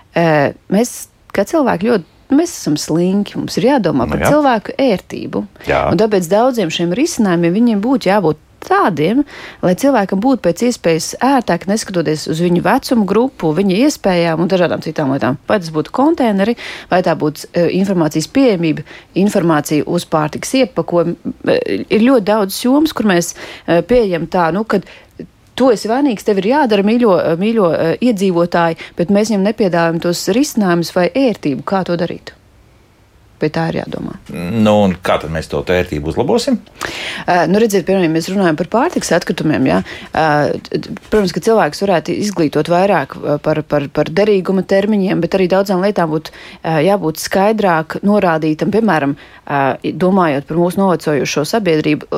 Uh, 0.09 0.55
mēs, 0.73 0.95
kā 1.35 1.45
cilvēki, 1.49 1.91
ļoti 1.91 2.35
mēs 2.35 2.53
esam 2.53 2.77
slinki. 2.79 3.37
Mums 3.39 3.57
ir 3.59 3.69
jādomā 3.69 4.05
nu, 4.05 4.13
par 4.13 4.23
jā. 4.23 4.33
cilvēku 4.33 4.75
ērtību. 4.79 5.43
Jā. 5.69 5.85
Un 5.91 5.99
tāpēc 6.01 6.29
daudziem 6.31 6.71
šiem 6.73 6.93
risinājumiem 6.97 7.55
viņiem 7.55 7.83
būtu 7.83 8.11
jābūt 8.11 8.41
tādiem, 8.63 9.23
lai 9.65 9.73
cilvēkam 9.79 10.21
būtu 10.23 10.43
pēc 10.45 10.63
iespējas 10.69 11.09
ērtāk, 11.25 11.67
neskatoties 11.69 12.27
uz 12.31 12.41
viņu 12.43 12.63
vecumu 12.65 13.07
grupu, 13.09 13.51
viņa 13.57 13.81
iespējām 13.85 14.43
un 14.43 14.51
dažādām 14.51 14.83
citām 14.85 15.13
lietām. 15.15 15.39
Vai 15.49 15.59
tas 15.61 15.71
būtu 15.75 15.93
konteineri, 15.95 16.55
vai 16.91 17.01
tā 17.05 17.15
būtu 17.19 17.49
uh, 17.49 17.67
informācijas 17.79 18.29
pieejamība, 18.35 18.85
informācija 19.19 19.87
uz 19.87 20.07
pārtiks 20.09 20.55
iepakojumu. 20.63 21.17
Uh, 21.25 21.59
ir 21.87 22.05
ļoti 22.05 22.27
daudz 22.31 22.63
jomas, 22.65 22.95
kur 22.95 23.09
mēs 23.09 23.33
uh, 23.35 23.79
pieejam 23.87 24.29
tā, 24.31 24.49
nu, 24.55 24.65
kad 24.69 24.87
tu 25.59 25.69
esi 25.73 25.91
vainīgs, 25.91 26.23
tev 26.23 26.39
ir 26.39 26.53
jādara 26.53 26.85
mīļo, 26.87 27.15
mīļo 27.39 27.69
iedzīvotāji, 28.07 28.79
bet 28.95 29.11
mēs 29.11 29.33
viņam 29.33 29.47
nepiedāvājam 29.49 30.03
tos 30.07 30.27
risinājumus 30.35 30.95
vai 30.95 31.09
ērtību, 31.27 31.65
kā 31.67 31.83
to 31.87 31.99
darīt. 31.99 32.31
Pie 33.39 33.49
tā 33.55 33.69
ir 33.71 33.79
jādomā. 33.79 34.17
Nu, 34.35 34.73
kā 35.05 35.15
tad 35.21 35.31
mēs 35.31 35.47
to 35.51 35.61
vērtību 35.63 36.11
uzlabosim? 36.11 36.57
Uh, 37.23 37.45
nu, 37.47 37.61
redziet, 37.61 37.85
piemēram, 37.87 38.11
mēs 38.17 38.29
runājam 38.31 38.59
par 38.59 38.69
pārtiks 38.73 39.13
atkritumiem. 39.15 39.69
Ja? 39.69 39.79
Uh, 40.11 40.91
protams, 41.07 41.33
ka 41.35 41.43
cilvēks 41.45 41.83
varētu 41.85 42.15
izglītot 42.25 42.71
vairāk 42.71 43.15
par, 43.45 43.63
par, 43.69 43.87
par 43.95 44.11
derīguma 44.11 44.65
termiņiem, 44.67 45.23
bet 45.23 45.39
arī 45.39 45.49
daudzām 45.51 45.83
lietām 45.85 46.11
būtu 46.11 46.33
uh, 46.35 46.79
jābūt 46.83 47.23
skaidrāk 47.23 47.99
norādītam. 48.05 48.73
Piemēram, 48.75 49.15
domājot 49.83 50.45
par 50.45 50.59
mūsu 50.59 50.77
novecojušo 50.77 51.41
sabiedrību, 51.49 52.09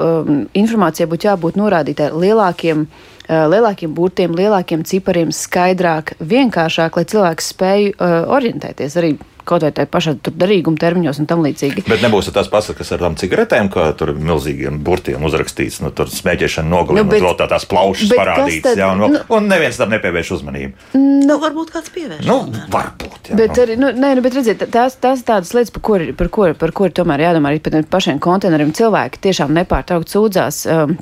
informācijai 0.60 1.08
būtu 1.12 1.30
jābūt 1.30 1.60
norādītai 1.62 2.12
lielākiem 2.12 2.86
lielākiem 3.32 3.94
burtiem, 3.96 4.34
lielākiem 4.36 4.82
cipariem, 4.84 5.30
skaidrāk, 5.32 6.16
vienkāršāk, 6.20 6.98
lai 6.98 7.06
cilvēks 7.08 7.52
spēj 7.54 7.86
uh, 7.94 8.16
orientēties 8.36 8.98
arī 9.00 9.14
kaut 9.48 9.66
vai 9.66 9.72
tajā 9.76 9.90
pašā 9.92 10.14
derīguma 10.28 10.80
termiņos 10.82 11.22
un 11.22 11.28
tam 11.30 11.44
līdzīgi. 11.46 11.86
Bet 11.90 12.04
nebūs 12.06 12.32
tās 12.34 12.50
pasakas 12.52 12.94
ar 12.96 13.04
tām 13.06 13.18
cigaretēm, 13.20 13.70
kā 13.74 13.90
tur 13.98 14.14
milzīgiem 14.16 14.80
burtiem 14.86 15.24
uzrakstīts, 15.28 15.82
nu, 15.86 15.92
tur 15.96 16.12
smēķēšana 16.12 16.72
nogalina, 16.72 17.06
nu, 17.06 17.12
bet, 17.12 17.26
un 17.26 17.38
tā 17.40 17.48
tās 17.52 17.68
plaušas 17.70 18.14
parādītas, 18.16 18.66
tad, 18.72 18.82
jā, 18.82 18.90
un, 18.96 19.06
nu, 19.16 19.22
un 19.38 19.50
neviens 19.52 19.80
tam 19.80 19.94
nepievērš 19.96 20.34
uzmanību. 20.38 20.90
Nu, 20.98 21.38
varbūt 21.42 21.74
kāds 21.76 21.94
pievērš. 21.94 22.26
Nu, 22.28 22.42
varbūt, 22.74 23.32
jā. 23.32 23.40
Bet, 23.40 23.56
nu. 23.56 23.64
arī, 23.66 23.78
nu, 23.82 23.94
nē, 23.96 24.16
nu, 24.18 24.26
bet 24.26 24.38
redziet, 24.40 24.66
tās, 24.74 24.98
tās 25.02 25.24
tādas 25.28 25.54
lietas, 25.58 25.74
par 25.76 25.86
kur, 25.88 26.06
par 26.18 26.32
kur, 26.34 26.58
par 26.60 26.76
kur 26.76 26.94
tomēr 26.96 27.28
jādomā 27.28 27.54
arī 27.54 27.64
par 27.64 27.80
pašiem 27.98 28.22
konteineriem. 28.24 28.76
Cilvēki 28.78 29.24
tiešām 29.30 29.56
nepārtraukt 29.62 30.12
sūdzās. 30.12 30.66
Um, 30.72 31.00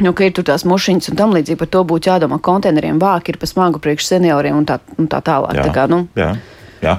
Nu, 0.00 0.14
ka 0.16 0.24
ir 0.24 0.32
tur 0.32 0.46
tās 0.48 0.64
mušiņas 0.68 1.10
un 1.12 1.18
tam 1.18 1.34
līdzīgi 1.36 1.60
par 1.60 1.68
to 1.74 1.82
būtu 1.84 2.08
jādomā. 2.08 2.38
Konteineriem 2.40 3.00
vāki 3.02 3.34
ir 3.34 3.38
pa 3.40 3.48
smagu 3.48 3.82
priekš 3.82 4.08
senioriem 4.08 4.56
un 4.56 4.66
tā, 4.68 4.78
un 4.96 5.08
tā 5.10 5.20
tālāk. 5.24 5.58
Jā, 5.58 5.66
tā 5.66 5.74
kā, 5.76 5.84
nu. 5.90 6.06
jā, 6.16 6.30
jā. 6.80 6.96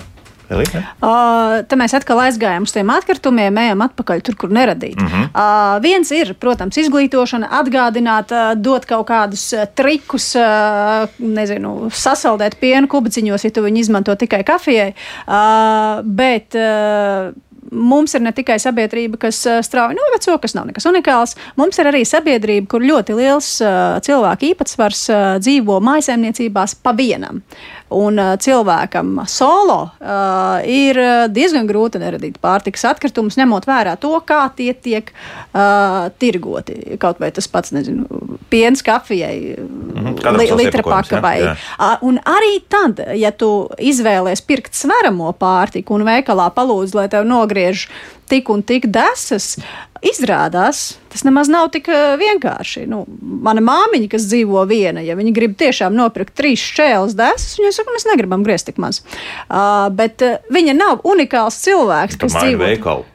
Elīte? 0.51 0.81
Uh, 0.99 1.61
tad 1.67 1.79
mēs 1.79 1.93
atkal 1.95 2.19
aizgājām 2.25 2.65
uz 2.67 2.73
tiem 2.75 2.91
atkritumiem, 2.91 3.59
ejam 3.63 3.83
atpakaļ 3.85 4.23
tur, 4.27 4.37
kur 4.43 4.51
neradīt. 4.53 4.97
Mm 4.99 5.07
-hmm. 5.07 5.29
uh, 5.31 5.77
viens 5.83 6.11
ir, 6.15 6.33
protams, 6.39 6.77
izglītošana, 6.81 7.49
atgādināt, 7.61 8.33
uh, 8.35 8.51
dot 8.55 8.85
kaut 8.89 9.07
kādus 9.07 9.45
uh, 9.55 9.65
trikus, 9.75 10.33
uh, 10.35 11.07
nezinu, 11.19 11.91
sasaldēt 11.91 12.59
pienu 12.59 12.87
kubiņos, 12.91 13.45
ja 13.47 13.51
tu 13.51 13.63
viņu 13.63 13.85
izmanto 13.85 14.15
tikai 14.15 14.43
kafijai. 14.43 14.93
Uh, 15.27 16.03
bet, 16.03 16.55
uh, 16.55 17.31
mums 17.71 18.15
ir 18.17 18.23
ne 18.25 18.33
tikai 18.35 18.57
sabiedrība, 18.61 19.19
kas 19.27 19.41
uh, 19.49 19.59
strauji 19.65 19.97
noveco, 19.99 20.37
kas 20.41 20.55
nav 20.57 20.69
nekas 20.69 20.87
unikāls, 20.89 21.35
mums 21.59 21.79
ir 21.81 21.91
arī 21.91 22.03
sabiedrība, 22.07 22.67
kur 22.71 22.85
ļoti 22.85 23.17
liels 23.17 23.51
uh, 23.65 23.99
cilvēku 24.03 24.51
īpatsvars 24.53 25.03
uh, 25.11 25.21
dzīvo 25.43 25.77
mājsaimniecībās 25.83 26.79
pa 26.81 26.95
vienam. 26.97 27.43
Un 27.91 28.15
cilvēkam 28.39 29.17
solo 29.27 29.77
uh, 29.83 30.61
ir 30.63 30.95
diezgan 31.35 31.67
grūti 31.67 31.99
neradīt 31.99 32.37
pārtikas 32.39 32.85
atkritumus, 32.87 33.35
ņemot 33.35 33.67
vērā 33.67 33.97
to, 33.99 34.13
kā 34.23 34.45
tie 34.55 34.71
tiek 34.71 35.11
uh, 35.11 36.07
tirgoti. 36.21 36.95
Kaut 37.01 37.19
vai 37.19 37.33
tas 37.35 37.49
pats, 37.51 37.73
nezinu, 37.75 38.07
piens 38.51 38.79
kafijai, 38.83 39.57
mm 39.59 40.05
-hmm, 40.05 40.37
li, 40.39 40.47
litra 40.63 40.83
pakabai. 40.87 41.41
Ja? 41.41 41.55
Uh, 41.75 41.97
un 42.07 42.19
arī 42.23 42.61
tad, 42.69 43.03
ja 43.15 43.31
tu 43.31 43.67
izvēlies 43.77 44.41
pirkt 44.41 44.73
sveramo 44.73 45.33
pārtiku 45.33 45.99
un 45.99 46.07
veikalā 46.07 46.47
palūdz, 46.55 46.95
lai 46.95 47.09
tev 47.09 47.27
nogriež 47.51 47.89
tik 48.31 48.49
un 48.49 48.63
tik 48.63 48.87
desas, 48.87 49.57
izrādās, 50.01 50.97
tas 51.11 51.25
nemaz 51.27 51.49
nav 51.51 51.69
tik 51.73 51.89
uh, 51.91 52.15
vienkārši. 52.17 52.87
Nu, 52.87 53.03
mana 53.19 53.61
māmiņa, 53.61 54.07
kas 54.09 54.25
dzīvo 54.31 54.63
viena, 54.69 55.03
ja 55.03 55.17
viņa 55.19 55.33
grib 55.35 55.57
tiešām 55.59 55.93
nopirkt 55.93 56.33
trīs 56.39 56.63
šķēles 56.71 57.15
desas, 57.19 57.59
viņa 57.59 57.73
saka, 57.75 57.91
mēs 57.91 58.07
negribam 58.07 58.45
griezt 58.47 58.69
tik 58.69 58.79
maz. 58.79 59.03
Uh, 59.49 59.91
bet 59.91 60.23
uh, 60.23 60.39
viņa 60.49 60.77
nav 60.79 61.03
unikāls 61.03 61.59
cilvēks, 61.65 62.17
kas 62.21 62.37
dzīvo. 62.39 62.63
Veikalu. 62.63 63.07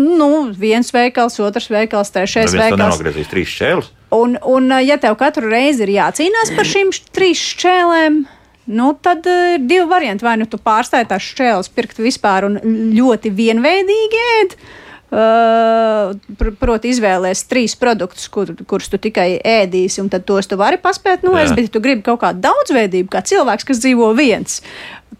Nu, 0.00 0.48
viens 0.56 0.88
veikals, 0.88 1.36
otrs 1.44 1.68
veikals, 1.68 2.08
trešais 2.14 2.54
veikals. 2.56 2.78
Tas 2.80 2.80
nenogriezīs 2.80 3.28
trīs 3.28 3.50
šķēles. 3.52 3.90
Un, 4.16 4.38
un, 4.48 4.72
ja 4.80 4.96
tev 5.00 5.18
katru 5.20 5.52
reizi 5.52 5.84
ir 5.84 5.92
jācīnās 5.98 6.54
par 6.56 6.68
šīm 6.68 6.92
trīs 7.12 7.40
šķēlēm, 7.52 8.22
Nu, 8.70 8.92
tad 8.94 9.26
ir 9.26 9.58
uh, 9.58 9.64
divi 9.66 9.88
varianti. 9.90 10.26
Vai 10.26 10.36
nu 10.38 10.46
tu 10.46 10.60
pārstāji 10.62 11.10
tās 11.10 11.26
šķēles 11.32 11.72
pirkt 11.74 11.98
vispār 12.02 12.46
un 12.46 12.60
ļoti 12.94 13.34
vienveidīgi 13.34 14.24
ēd, 14.36 14.56
Uh, 15.12 16.14
pr 16.40 16.54
proti, 16.56 16.88
izvēlēties 16.88 17.42
trīs 17.44 17.74
produktus, 17.76 18.30
kur, 18.32 18.48
kurus 18.64 18.88
tu 18.88 18.96
tikai 18.96 19.34
ēdīsi, 19.44 20.00
un 20.00 20.08
tos 20.08 20.48
tu 20.48 20.56
vari 20.56 20.78
paspēt 20.80 21.26
noēst. 21.26 21.52
Bet, 21.52 21.66
ja 21.66 21.72
tu 21.74 21.82
gribi 21.84 22.00
kaut 22.06 22.22
kādu 22.22 22.40
daudzveidību, 22.46 23.10
kā 23.12 23.20
cilvēks, 23.28 23.66
kas 23.68 23.82
dzīvo 23.84 24.08
viens, 24.16 24.62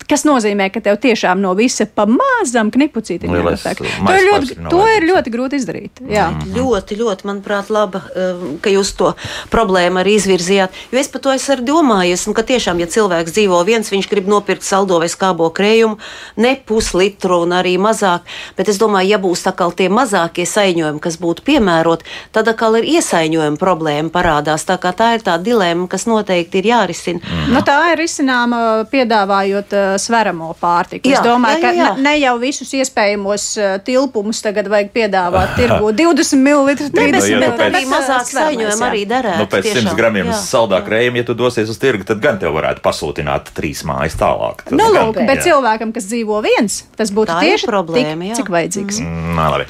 kas 0.09 0.24
nozīmē, 0.28 0.68
ka 0.72 0.80
tev 0.84 0.99
tiešām 1.03 1.40
no 1.43 1.53
visa 1.59 1.86
pa 1.86 2.07
mazam 2.09 2.70
knipucītam 2.72 3.32
ir 3.32 3.47
jāpērk. 3.53 3.82
To 3.82 4.14
ir 4.16 4.26
ļoti, 4.28 4.57
to 4.72 4.82
ir 4.97 5.07
ļoti 5.09 5.32
grūti 5.34 5.61
izdarīt. 5.61 6.03
Jā. 6.09 6.28
Mm 6.30 6.38
-hmm. 6.40 6.57
Ļoti, 6.57 6.99
ļoti, 7.01 7.26
manuprāt, 7.28 7.70
laba, 7.70 8.03
um, 8.16 8.59
ka 8.62 8.70
jūs 8.70 8.95
to 8.97 9.12
problēmu 9.51 10.01
arī 10.03 10.16
izvirzījāt. 10.18 10.70
Jo 10.93 10.99
es 10.99 11.09
par 11.09 11.20
to 11.20 11.32
esmu 11.32 11.55
arī 11.55 11.64
domājis, 11.64 12.26
un 12.28 12.34
ka 12.34 12.43
tiešām, 12.43 12.80
ja 12.80 12.86
cilvēks 12.86 13.32
dzīvo 13.32 13.64
viens, 13.64 13.93
viņš 13.93 14.09
grib 14.11 14.28
nopirkt 14.28 14.62
saldo 14.62 14.99
vai 14.99 15.09
skābo 15.09 15.51
krējumu, 15.51 15.99
ne 16.36 16.57
puslitru 16.66 17.43
un 17.43 17.53
arī 17.53 17.78
mazāk, 17.78 18.20
bet 18.57 18.68
es 18.68 18.78
domāju, 18.78 19.09
ja 19.09 19.18
būs 19.18 19.45
tā 19.45 19.53
kā 19.53 19.70
tie 19.76 19.88
mazākie 19.88 20.47
saiņojumi, 20.47 21.01
kas 21.01 21.18
būtu 21.18 21.43
piemēroti, 21.43 22.05
tad 22.32 22.49
atkal 22.49 22.76
ir 22.76 22.84
iesaiņojuma 22.84 23.57
problēma 23.57 24.11
parādās. 24.11 24.64
Tā 24.64 24.78
kā 24.78 24.93
tā 24.93 25.14
ir 25.14 25.20
tā 25.20 25.38
dilēma, 25.38 25.88
kas 25.88 26.07
noteikti 26.07 26.59
ir 26.59 26.64
jārisina. 26.64 27.20
Mm. 27.20 27.53
Nu, 27.55 27.61
tā 27.61 27.93
ir 27.93 27.99
risināma 27.99 28.84
piedāvājot 28.90 29.72
sveramo 30.01 30.53
pārtiku. 30.61 31.11
Jā, 31.11 31.18
es 31.18 31.26
domāju, 31.26 31.61
jā, 31.61 31.70
jā, 31.72 31.76
jā. 31.76 31.89
ka 31.93 31.97
ne, 31.99 32.05
ne 32.07 32.14
jau 32.20 32.35
visus 32.43 32.72
iespējamos 32.78 33.47
uh, 33.61 33.74
tilpumus 33.87 34.43
tagad 34.45 34.70
vajag 34.72 34.93
piedāvāt 34.95 35.55
tirgu 35.59 35.93
20 35.99 36.41
ml. 36.41 36.76
30 36.93 37.37
ml. 37.39 37.51
Bet 37.53 37.64
arī 37.68 37.83
mazāk 37.91 38.28
saņēmumu 38.30 38.87
arī 38.89 39.03
darētu. 39.11 39.43
Nu, 39.43 39.49
pēc 39.53 39.68
tiešām. 39.68 39.91
100 39.91 39.99
gramiem 39.99 40.33
saldā 40.39 40.83
krējuma, 40.87 41.22
ja 41.22 41.28
tu 41.28 41.37
dosies 41.39 41.72
uz 41.72 41.80
tirgu, 41.83 42.07
tad 42.09 42.22
gan 42.24 42.41
tev 42.43 42.55
varētu 42.57 42.85
pasūtināt 42.85 43.53
trīs 43.57 43.85
mājas 43.89 44.18
tālāk. 44.20 44.66
Nu, 44.72 44.89
lūk, 44.95 45.20
bet 45.22 45.43
jā. 45.43 45.51
cilvēkam, 45.51 45.95
kas 45.97 46.09
dzīvo 46.11 46.43
viens, 46.45 46.83
tas 46.99 47.12
būtu 47.14 47.35
Tā 47.35 47.41
tieši 47.45 47.70
problēma, 47.70 48.33
tik, 48.33 48.43
cik 48.43 48.53
vajadzīgs. 48.53 49.03
Mm, 49.05 49.35
nā, 49.39 49.49
labi. 49.57 49.68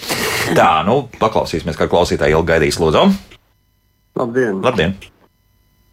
Tā, 0.58 0.70
nu, 0.88 1.02
paklausīsimies, 1.20 1.78
kā 1.78 1.88
klausītāji 1.90 2.36
ilgi 2.36 2.54
gaidīs, 2.54 2.80
lūdzu. 2.82 3.06
Labdien! 4.18 4.60
Labdien. 4.60 4.98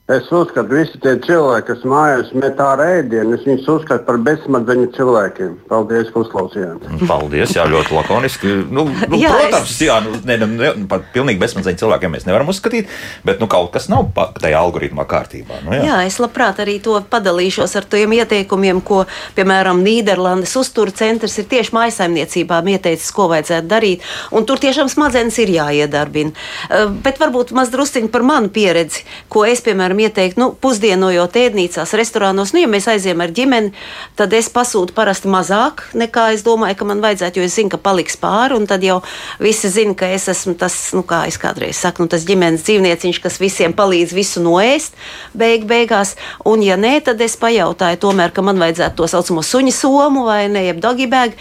Es 0.09 0.25
uzskatu, 0.33 0.65
ka 0.65 0.73
visi 0.73 0.97
tie 1.03 1.11
cilvēki, 1.21 1.67
kas 1.67 1.83
mājās 1.85 2.31
met 2.33 2.57
ārā 2.65 2.87
ēdienu, 2.97 3.35
es 3.37 3.43
viņus 3.45 3.67
uzskatu 3.69 4.07
par 4.07 4.17
bezsmadzeņu 4.25 4.87
cilvēkiem. 4.95 5.51
Paldies, 5.69 6.07
ka 6.09 6.23
uzklausījāt. 6.23 6.87
Paldies, 7.05 7.51
jā, 7.53 7.67
ļoti 7.69 7.93
lakoniski. 7.93 8.53
Nu, 8.73 8.87
nu, 8.89 9.19
jā, 9.21 9.29
protams, 9.35 9.69
es... 9.69 9.83
jā, 9.85 9.99
nu, 10.01 10.15
ne, 10.25 10.37
ne, 10.49 10.71
pat 10.89 11.05
pilnīgi 11.13 11.37
bezsmadzeņu 11.43 11.81
cilvēkiem 11.83 12.15
mēs 12.15 12.25
nevaram 12.25 12.49
uzskatīt, 12.49 12.89
bet 13.27 13.37
nu, 13.37 13.45
kaut 13.51 13.69
kas 13.75 13.85
nav 13.91 14.09
tajā 14.41 14.57
algoritmā 14.57 15.05
kārtībā. 15.11 15.59
Nu, 15.67 15.75
jā. 15.77 15.83
jā, 15.91 15.99
es 16.09 16.17
labprāt 16.17 16.63
arī 16.65 16.79
to 16.81 16.97
padalīšos 17.13 17.77
ar 17.77 17.85
tiem 17.93 18.17
ieteikumiem, 18.17 18.81
ko, 18.81 19.03
piemēram, 19.37 19.85
Nīderlandes 19.85 20.55
uzturu 20.57 20.89
centrs 20.89 21.37
ir 21.37 21.45
tieši 21.53 21.75
mājasaimniecībām 21.77 22.73
ieteicis, 22.73 23.13
ko 23.13 23.29
vajadzētu 23.35 23.69
darīt. 23.69 24.09
Un 24.33 24.49
tur 24.49 24.57
tiešām 24.65 24.89
smadzenes 24.89 25.37
ir 25.45 25.53
jāiedarbina. 25.59 26.33
Uh, 26.33 26.89
bet 27.05 27.21
varbūt 27.21 27.53
maz 27.53 27.69
drusciņi 27.69 28.09
par 28.09 28.25
manu 28.25 28.49
pieredzi, 28.57 29.05
ko 29.29 29.45
es, 29.45 29.61
piemēram, 29.69 29.98
varam 29.99 30.07
ieteikt, 30.07 30.37
nu, 30.37 30.53
pusdienojot 30.53 31.35
ēdnīcās, 31.35 31.93
restorānos. 31.93 32.53
Nu, 32.53 32.61
ja 32.61 32.67
mēs 32.67 32.87
aizējām 32.87 33.21
ar 33.21 33.31
ģimeni, 33.31 33.71
tad 34.15 34.33
es 34.33 34.49
pasūtu 34.49 34.93
parasti 34.93 35.27
mazāk 35.27 35.89
nekā 35.93 36.33
es 36.33 36.43
domāju, 36.43 36.77
ka 36.77 36.85
man 36.85 37.01
vajadzētu, 37.01 37.39
jo 37.39 37.45
es 37.45 37.55
zinu, 37.55 37.69
ka 37.69 37.77
paliks 37.77 38.17
pāri, 38.17 38.55
un 38.55 38.67
tad 38.67 38.83
jau 38.83 39.01
visi 39.39 39.69
zina, 39.69 39.95
ka 39.95 40.07
es 40.07 40.27
esmu 40.29 40.55
tas, 40.55 40.93
nu, 40.93 41.03
kā 41.03 41.25
es 41.27 41.37
kādreiz 41.37 41.77
saku, 41.77 42.03
nu, 42.03 42.09
tas 42.09 42.25
ģimenes 42.25 42.63
dzīvnieciņš, 42.63 43.19
kas 43.21 43.39
visiem 43.39 43.73
palīdz 43.73 44.13
visu 44.15 44.43
noēst 44.43 44.95
beig 45.33 45.65
beigās. 45.69 46.15
Un, 46.45 46.63
ja 46.63 46.77
nē, 46.79 46.99
tad 47.03 47.21
es 47.21 47.35
pajautāju 47.39 47.99
tomēr, 47.99 48.31
ka 48.31 48.43
man 48.45 48.59
vajadzētu 48.61 48.95
to 48.99 49.09
saucamo 49.09 49.43
suņu 49.43 49.73
somu 49.75 50.25
vai 50.27 50.47
ne, 50.51 50.65
jeb 50.69 50.81
doggy 50.83 51.09
bag, 51.09 51.35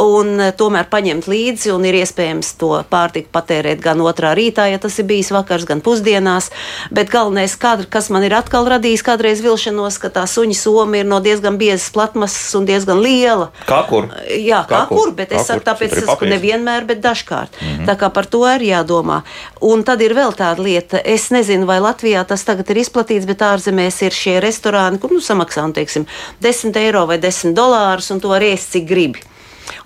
un 0.00 0.40
eh, 0.40 0.52
tomēr 0.56 0.88
paņemt 0.92 1.28
līdzi, 1.30 1.72
un 1.74 1.86
ir 1.88 2.00
iespējams 2.02 2.54
to 2.60 2.74
pārtiku 2.90 3.32
patērēt 3.32 3.82
gan 3.82 4.02
otrā 4.04 4.34
rītā, 4.36 4.68
ja 4.70 4.80
tas 4.82 4.98
ir 5.00 5.08
bijis 5.08 5.32
vakars, 5.34 5.66
gan 5.68 5.82
pusdienās. 5.84 6.50
Bet 6.92 7.12
galvenais, 7.12 7.54
kā, 7.60 7.76
kas 7.90 8.01
kas 8.02 8.10
man 8.10 8.24
ir 8.26 8.32
atkal 8.34 8.66
radījis 8.66 9.04
kādreiz 9.06 9.40
vilšanos, 9.44 10.00
ka 10.02 10.08
tā 10.10 10.24
suņa 10.26 10.56
soma 10.58 10.98
ir 10.98 11.06
no 11.06 11.20
diezgan 11.22 11.54
biezas 11.60 11.86
platmasas 11.94 12.50
un 12.58 12.66
diezgan 12.66 12.98
liela. 12.98 13.52
Kā 13.68 13.78
kur? 13.86 14.08
Jā, 14.26 14.64
kā, 14.66 14.72
kā 14.72 14.80
kur, 14.90 14.98
kur, 14.98 15.12
bet 15.20 15.30
kā 15.30 15.38
es 15.38 15.46
saku, 15.46 15.62
tāpēc 15.68 15.94
es 16.00 16.08
saku 16.08 16.26
nevienmēr, 16.32 16.88
bet 16.88 16.98
dažkārt. 17.04 17.54
Mm 17.60 17.68
-hmm. 17.68 17.86
Tā 17.86 17.94
kā 18.00 18.10
par 18.10 18.26
to 18.26 18.42
arī 18.42 18.72
jādomā. 18.72 19.20
Un 19.60 19.84
tad 19.86 20.02
ir 20.02 20.16
vēl 20.18 20.34
tāda 20.34 20.58
lieta, 20.58 20.98
es 21.04 21.30
nezinu, 21.30 21.66
vai 21.66 21.78
Latvijā 21.78 22.26
tas 22.26 22.44
tagad 22.44 22.70
ir 22.70 22.82
izplatīts, 22.82 23.26
bet 23.26 23.38
ārzemēs 23.38 24.02
ir 24.02 24.12
šie 24.12 24.40
restorāni, 24.40 24.98
kur 24.98 25.12
nu 25.12 25.20
samaksā, 25.20 25.64
un, 25.64 25.72
teiksim, 25.72 26.06
10 26.40 26.76
eiro 26.76 27.06
vai 27.06 27.18
10 27.18 27.54
dolārus, 27.54 28.10
un 28.10 28.20
to 28.20 28.28
var 28.28 28.42
ēst 28.42 28.72
cik 28.72 28.88
gribi. 28.88 29.22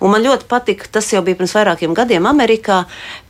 Un 0.03 0.13
man 0.13 0.23
ļoti 0.25 0.47
patika, 0.49 0.87
tas 0.97 1.09
jau 1.13 1.23
bija 1.25 1.39
pirms 1.39 1.55
vairākiem 1.57 1.95
gadiem 1.97 2.27
Amerikā, 2.29 2.83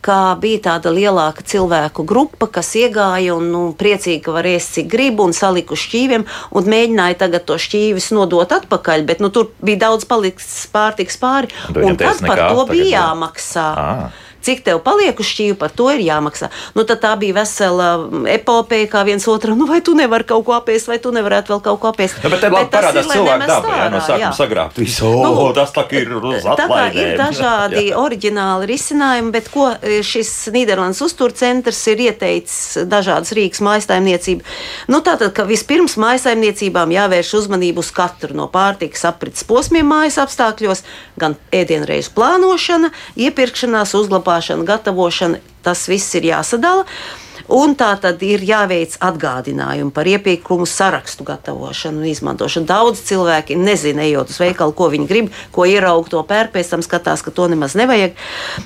kā 0.03 0.20
bija 0.41 0.63
tāda 0.70 0.91
lielāka 0.93 1.45
cilvēku 1.47 2.05
grupa, 2.07 2.49
kas 2.59 2.74
iegāja 2.80 3.36
un 3.38 3.49
nu, 3.53 3.63
priecīgi, 3.78 4.22
ka 4.26 4.36
var 4.36 4.47
ēst 4.49 4.78
cik 4.78 4.91
grib 4.91 5.22
un 5.24 5.36
saliku 5.36 5.80
šķīviem 5.80 6.28
un 6.28 6.72
mēģināja 6.76 7.22
tagad 7.24 7.47
to 7.47 7.59
šķīvis 7.61 8.11
nodot 8.18 8.51
atpakaļ, 8.59 9.07
bet 9.07 9.24
nu, 9.24 9.32
tur 9.34 9.51
bija 9.63 9.88
daudz 9.88 10.07
paliks 10.09 10.68
pārtiks 10.74 11.20
pāri. 11.22 11.51
Un, 11.76 11.93
un 11.93 11.99
tad 11.99 12.24
par 12.26 12.47
to 12.49 12.70
bija 12.72 12.93
jāmaksā. 12.97 13.68
À 13.74 14.26
cik 14.48 14.64
tev 14.64 14.80
paliek 14.86 15.18
uz 15.20 15.28
šķīvi, 15.28 15.58
par 15.60 15.74
to 15.76 15.89
ir 15.91 16.02
jāmaksā. 16.06 16.50
Nu, 16.78 16.86
tā 16.88 17.14
bija 17.20 17.36
vesela 17.41 17.89
epopeja, 18.32 18.88
kā 18.91 19.04
viens 19.08 19.28
otram, 19.28 19.58
nu, 19.60 19.68
vai 19.70 19.82
tu 19.84 19.95
nevari 19.98 20.28
kaut 20.28 20.45
ko 20.48 20.56
apēst, 20.58 20.89
vai 20.91 21.00
tu 21.04 21.12
nevarētu 21.16 21.54
vēl 21.54 21.64
kaut 21.66 21.82
ko 21.84 21.91
apēst. 21.91 22.22
Ja, 22.24 22.32
bet 22.32 22.43
te 22.43 22.52
bet 22.54 22.72
parādās 22.74 23.10
cilvēku 23.12 23.50
daba, 23.50 23.74
jā, 23.82 23.89
no 23.91 24.02
sākuma 24.06 24.32
sagrābt 24.38 24.80
visu. 24.82 25.12
Nu, 25.12 25.34
oh, 25.34 25.52
tas 25.56 25.74
tā 25.76 25.84
ir 25.98 26.14
uz 26.18 26.48
atlaidēm. 26.48 26.58
Tā 26.60 26.68
kā 26.72 26.86
ir 26.95 27.14
dažādi 27.24 27.84
oriģināli 27.98 28.70
risinājumi, 28.72 29.34
bet 29.36 29.52
ko 29.54 29.70
e, 29.76 30.00
šis 30.06 30.32
Nīderlandes 30.56 31.04
uzturcentrs 31.04 31.82
ir 31.91 32.06
ieteicis 32.08 32.88
dažādas 32.88 33.34
Rīgas 33.36 33.64
mājsaimniecību. 33.68 34.48
Nu, 34.93 35.02
tātad, 35.06 35.34
ka 35.36 35.48
vispirms 35.50 35.98
mājsaimniecībām 36.00 36.93
jāvērš 36.95 37.34
uzmanību 37.41 37.84
uz 37.84 37.91
katru 37.95 38.38
no 38.38 38.48
pārtikas 38.52 39.04
aprits 39.10 39.45
posmiem 39.48 39.88
mājas 39.88 40.20
apstākļos, 40.24 40.84
gan 41.20 41.36
ēdienreizu 41.56 42.14
plānošana, 42.16 42.91
iepirkšanās, 43.28 43.95
uzglabāšana 43.98 44.37
uzglabāšana, 44.38 44.66
gatavošana, 44.66 45.40
tas 45.64 45.88
viss 45.88 46.16
ir 46.16 46.24
jāsadala. 46.30 46.86
Un 47.48 47.78
tā 47.80 47.93
tad 48.02 48.20
ir 48.28 48.41
jāveic 48.43 48.98
atgādinājumi 49.00 49.93
par 49.95 50.08
iepirkumu 50.10 50.66
sarakstu 50.68 51.24
gatavošanu 51.28 52.02
un 52.02 52.10
izmantošanu. 52.10 52.68
Daudz 52.68 53.00
cilvēki 53.08 53.56
nezina, 53.56 54.04
ejot 54.04 54.34
uz 54.34 54.39
veikalu, 54.41 54.74
ko 54.76 54.89
viņi 54.91 55.08
grib, 55.08 55.30
ko 55.56 55.64
ieraugt, 55.64 56.12
to 56.12 56.20
pērk, 56.28 56.52
pēc 56.58 56.74
tam 56.74 56.84
skatās, 56.84 57.24
ka 57.24 57.32
to 57.32 57.48
nemaz 57.48 57.78
nevajag. 57.80 58.18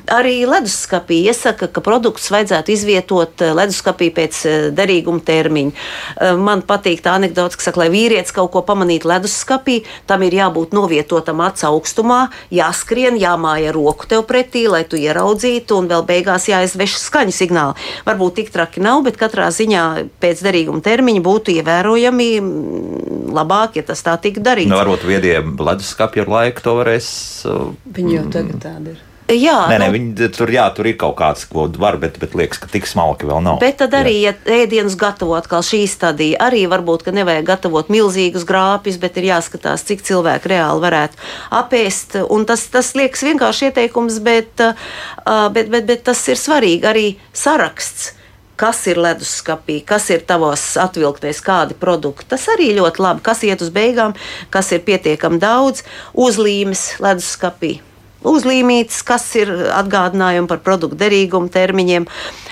Arī 0.09 0.47
leduskapī 0.49 1.19
iesaka, 1.27 1.69
ka 1.69 1.83
produktus 1.85 2.31
vajadzētu 2.33 2.73
izvietot 2.73 3.43
eh, 3.45 3.53
leduskapī 3.57 4.09
pēc 4.15 4.39
eh, 4.49 4.65
derīguma 4.73 5.21
termiņa. 5.29 5.71
Eh, 5.75 6.33
man 6.41 6.65
patīk 6.65 7.05
tā 7.05 7.13
anekdote, 7.19 7.59
ka 7.61 7.67
saka, 7.67 7.83
lai 7.83 7.91
vīrietis 7.93 8.33
kaut 8.33 8.49
ko 8.55 8.65
pamanītu 8.65 9.11
leduskapī, 9.13 9.81
tam 10.09 10.25
ir 10.25 10.39
jābūt 10.39 10.73
novietotam 10.73 11.45
acu 11.45 11.69
augstumā, 11.69 12.21
jāskrien, 12.49 13.21
jāmāja 13.21 13.77
roku 13.77 14.09
tev 14.09 14.25
pretī, 14.25 14.65
lai 14.71 14.81
tu 14.89 14.97
ieraudzītu, 14.97 15.77
un 15.77 15.93
vēl 15.93 16.07
beigās 16.09 16.49
jāizveš 16.49 16.97
skaņu 17.05 17.37
signāli. 17.43 17.89
Varbūt 18.09 18.39
tik 18.41 18.53
traki 18.53 18.70
traki 18.71 18.81
nav, 18.81 19.03
bet 19.03 19.17
katrā 19.19 19.51
ziņā 19.51 20.07
pēc 20.21 20.41
derīguma 20.43 20.81
termiņa 20.81 21.21
būtu 21.21 21.51
ievērojami 21.59 22.39
mm, 22.39 23.31
labāk, 23.35 23.75
ja 23.75 23.83
tas 23.83 24.01
tā 24.01 24.17
tiktu 24.17 24.41
darīts. 24.41 24.69
Nu, 24.71 24.79
varbūt 24.79 25.03
viediem 25.03 25.57
leduskapju 25.59 26.23
ar 26.23 26.29
laiku 26.29 26.61
to 26.63 26.75
varēs. 26.79 27.45
Uh, 27.45 27.73
Viņi 27.91 28.15
jau 28.15 28.27
tagad 28.31 28.61
tādi 28.63 28.95
ir. 28.95 29.07
Jā, 29.31 29.69
Nē, 29.69 29.77
nē, 29.79 29.85
nu- 29.87 29.93
viņi 29.95 30.27
tur, 30.35 30.49
jā, 30.51 30.65
tur 30.75 30.87
ir 30.87 30.97
kaut 30.99 31.15
kāds, 31.15 31.45
ko 31.47 31.69
var, 31.79 31.95
bet, 31.95 32.19
bet 32.19 32.33
liekas, 32.35 32.59
ka 32.59 32.67
tik 32.67 32.83
smalki 32.83 33.23
vēl 33.23 33.39
nav. 33.41 33.61
Bet 33.61 33.77
tad 33.79 33.93
arī, 33.95 34.17
ja 34.25 34.33
ēdienus 34.43 34.97
gatavo 34.99 35.37
atkal 35.37 35.63
šī 35.63 35.87
stadija, 35.87 36.35
arī 36.43 36.67
varbūt, 36.67 37.05
ka 37.05 37.11
nevajag 37.15 37.45
gatavot 37.47 37.87
milzīgus 37.87 38.43
grāpjus, 38.43 38.99
bet 38.99 39.15
ir 39.15 39.31
jāskatās, 39.31 39.87
cik 39.87 40.03
cilvēki 40.03 40.51
reāli 40.51 40.83
varētu 40.83 41.15
apēst. 41.49 42.27
Un 42.27 42.43
tas, 42.45 42.67
tas 42.67 42.91
liekas 42.91 43.23
vienkārši 43.23 43.71
ieteikums, 43.71 44.19
bet, 44.19 44.51
uh, 44.59 45.47
bet, 45.47 45.71
bet, 45.71 45.85
bet 45.87 46.03
tas 46.03 46.27
ir 46.27 46.35
svarīgi 46.35 46.83
arī 46.83 47.15
saraksts. 47.31 48.17
Kas 48.61 48.83
ir 48.91 49.01
leduskapī, 49.01 49.79
kas 49.81 50.09
ir 50.13 50.25
tavos 50.29 50.63
atvilktēs, 50.77 51.41
kādi 51.45 51.77
produkti. 51.81 52.29
Tas 52.29 52.45
arī 52.53 52.71
ļoti 52.77 53.01
labi. 53.01 53.25
Kas 53.25 53.41
iet 53.47 53.65
uz 53.65 53.73
beigām, 53.73 54.13
kas 54.53 54.69
ir 54.75 54.85
pietiekami 54.85 55.41
daudz, 55.41 55.81
uzlīmes 56.13 56.91
leduskapī 57.01 57.79
uzlīmītas, 58.27 59.01
kas 59.05 59.25
ir 59.39 59.51
atgādinājumi 59.73 60.49
par 60.49 60.61
produktu 60.65 60.99
derīgumu 60.99 61.49
termiņiem. 61.53 62.07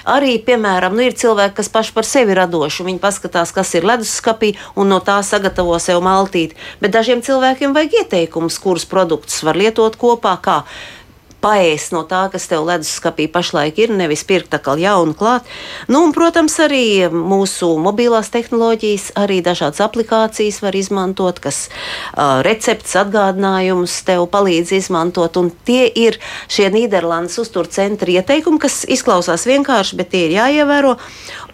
Arī, 0.09 0.37
piemēram, 0.45 0.95
nu, 0.97 1.05
ir 1.05 1.17
cilvēki, 1.19 1.57
kas 1.59 1.69
paši 1.73 1.93
par 1.95 2.07
sevi 2.07 2.37
radoši. 2.37 2.85
Viņi 2.87 3.01
paskatās, 3.03 3.53
kas 3.55 3.73
ir 3.77 3.85
leduskapī, 3.87 4.55
un 4.79 4.89
no 4.89 5.01
tā 5.05 5.19
sagatavo 5.25 5.77
sev 5.81 6.01
maltīti. 6.05 6.57
Bet 6.81 6.95
dažiem 6.95 7.21
cilvēkiem 7.25 7.75
vajag 7.77 7.99
ieteikumus, 8.03 8.57
kurus 8.61 8.87
produktus 8.89 9.43
var 9.45 9.59
lietot 9.59 9.99
kopā. 9.99 10.37
Kā 10.41 10.63
paēst 11.43 11.93
no 11.95 12.03
tā, 12.07 12.25
kas 12.31 12.47
tev 12.51 12.65
leduskapī 12.67 13.27
pašlaik 13.31 13.79
ir, 13.79 13.93
nevis 13.95 14.25
pirkt 14.27 14.53
atkal 14.55 14.79
jaunu 14.81 15.15
klāt. 15.17 15.47
Nu, 15.91 16.03
un, 16.05 16.13
protams, 16.15 16.57
arī 16.63 17.07
mūsu 17.11 17.71
mobilās 17.81 18.31
tehnoloģijas, 18.33 19.11
arī 19.19 19.39
dažādas 19.45 19.81
aplikācijas 19.85 20.61
var 20.63 20.75
izmantot, 20.75 21.39
kas 21.43 21.67
uh, 21.69 22.39
recepts 22.45 22.97
atgādinājumus 22.99 23.99
tev 24.07 24.27
palīdz 24.33 24.75
izmantot. 24.79 25.39
Un 25.39 25.51
tie 25.67 25.87
ir 25.87 26.19
šie 26.51 26.69
Nīderlandes 26.73 27.39
uzturcentra 27.41 28.19
ieteikumi, 28.19 28.61
kas 28.61 28.83
izklausās 28.89 29.47
vienkārši, 29.49 29.99
bet 29.99 30.13
tie 30.13 30.27
ir 30.27 30.37
jāievēro. 30.39 30.97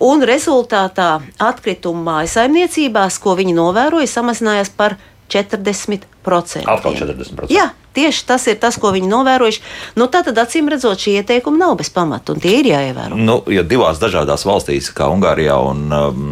Un 0.06 0.26
rezultātā 0.28 1.20
atkritumu 1.42 2.04
mājasaimniecībās, 2.10 3.22
ko 3.22 3.38
viņi 3.38 3.56
novēroja, 3.58 4.10
samazinājās 4.18 4.74
par 4.76 4.98
40%. 5.32 6.66
Atkal 6.70 6.98
40%. 6.98 7.50
Jā, 7.54 7.70
tieši 7.96 8.26
tas 8.30 8.46
ir 8.52 8.60
tas, 8.62 8.78
ko 8.82 8.92
viņi 8.96 9.10
novērojuši. 9.12 9.62
Nu, 10.00 10.08
tā 10.12 10.22
tad 10.28 10.38
acīm 10.44 10.70
redzot, 10.72 11.00
šie 11.02 11.18
ieteikumi 11.22 11.62
nav 11.62 11.78
bez 11.80 11.90
pamata, 11.96 12.36
un 12.36 12.44
tie 12.44 12.58
ir 12.60 12.70
jāievēro. 12.74 13.18
Nu, 13.18 13.40
ja 13.52 13.64
divās 13.64 14.00
dažādās 14.02 14.46
valstīs, 14.48 14.92
kā 14.96 15.08
Ungārijā 15.14 15.58
un 15.72 15.86
um, 15.96 16.26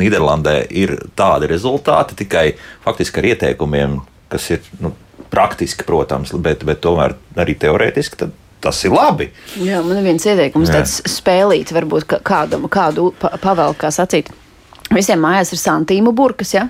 Nīderlandē, 0.00 0.58
ir 0.74 0.96
tādi 1.18 1.50
rezultāti 1.52 2.16
tikai 2.24 2.46
faktiski 2.84 3.20
ar 3.22 3.30
ieteikumiem, 3.34 3.98
kas 4.32 4.50
ir 4.56 4.64
nu, 4.82 4.94
praktiski, 5.30 5.84
protams, 5.86 6.32
bet, 6.42 6.64
bet 6.66 6.80
tomēr 6.84 7.16
arī 7.42 7.54
teorētiski, 7.58 8.18
tad 8.24 8.32
tas 8.64 8.78
ir 8.86 8.94
labi. 8.96 9.26
Jā, 9.60 9.82
man 9.84 9.98
ir 10.00 10.06
viens 10.06 10.24
ieteikums, 10.24 10.70
Jā. 10.70 10.78
tāds 10.80 11.00
spēlīt, 11.10 11.68
varbūt 11.76 12.06
kā- 12.08 12.22
kādam, 12.24 12.64
kādu 12.72 13.10
pa- 13.20 13.34
pavēlu, 13.42 13.76
kā 13.76 13.90
sacīt. 13.92 14.30
Visiem 14.94 15.20
mājās 15.20 15.50
ir 15.52 15.58
santīmu 15.60 16.12
burkas, 16.16 16.54
ja? 16.54 16.68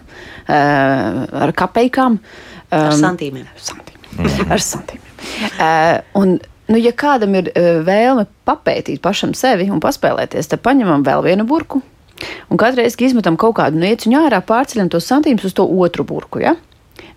ar 0.48 1.52
kapeikām. 1.56 2.18
Ar 2.70 2.90
Um, 2.90 2.98
santīmiem. 2.98 3.46
Santīmiem. 4.14 4.52
ar 4.54 4.64
santīmiem. 4.64 5.14
Uh, 5.54 5.96
un, 6.20 6.36
nu, 6.70 6.80
ja 6.80 6.92
kādam 6.96 7.36
ir 7.38 7.50
uh, 7.52 7.80
vēlme 7.86 8.26
papētīt 8.48 9.02
pašam 9.04 9.34
sevi 9.38 9.70
un 9.72 9.82
paspēlēties, 9.84 10.50
tad 10.52 10.64
paņemam 10.64 11.06
vēl 11.06 11.24
vienu 11.26 11.48
burku. 11.48 11.82
Un 12.48 12.60
katru 12.60 12.82
reizi, 12.82 12.96
kad 12.98 13.10
izmetam 13.10 13.36
kaut 13.40 13.56
kādu 13.58 13.80
nieciņu 13.82 14.20
ārā, 14.24 14.40
pārceļam 14.46 14.90
tos 14.92 15.08
santīmus 15.10 15.48
uz 15.48 15.56
to 15.56 15.66
otru 15.66 16.06
burku. 16.06 16.42
Ja? 16.44 16.54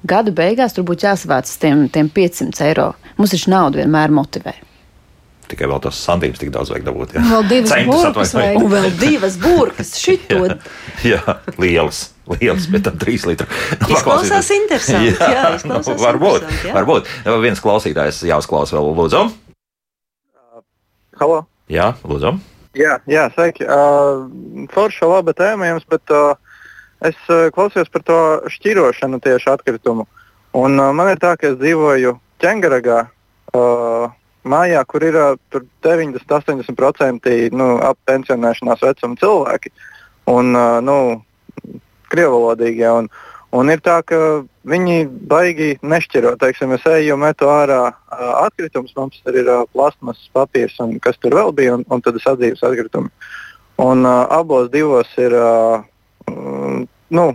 Gada 0.08 0.34
beigās 0.34 0.76
tur 0.76 0.86
būtu 0.88 1.08
jāsavāc 1.08 1.52
tiem, 1.62 1.86
tiem 1.94 2.10
500 2.14 2.66
eiro. 2.70 2.92
Mums 3.18 3.34
taču 3.34 3.52
nauda 3.54 3.82
vienmēr 3.82 4.14
motivē. 4.14 4.56
Tikai 5.48 5.70
vēl 5.70 5.80
tos 5.84 6.00
santīmus 6.04 6.42
tik 6.42 6.52
daudz 6.52 6.74
vajag 6.74 6.86
dabūt. 6.90 7.16
Jā. 7.16 7.24
Vēl 7.30 7.48
divas 7.48 7.72
Centus 7.72 8.04
burkas. 8.04 8.34
Un 8.60 8.68
vēl 8.74 8.90
divas 9.00 9.38
burkas. 9.40 9.94
Šito 10.04 10.44
Jā, 11.08 11.22
liels. 11.62 12.08
Liels, 12.36 12.68
bet 12.72 12.86
tam 12.88 12.98
trīs 13.00 13.26
litri. 13.28 13.48
Nu, 13.82 13.92
Izklausās 13.96 14.50
interesanti, 14.56 15.14
jā, 15.16 15.44
izklausās 15.56 15.96
nu, 15.96 16.04
varbūt, 16.08 16.42
interesanti, 16.44 16.70
jā. 16.70 16.76
varbūt. 16.78 17.12
Viens 17.44 17.64
klausītājs 17.64 18.22
jāuzklausa 18.28 18.78
vēl, 18.78 18.92
lūdzu. 18.98 19.24
Halo! 21.22 21.40
Jā, 21.72 21.92
lūdzu. 22.08 22.36
Jā, 22.78 23.00
jā 23.10 23.26
sveiki. 23.34 23.66
Uh, 23.66 24.28
forša 24.74 25.10
laba 25.10 25.34
tēma 25.36 25.72
jums, 25.72 25.88
bet 25.90 26.14
uh, 26.14 26.36
es 27.08 27.18
uh, 27.32 27.48
klausījos 27.56 27.90
par 27.94 28.06
to 28.08 28.20
šķirošanu 28.54 29.20
tieši 29.24 29.52
atkritumu. 29.56 30.06
Un, 30.58 30.78
uh, 30.78 30.94
man 30.96 31.12
ir 31.14 31.22
tā, 31.22 31.34
ka 31.40 31.52
es 31.52 31.58
dzīvoju 31.62 32.14
ķengaragā, 32.44 33.02
uh, 33.58 34.14
mājā, 34.48 34.84
kur 34.88 35.06
ir 35.06 35.18
uh, 35.18 35.36
tur 35.52 35.66
90-80% 35.86 37.32
nu, 37.58 37.70
ap 37.84 38.00
pensionēšanās 38.10 38.84
vecuma 38.86 39.20
cilvēki 39.20 39.74
un 40.32 40.54
uh, 40.56 40.78
nu, 40.84 40.98
krievalodīgie. 42.14 42.88
Un, 42.92 43.10
un 43.56 43.74
ir 43.74 43.82
tā, 43.86 44.00
ka 44.08 44.20
viņi 44.68 45.08
baigi 45.32 45.74
nešķiro. 45.82 46.36
Teiksim, 46.42 46.76
es 46.78 46.86
eju 46.92 47.16
un 47.16 47.24
metu 47.26 47.50
ārā 47.52 47.82
atkritumus, 48.44 48.96
mums 48.98 49.20
tur 49.24 49.40
ir 49.40 49.52
plasmas 49.74 50.22
papīrs 50.36 50.78
un 50.84 50.98
kas 51.04 51.20
tur 51.22 51.38
vēl 51.38 51.54
bija, 51.58 51.78
un, 51.80 51.86
un 51.92 52.04
tad 52.06 52.20
es 52.20 52.28
atzīstu 52.30 52.70
atkritumu. 52.70 53.12
Un 53.78 54.08
uh, 54.10 54.26
abos 54.34 54.72
divos 54.74 55.10
ir 55.22 55.36
uh, 55.38 55.84
nu, 57.14 57.26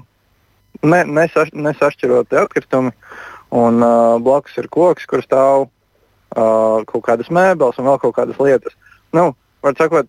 ne, 0.83 1.05
nesaš, 1.05 1.53
nesašķiroti 1.55 2.41
atkritumi. 2.41 2.91
Un 3.53 3.85
uh, 3.85 4.17
blakus 4.25 4.57
ir 4.59 4.69
koks, 4.73 5.05
kur 5.07 5.23
stāv 5.25 5.67
uh, 5.69 6.81
kaut 6.89 7.05
kādas 7.05 7.29
mēbeles 7.29 7.79
un 7.79 7.89
vēl 7.91 8.01
kaut 8.03 8.17
kādas 8.17 8.41
lietas. 8.41 8.75
Nu, 9.13 9.33
var 9.63 9.77
sakot, 9.79 10.09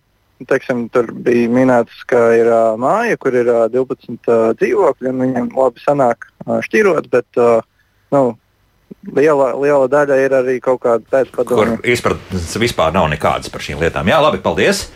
teiksim, 0.50 0.86
tur 0.92 1.10
bija 1.24 1.50
minēts, 1.52 2.04
ka 2.10 2.20
ir 2.36 2.50
uh, 2.50 2.74
māja, 2.80 3.18
kur 3.20 3.36
ir 3.38 3.50
uh, 3.50 3.66
12 3.72 4.16
uh, 4.28 4.48
dzīvokļi, 4.60 5.12
un 5.12 5.22
viņiem 5.24 5.52
labi 5.56 5.84
sanāk 5.84 6.26
uh, 6.46 6.58
šķirot, 6.64 7.06
bet 7.12 7.38
uh, 7.40 7.62
nu, 8.14 8.22
liela, 9.14 9.52
liela 9.60 9.86
daļa 9.90 10.18
ir 10.24 10.34
arī 10.36 10.56
kaut 10.64 10.82
kāda 10.84 11.04
Kur 11.04 11.14
pēcpadomu. 11.14 11.78
izpratnes 11.86 12.56
vispār 12.60 12.92
nav 12.94 13.08
nekādas 13.12 13.52
par 13.52 13.64
šīm 13.64 13.80
lietām. 13.82 14.08
Jā, 14.10 14.20
labi, 14.24 14.42
paldies. 14.44 14.88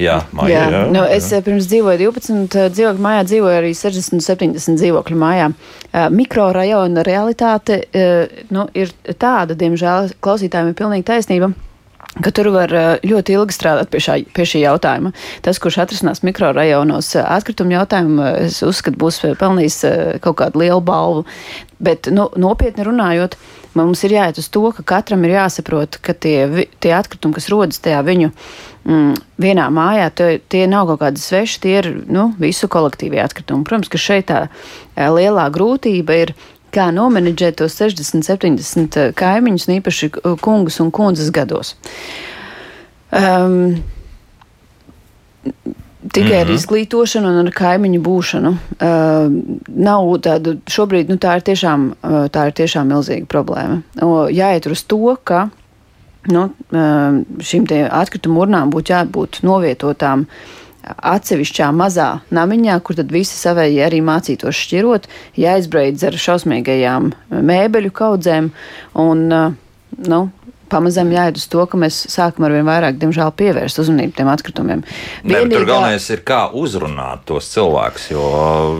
Jā, 0.00 0.20
Maija, 0.36 0.54
Jā, 0.54 0.64
jā, 0.72 0.82
nu, 0.94 1.02
jā. 1.04 1.18
es 1.18 1.28
pirms 1.46 1.68
dzīvoju 1.70 2.00
12 2.06 2.70
dzīvokļu 2.74 3.04
mājā, 3.04 3.26
dzīvoju 3.30 3.60
arī 3.60 3.74
60, 3.78 4.24
70 4.24 4.80
dzīvokļu 4.80 5.20
mājā. 5.20 5.50
Mikrorajona 6.14 7.04
realitāte 7.06 7.82
nu, 8.50 8.66
ir 8.74 8.90
tāda, 9.20 9.56
diemžēl, 9.58 10.16
klausītājiem 10.24 10.72
ir 10.72 10.78
pilnīgi 10.80 11.08
taisnība. 11.12 11.54
Ka 12.22 12.30
tur 12.30 12.46
var 12.54 12.70
eh, 12.70 13.00
ļoti 13.02 13.34
ilgi 13.34 13.56
strādāt 13.56 13.90
pie, 13.90 13.98
šā, 14.04 14.20
pie 14.36 14.44
šī 14.46 14.60
jautājuma. 14.62 15.10
Tas, 15.42 15.58
kurš 15.62 15.80
atrisinās 15.82 16.22
mikrorajonos 16.22 17.08
eh, 17.18 17.26
atkritumu 17.26 17.74
jautājumu, 17.74 18.20
eh, 18.22 18.36
es 18.46 18.60
uzskatu, 18.62 19.00
būs 19.02 19.18
pelnījis 19.40 19.80
kaut 20.22 20.38
kādu 20.38 20.62
lielu 20.62 20.78
balvu. 20.84 21.24
Bet, 21.82 22.06
nu, 22.14 22.28
nopietni 22.38 22.86
runājot, 22.86 23.34
mums 23.74 24.04
ir 24.06 24.14
jāiet 24.14 24.38
uz 24.38 24.46
to, 24.54 24.62
ka 24.76 24.86
katram 24.94 25.26
ir 25.26 25.34
jāsaprot, 25.34 25.98
ka 26.06 26.14
tie, 26.14 26.68
tie 26.78 26.94
atkritumi, 26.94 27.34
kas 27.34 27.50
rodas 27.50 27.82
tajā 27.82 27.98
viņu 28.06 28.30
mm, 28.30 29.18
vienā 29.42 29.66
mājā, 29.74 30.06
tie, 30.14 30.30
tie 30.54 30.64
nav 30.70 30.86
kaut 30.92 31.02
kādi 31.02 31.20
sveši, 31.20 31.60
tie 31.66 31.76
ir 31.82 31.90
nu, 32.06 32.28
visu 32.38 32.70
kolektīvie 32.70 33.24
atkritumi. 33.26 33.66
Protams, 33.66 33.90
ka 33.90 33.98
šeit 33.98 34.30
tā 34.30 34.46
lielā 34.94 35.50
grūtība 35.50 36.22
ir. 36.22 36.36
Kā 36.74 36.90
nomenedžēt 36.94 37.60
tos 37.62 37.76
60, 37.78 38.26
70 38.26 39.00
kaimiņus, 39.18 39.68
un 39.68 39.74
īpaši 39.78 40.10
eh, 40.10 40.30
kungus 40.42 40.80
un 40.82 40.90
kundzes 40.94 41.30
gados. 41.34 41.76
Um, 43.14 43.82
Tikai 46.12 46.28
mm 46.28 46.34
-hmm. 46.34 46.40
ar 46.40 46.50
izglītošanu 46.50 47.28
un 47.28 47.46
ar 47.46 47.52
kaimiņu 47.52 48.00
būšanu. 48.02 48.50
Uh, 48.50 48.56
nav 49.66 50.18
tādu, 50.20 50.58
šobrīd 50.66 51.08
nu, 51.08 51.16
tā, 51.16 51.36
ir 51.36 51.42
tiešām, 51.42 51.94
uh, 52.02 52.10
tā 52.28 52.46
ir 52.46 52.52
tiešām 52.52 52.92
milzīga 52.92 53.26
problēma. 53.26 53.82
O, 54.02 54.28
jāiet 54.28 54.70
uz 54.70 54.82
to, 54.82 55.16
ka 55.24 55.48
nu, 56.26 56.42
uh, 56.42 57.24
šīm 57.40 57.64
atkritumu 57.90 58.40
urnām 58.40 58.70
būtu 58.70 58.92
jābūt 58.92 59.42
novietotām 59.42 60.26
atsevišķā 60.84 61.70
mazā 61.76 62.08
namiņā, 62.34 62.78
kur 62.84 62.98
tad 62.98 63.12
visi 63.14 63.36
savēji 63.38 63.82
arī 63.84 64.00
mācītos 64.04 64.58
šķirot, 64.66 65.08
jāizbraidz 65.40 66.06
ar 66.08 66.18
šausmīgajām 66.26 67.12
mēbeļu 67.50 67.92
kaudzēm 67.94 68.50
un, 69.04 69.26
uh, 69.32 69.54
nu, 70.08 70.20
pamazām 70.72 71.10
jāiet 71.14 71.38
uz 71.38 71.46
to, 71.50 71.64
ka 71.70 71.78
mēs 71.80 71.98
sākam 72.12 72.46
ar 72.46 72.54
vien 72.56 72.66
vairāk, 72.66 72.98
diemžēl, 73.00 73.32
pievērst 73.38 73.80
uzmanību 73.84 74.16
tiem 74.18 74.30
atkritumiem. 74.32 74.84
Ne, 75.24 75.34
bet 75.34 75.52
tur 75.52 75.66
galvenais 75.68 76.06
ir, 76.14 76.24
kā 76.26 76.46
uzrunāt 76.56 77.26
tos 77.28 77.50
cilvēkus. 77.54 78.08
Jo 78.14 78.24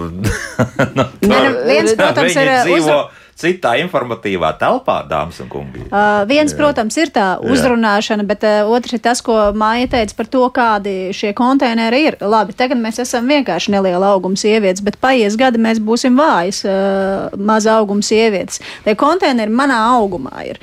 nu, 0.99 1.07
tur, 1.21 1.29
nu, 1.31 1.43
viens, 1.69 1.95
protams, 2.01 2.33
viņi 2.33 2.43
ir, 2.43 2.55
dzīvo 2.65 2.81
uzru- 2.81 3.24
citā 3.39 3.75
informatīvā 3.83 4.53
telpā, 4.61 5.01
dāmas 5.11 5.41
un 5.43 5.51
kungi. 5.53 5.85
Uh, 5.89 6.23
viens, 6.31 6.55
protams, 6.57 6.97
ir 7.01 7.13
tā 7.15 7.35
uzrunāšana, 7.43 8.27
bet 8.29 8.47
uh, 8.47 8.71
otrs 8.71 8.97
ir 8.97 9.03
tas, 9.05 9.23
ko 9.25 9.37
Māja 9.59 9.91
teica 9.97 10.19
par 10.19 10.31
to, 10.31 10.45
kādi 10.55 10.95
šie 11.17 11.35
konteineri 11.37 12.05
ir. 12.09 12.19
Labi, 12.23 12.57
tagad 12.57 12.81
mēs 12.81 13.03
esam 13.03 13.29
vienkārši 13.31 13.75
neliela 13.75 14.15
auguma 14.15 14.39
sievietes, 14.41 14.85
bet 14.85 15.01
paies 15.03 15.39
gadi 15.41 15.63
mēs 15.63 15.83
būsim 15.83 16.17
vājas, 16.19 16.63
uh, 16.69 17.35
maza 17.37 17.79
auguma 17.81 18.05
sievietes. 18.07 18.63
Tie 18.87 18.97
konteineri 18.99 19.53
manā 19.53 19.83
augumā 19.99 20.47
ir. 20.49 20.63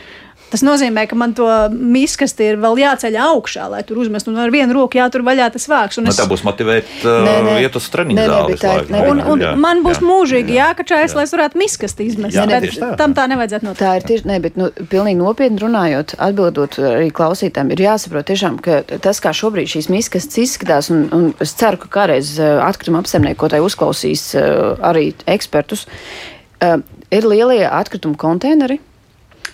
Tas 0.52 0.64
nozīmē, 0.68 1.06
ka 1.08 1.16
man 1.16 1.32
to 1.38 1.46
miskasti 1.72 2.50
ir 2.52 2.58
vēl 2.60 2.76
jāceļ 2.82 3.16
augšā, 3.24 3.70
lai 3.72 3.82
tur 3.88 4.02
uzmestu. 4.04 4.34
Un 4.34 4.42
ar 4.44 4.52
vienu 4.52 4.76
roku 4.76 5.00
jātur 5.00 5.24
vaļā 5.24 5.48
tas 5.54 5.68
vāks. 5.72 5.98
Un 5.98 6.04
Nu, 6.10 6.12
es- 6.12 6.20
tā 6.20 6.26
būs 6.28 6.44
motivēt 6.44 6.90
uh, 7.06 7.22
Nē, 7.24 7.36
nē. 7.48 7.54
iet 7.64 7.76
uz 7.80 7.88
treniņu 7.94 8.20
nē, 8.20 9.02
Un, 9.12 9.22
un 9.34 9.40
Jā, 9.40 9.54
man 9.56 9.80
būs 9.86 10.02
jā. 10.02 10.08
mūžīgi 10.10 10.58
jākačājas, 10.58 11.16
lai 11.16 11.24
es 11.24 11.32
varētu 11.32 11.60
miskasti 11.62 12.06
izmest. 12.10 12.36
Jā, 12.36 12.46
bet 12.52 12.68
tā. 12.76 12.92
tam 13.00 13.16
tā 13.16 13.28
nevajadzētu 13.32 13.68
notikt. 13.70 13.82
Tā 13.82 13.94
ir 14.00 14.06
tieši, 14.10 14.28
ne, 14.28 14.40
bet, 14.44 14.58
nu, 14.60 14.68
pilnīgi 14.92 15.18
nopietni 15.22 15.62
runājot, 15.64 16.16
atbildot 16.20 16.78
arī 16.92 17.08
klausītājiem, 17.16 17.72
ir 17.72 17.86
jāsaprot 17.88 18.28
tiešām, 18.28 18.60
ka 18.62 18.82
tas, 19.00 19.24
kā 19.24 19.32
šobrīd 19.32 19.72
šīs 19.72 19.88
miskas 19.94 20.28
izskatās, 20.36 20.92
un, 20.92 21.08
un 21.16 21.34
es 21.40 21.56
ceru, 21.58 21.80
ka 21.82 21.88
kādreiz 22.02 22.36
eh, 22.40 22.60
atkrituma 22.60 23.00
apsaimniekotāji 23.04 23.64
uzklausīs 23.66 24.28
eh, 24.36 24.52
arī 24.84 25.14
ekspertus, 25.32 25.88
ir 27.12 27.26
lielie 27.26 27.64
atkrituma 27.66 28.16
konteineri, 28.20 28.80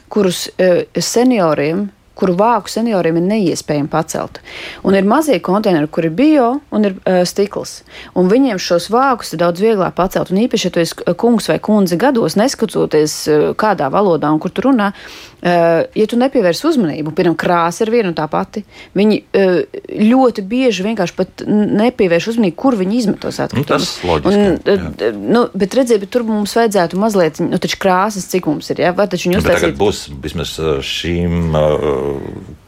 kurus 0.10 0.48
eh, 0.58 0.86
senioriem 1.00 1.88
kuru 2.18 2.36
vāku 2.38 2.72
senioriem 2.72 3.20
ir 3.20 3.28
neiespējami 3.30 3.90
pacelt. 3.92 4.42
Un 4.88 4.98
ir 4.98 5.08
mazie 5.08 5.40
konteineri, 5.44 5.90
kur 5.92 6.08
ir 6.08 6.16
bio 6.18 6.50
un 6.74 6.90
ir 6.90 6.98
uh, 6.98 7.22
stikls. 7.28 7.82
Un 8.18 8.32
viņiem 8.32 8.60
šos 8.62 8.90
vākus 8.94 9.34
ir 9.36 9.42
daudz 9.44 9.62
vieglāk 9.64 9.96
pacelt. 9.98 10.32
Un 10.34 10.42
īpaši, 10.46 10.70
ja 10.70 10.74
tu 10.74 10.84
esi 10.84 11.16
kungs 11.20 11.50
vai 11.52 11.60
kundze 11.64 12.00
gados, 12.00 12.38
neskatoties, 12.40 13.18
uh, 13.32 13.50
kādā 13.58 13.92
valodā 13.94 14.32
un 14.34 14.42
kur 14.44 14.54
tu 14.54 14.66
runā, 14.66 14.90
uh, 14.94 15.86
ja 15.86 16.08
tu 16.10 16.20
nepievērs 16.20 16.64
uzmanību, 16.70 17.14
piemēram, 17.18 17.38
krāsa 17.40 17.86
ir 17.86 17.94
viena 17.94 18.12
un 18.12 18.18
tā 18.18 18.28
pati, 18.32 18.66
viņi 18.98 19.20
uh, 19.22 19.62
ļoti 20.02 20.46
bieži 20.48 20.88
vienkārši 20.88 21.18
pat 21.18 21.46
nepievērš 21.48 22.32
uzmanību, 22.34 22.58
kur 22.58 22.78
viņi 22.80 23.02
izmet 23.04 23.22
tos 23.24 23.42
atkritumus. 23.44 23.68
tas 23.68 24.08
loģiski, 24.08 24.36
Un, 24.38 24.58
jā. 24.66 25.12
uh, 25.12 25.22
nu, 25.38 25.46
bet 25.58 25.78
redziet, 25.78 26.02
bet 26.04 26.12
tur 26.14 26.26
mums 26.28 26.56
vajadzētu 26.58 27.00
mazliet, 27.00 27.42
nu, 27.44 27.62
taču 27.62 27.80
krāsas, 27.82 28.28
cik 28.32 28.50
mums 28.50 28.70
ir, 28.74 28.82
ja? 28.88 28.94
vai 28.98 29.08
taču 29.12 29.30
viņi 29.30 29.38
Nu, 29.38 29.44
Bet 29.46 29.60
tagad 29.60 29.76
uztaisīt 29.76 29.82
būs 29.82 30.00
vismaz 30.24 30.56
šīm 30.88 31.56
uh, 31.56 32.07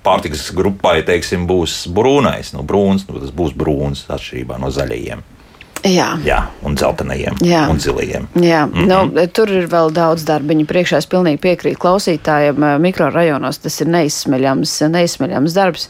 pārtikas 0.03 0.49
grupai, 0.55 0.99
teiksim, 1.07 1.47
būs 1.49 1.83
brūnais. 1.93 2.53
Nu, 2.55 2.63
brūns, 2.67 3.07
nu, 3.09 3.19
tas 3.19 3.33
būs 3.35 3.55
brūns 3.57 4.05
atšķirībā 4.09 4.59
no 4.61 4.71
zaļajiem. 4.73 5.25
Jā. 5.87 6.09
Jā, 6.25 6.39
un 6.67 6.75
dzeltenajiem 6.75 7.37
Jā. 7.45 7.61
un 7.71 7.79
zilajiem. 7.79 8.27
Jā, 8.35 8.65
mm. 8.67 8.73
-hmm. 8.73 9.11
nu, 9.15 9.27
tur 9.31 9.51
ir 9.51 9.67
vēl 9.71 9.93
daudz 9.95 10.25
darbiņu. 10.27 10.65
Priekšā 10.67 10.99
es 10.99 11.07
pilnīgi 11.07 11.39
piekrītu 11.39 11.79
klausītājiem. 11.79 12.63
eh, 12.63 12.79
Mikrorajonos 12.79 13.57
tas 13.63 13.81
ir 13.81 13.87
neizsmeļams, 13.87 14.89
neizsmeļams 14.89 15.53
darbs. 15.55 15.89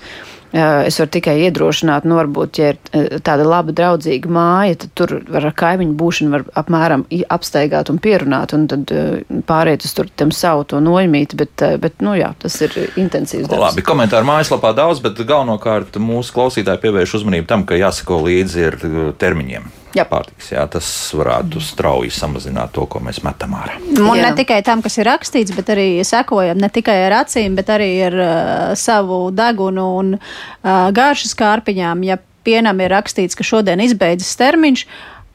Es 0.49 0.97
varu 0.97 1.11
tikai 1.13 1.35
iedrošināt, 1.45 2.07
nu, 2.09 2.15
varbūt, 2.17 2.57
ja 2.57 2.71
ir 2.73 2.77
eh, 2.97 3.19
tāda 3.21 3.45
laba, 3.45 3.73
draudzīga 3.75 4.31
māja, 4.33 4.79
tad 4.81 4.93
tur 4.97 5.13
var 5.29 5.45
ar 5.51 5.53
kaimiņu 5.57 5.93
būšanu 5.99 6.33
var 6.33 6.45
apmēram 6.57 7.03
apstaigāt 7.29 7.91
un 7.93 7.99
pierunāt, 8.01 8.55
un 8.57 8.65
tad 8.71 8.93
eh, 8.95 9.19
pāriet 9.49 9.85
uz 9.85 9.93
tur 9.93 10.09
tam 10.17 10.33
savu 10.33 10.65
to 10.71 10.81
noņemīt, 10.81 11.35
bet, 11.37 11.53
eh, 11.65 11.75
bet, 11.81 12.01
nu, 12.05 12.15
jā, 12.17 12.31
tas 12.41 12.57
ir 12.65 12.73
intensīvs 12.97 13.45
darbs. 13.45 13.61
Labi, 13.67 13.85
komentāru 13.85 14.25
mājaslapā 14.31 14.73
daudz, 14.77 15.03
bet 15.05 15.21
galvenokārt 15.21 16.01
mūsu 16.01 16.33
klausītāji 16.33 16.81
pievērš 16.87 17.19
uzmanību 17.21 17.49
tam, 17.49 17.67
ka 17.69 17.77
jāsako 17.77 18.23
līdzi 18.25 18.65
ir 18.65 18.79
termiņiem. 19.21 19.69
Jā. 19.97 20.05
Pārtiks, 20.09 20.51
jā, 20.53 20.63
tas 20.69 20.87
varētu 21.17 21.61
strauji 21.63 22.11
samazināt 22.13 22.75
to, 22.75 22.85
ko 22.89 23.01
mēs 23.01 23.23
metam 23.25 23.55
ārā. 23.57 23.79
Un 23.97 24.19
Jā. 24.19 24.27
ne 24.27 24.31
tikai 24.37 24.59
tam, 24.65 24.83
kas 24.85 24.99
ir 24.99 25.09
rakstīts, 25.09 25.53
bet 25.57 25.71
arī 25.73 25.87
sekojam 26.05 26.61
ne 26.61 26.69
tikai 26.73 26.97
ar 27.07 27.19
acīm, 27.23 27.57
bet 27.57 27.71
arī 27.73 27.89
ar 28.05 28.17
uh, 28.19 28.33
savu 28.77 29.21
degunu 29.33 29.87
un 29.99 30.11
uh, 30.19 30.89
garšas 30.93 31.33
kārpiņām. 31.39 32.05
Ja 32.05 32.19
pienam 32.45 32.79
ir 32.83 32.93
rakstīts, 32.93 33.37
ka 33.37 33.45
šodien 33.45 33.81
izbeidzas 33.83 34.35
termiņš, 34.39 34.85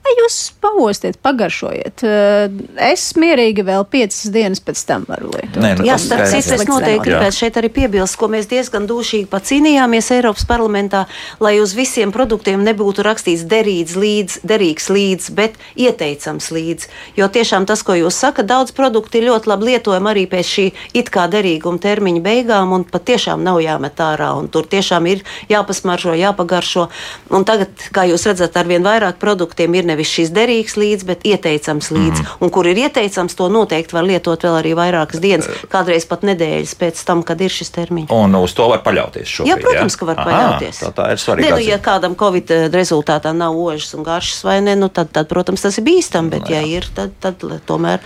Vai 0.05 0.12
jūs 0.20 0.38
paostiet, 0.61 1.16
pagaršojiet? 1.24 2.05
Uh, 2.05 2.74
Es 2.94 3.14
mierīgi 3.16 3.62
vēl 3.64 3.84
piecas 3.88 4.26
dienas 4.34 4.61
pēc 4.64 4.80
tam 4.88 5.05
varu 5.09 5.30
lietot. 5.32 5.61
Nē, 5.62 5.70
nu, 5.78 5.86
Jā, 5.86 5.94
tas 5.96 6.05
starp 6.09 6.26
citu, 6.32 6.55
es 6.57 6.64
noteikti 6.68 7.07
gribētu 7.07 7.36
šeit 7.38 7.59
arī 7.61 7.70
piebilst, 7.72 8.18
ko 8.20 8.28
mēs 8.32 8.48
diezgan 8.50 8.88
dūšīgi 8.90 9.28
pat 9.30 9.46
cīnījāmies 9.48 10.11
Eiropas 10.16 10.44
parlamentā, 10.48 11.05
lai 11.44 11.55
uz 11.62 11.74
visiem 11.76 12.12
produktiem 12.14 12.64
nebūtu 12.66 13.05
rakstīts 13.07 13.46
derīgs 13.50 13.94
līdz, 13.98 14.38
derīgs 14.46 14.90
līdz, 14.92 15.30
bet 15.38 15.57
ieteicams 15.80 16.50
līdz. 16.55 16.88
Jo 17.18 17.30
tiešām 17.32 17.68
tas, 17.70 17.84
ko 17.86 17.96
jūs 17.98 18.18
sakat, 18.20 18.48
daudz 18.50 18.74
produkti 18.76 19.22
ir 19.22 19.30
ļoti 19.30 19.50
labi 19.52 19.70
lietojami 19.70 20.12
arī 20.12 20.26
pēc 20.30 20.50
šī 20.50 20.66
it 21.00 21.12
kā 21.14 21.28
derīguma 21.30 21.80
termiņa 21.82 22.24
beigām, 22.24 22.74
un 22.76 22.86
pat 22.88 23.07
tiešām 23.12 23.44
nav 23.46 23.62
jāmet 23.64 24.02
ārā, 24.02 24.32
un 24.40 24.50
tur 24.52 24.68
tiešām 24.68 25.09
ir 25.11 25.24
jāpasmaržo, 25.52 26.16
jāpagaršo. 26.18 26.88
Un 27.34 27.48
tagad, 27.48 27.88
kā 27.94 28.07
jūs 28.11 28.26
redzat, 28.28 28.59
arvien 28.61 28.84
vairāk 28.84 29.20
produktiem 29.22 29.78
ir 29.78 29.88
nevis 29.95 30.11
šis 30.11 30.32
derīgs 30.34 30.76
līdz, 30.80 31.07
bet 31.09 31.24
ieteicams 31.26 31.90
līdz. 31.95 32.20
Mm. 32.20 32.42
Un 32.45 32.53
kur 32.55 32.68
ir 32.68 32.82
ieteicams, 32.84 33.36
to 33.38 33.49
noteikti 33.53 33.97
var 33.97 34.07
lietot 34.07 34.45
vēl 34.45 34.59
arī 34.61 34.74
vairākas 34.76 35.22
dienas, 35.22 35.49
kādreiz 35.72 36.07
pat 36.11 36.26
nedēļas 36.26 36.74
pēc 36.80 37.03
tam, 37.07 37.22
kad 37.26 37.40
ir 37.45 37.53
šis 37.55 37.72
termiņš. 37.74 38.12
Un 38.14 38.36
uz 38.40 38.55
to 38.57 38.66
var 38.70 38.82
paļauties. 38.84 39.30
Šobrīd, 39.30 39.53
Jā, 39.53 39.59
protams, 39.62 39.99
ka 39.99 40.09
var 40.09 40.20
Aha, 40.20 40.26
paļauties. 40.28 40.82
Tā, 40.82 40.90
tā 40.97 41.09
ir 41.14 41.22
svarīga. 41.22 41.55
nu, 41.55 41.62
ja 41.64 41.78
kādam 41.82 42.16
Covid 42.18 42.53
rezultātā 42.74 43.32
nav 43.36 43.57
ožas 43.59 43.95
un 43.97 44.07
garšas, 44.07 44.42
vai 44.47 44.59
ne, 44.64 44.76
nu, 44.78 44.90
tad, 44.92 45.12
tad, 45.14 45.28
protams, 45.30 45.64
tas 45.64 45.78
ir 45.80 45.86
bīstami. 45.86 46.32
Bet, 46.34 46.51
ja 46.51 46.62
ir, 46.66 46.88
tad, 46.95 47.14
tad 47.22 47.42
tomēr 47.68 48.03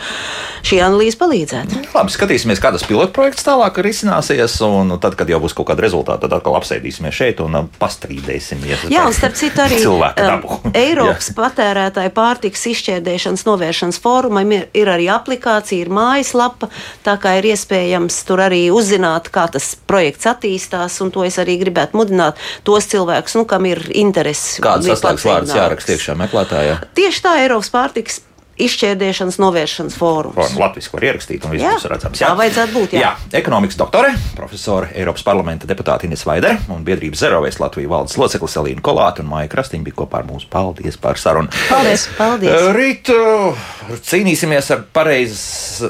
šī 0.66 0.80
analīze 0.84 1.18
palīdzētu. 1.20 1.82
Labi, 1.94 2.14
skatīsimies, 2.14 2.60
kā 2.62 2.72
tas 2.74 2.84
pilotprojekts 2.88 3.46
tālāk 3.46 3.80
risināsies. 3.84 4.58
Un 4.68 4.96
tad, 5.00 5.16
kad 5.18 5.30
jau 5.30 5.40
būs 5.42 5.56
kaut 5.56 5.70
kāda 5.70 5.86
rezultāta, 5.86 6.26
tad 6.26 6.38
atkal 6.38 6.58
apsēdīsimies 6.58 7.14
šeit 7.14 7.42
un 7.44 7.68
pastrīdēsimies. 7.80 8.88
Jā, 8.92 9.06
un 9.08 9.16
starp 9.16 9.38
citu 9.38 9.64
arī 9.64 9.80
cilvēku 9.80 10.26
dabu. 10.26 10.58
Eiropas 10.84 11.30
patērētāju 11.36 11.77
pārtiks 12.14 12.66
izšķērdēšanas 12.72 13.44
novēršanas 13.46 14.00
fórumam 14.02 14.52
ir, 14.54 14.68
ir 14.76 14.90
arī 14.92 15.08
aplikācija, 15.12 15.86
ir 15.86 15.92
mājaslapa, 15.94 16.70
tā 17.06 17.16
kā 17.22 17.38
ir 17.40 17.50
iespējams 17.52 18.20
tur 18.28 18.44
arī 18.44 18.66
uzzināt, 18.74 19.32
kā 19.34 19.48
tas 19.52 19.72
projekts 19.88 20.28
attīstās, 20.30 21.00
un 21.04 21.12
to 21.14 21.24
es 21.26 21.38
arī 21.40 21.58
gribētu 21.62 21.98
mudināt 21.98 22.38
tos 22.66 22.88
cilvēkus, 22.90 23.38
nu, 23.40 23.46
kam 23.48 23.68
ir 23.70 23.82
interesi. 23.94 24.62
Kāds 24.64 24.88
ir 24.88 24.96
saslēgts 24.96 25.28
vārds 25.28 25.56
jāraksta 25.56 25.96
iekšā 25.96 26.18
meklētājā? 26.24 26.80
Tieši 26.98 27.24
tā 27.24 27.36
Eiropas 27.42 27.72
pārtiks 27.74 28.22
izšķērdēšanas 28.66 29.38
novēršanas 29.42 29.96
fórums. 29.98 30.36
Formu 30.38 30.62
Latvijas 30.62 30.90
var 30.92 31.06
ierakstīt, 31.08 31.44
un 31.46 31.54
viss 31.54 31.64
Jā, 31.64 31.72
būs 31.76 31.86
redzams. 31.92 32.20
tā 32.20 32.30
vajadzētu 32.38 32.74
būt, 32.74 32.96
jā. 32.96 33.02
jā. 33.06 33.12
Ekonomikas 33.40 33.78
doktore, 33.80 34.12
profesora, 34.36 34.90
Eiropas 34.98 35.24
parlamenta 35.26 35.68
deputāte 35.70 36.08
Ines 36.08 36.24
Vaidere 36.26 36.58
un 36.72 36.82
biedrības 36.86 37.22
Zerovēs 37.22 37.60
Latvijas 37.62 37.90
valdes 37.92 38.16
loceklis 38.20 38.56
Elīna 38.60 38.84
Kolāta 38.84 39.22
un 39.24 39.30
Maija 39.30 39.50
Krastiņa 39.52 39.86
bija 39.86 39.98
kopā 40.00 40.22
ar 40.22 40.28
mums. 40.28 40.46
Paldies 40.50 40.98
par 41.00 41.18
sarunu. 41.20 41.52
Paldies! 41.68 42.08
Paldies! 42.18 42.50
Eh, 42.54 42.70
Rīt 42.78 43.12
uh, 43.14 43.68
cīnīsimies 44.08 44.72
ar 44.74 44.84
pareizas, 44.94 45.44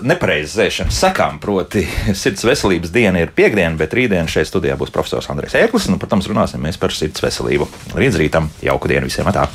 nepareizas 0.04 0.56
zēšanas 0.58 1.00
sekām. 1.06 1.40
Proti, 1.42 1.86
sirds 2.22 2.44
veselības 2.48 2.92
diena 2.94 3.22
ir 3.24 3.32
piekdiena, 3.36 3.74
bet 3.80 3.96
rītdien 3.96 4.28
šeit 4.30 4.50
studijā 4.50 4.76
būs 4.80 4.92
profesors 4.94 5.30
Andrēs 5.32 5.56
Ēklis. 5.58 5.88
Un, 5.92 5.98
protams, 6.02 6.28
runāsim 6.30 6.62
mēs 6.64 6.80
par 6.80 6.94
sirds 6.94 7.22
veselību. 7.24 7.68
Līdz 7.98 8.22
rītam 8.22 8.52
jauku 8.64 8.90
dienu 8.90 9.08
visiem! 9.10 9.28
Atā. 9.28 9.48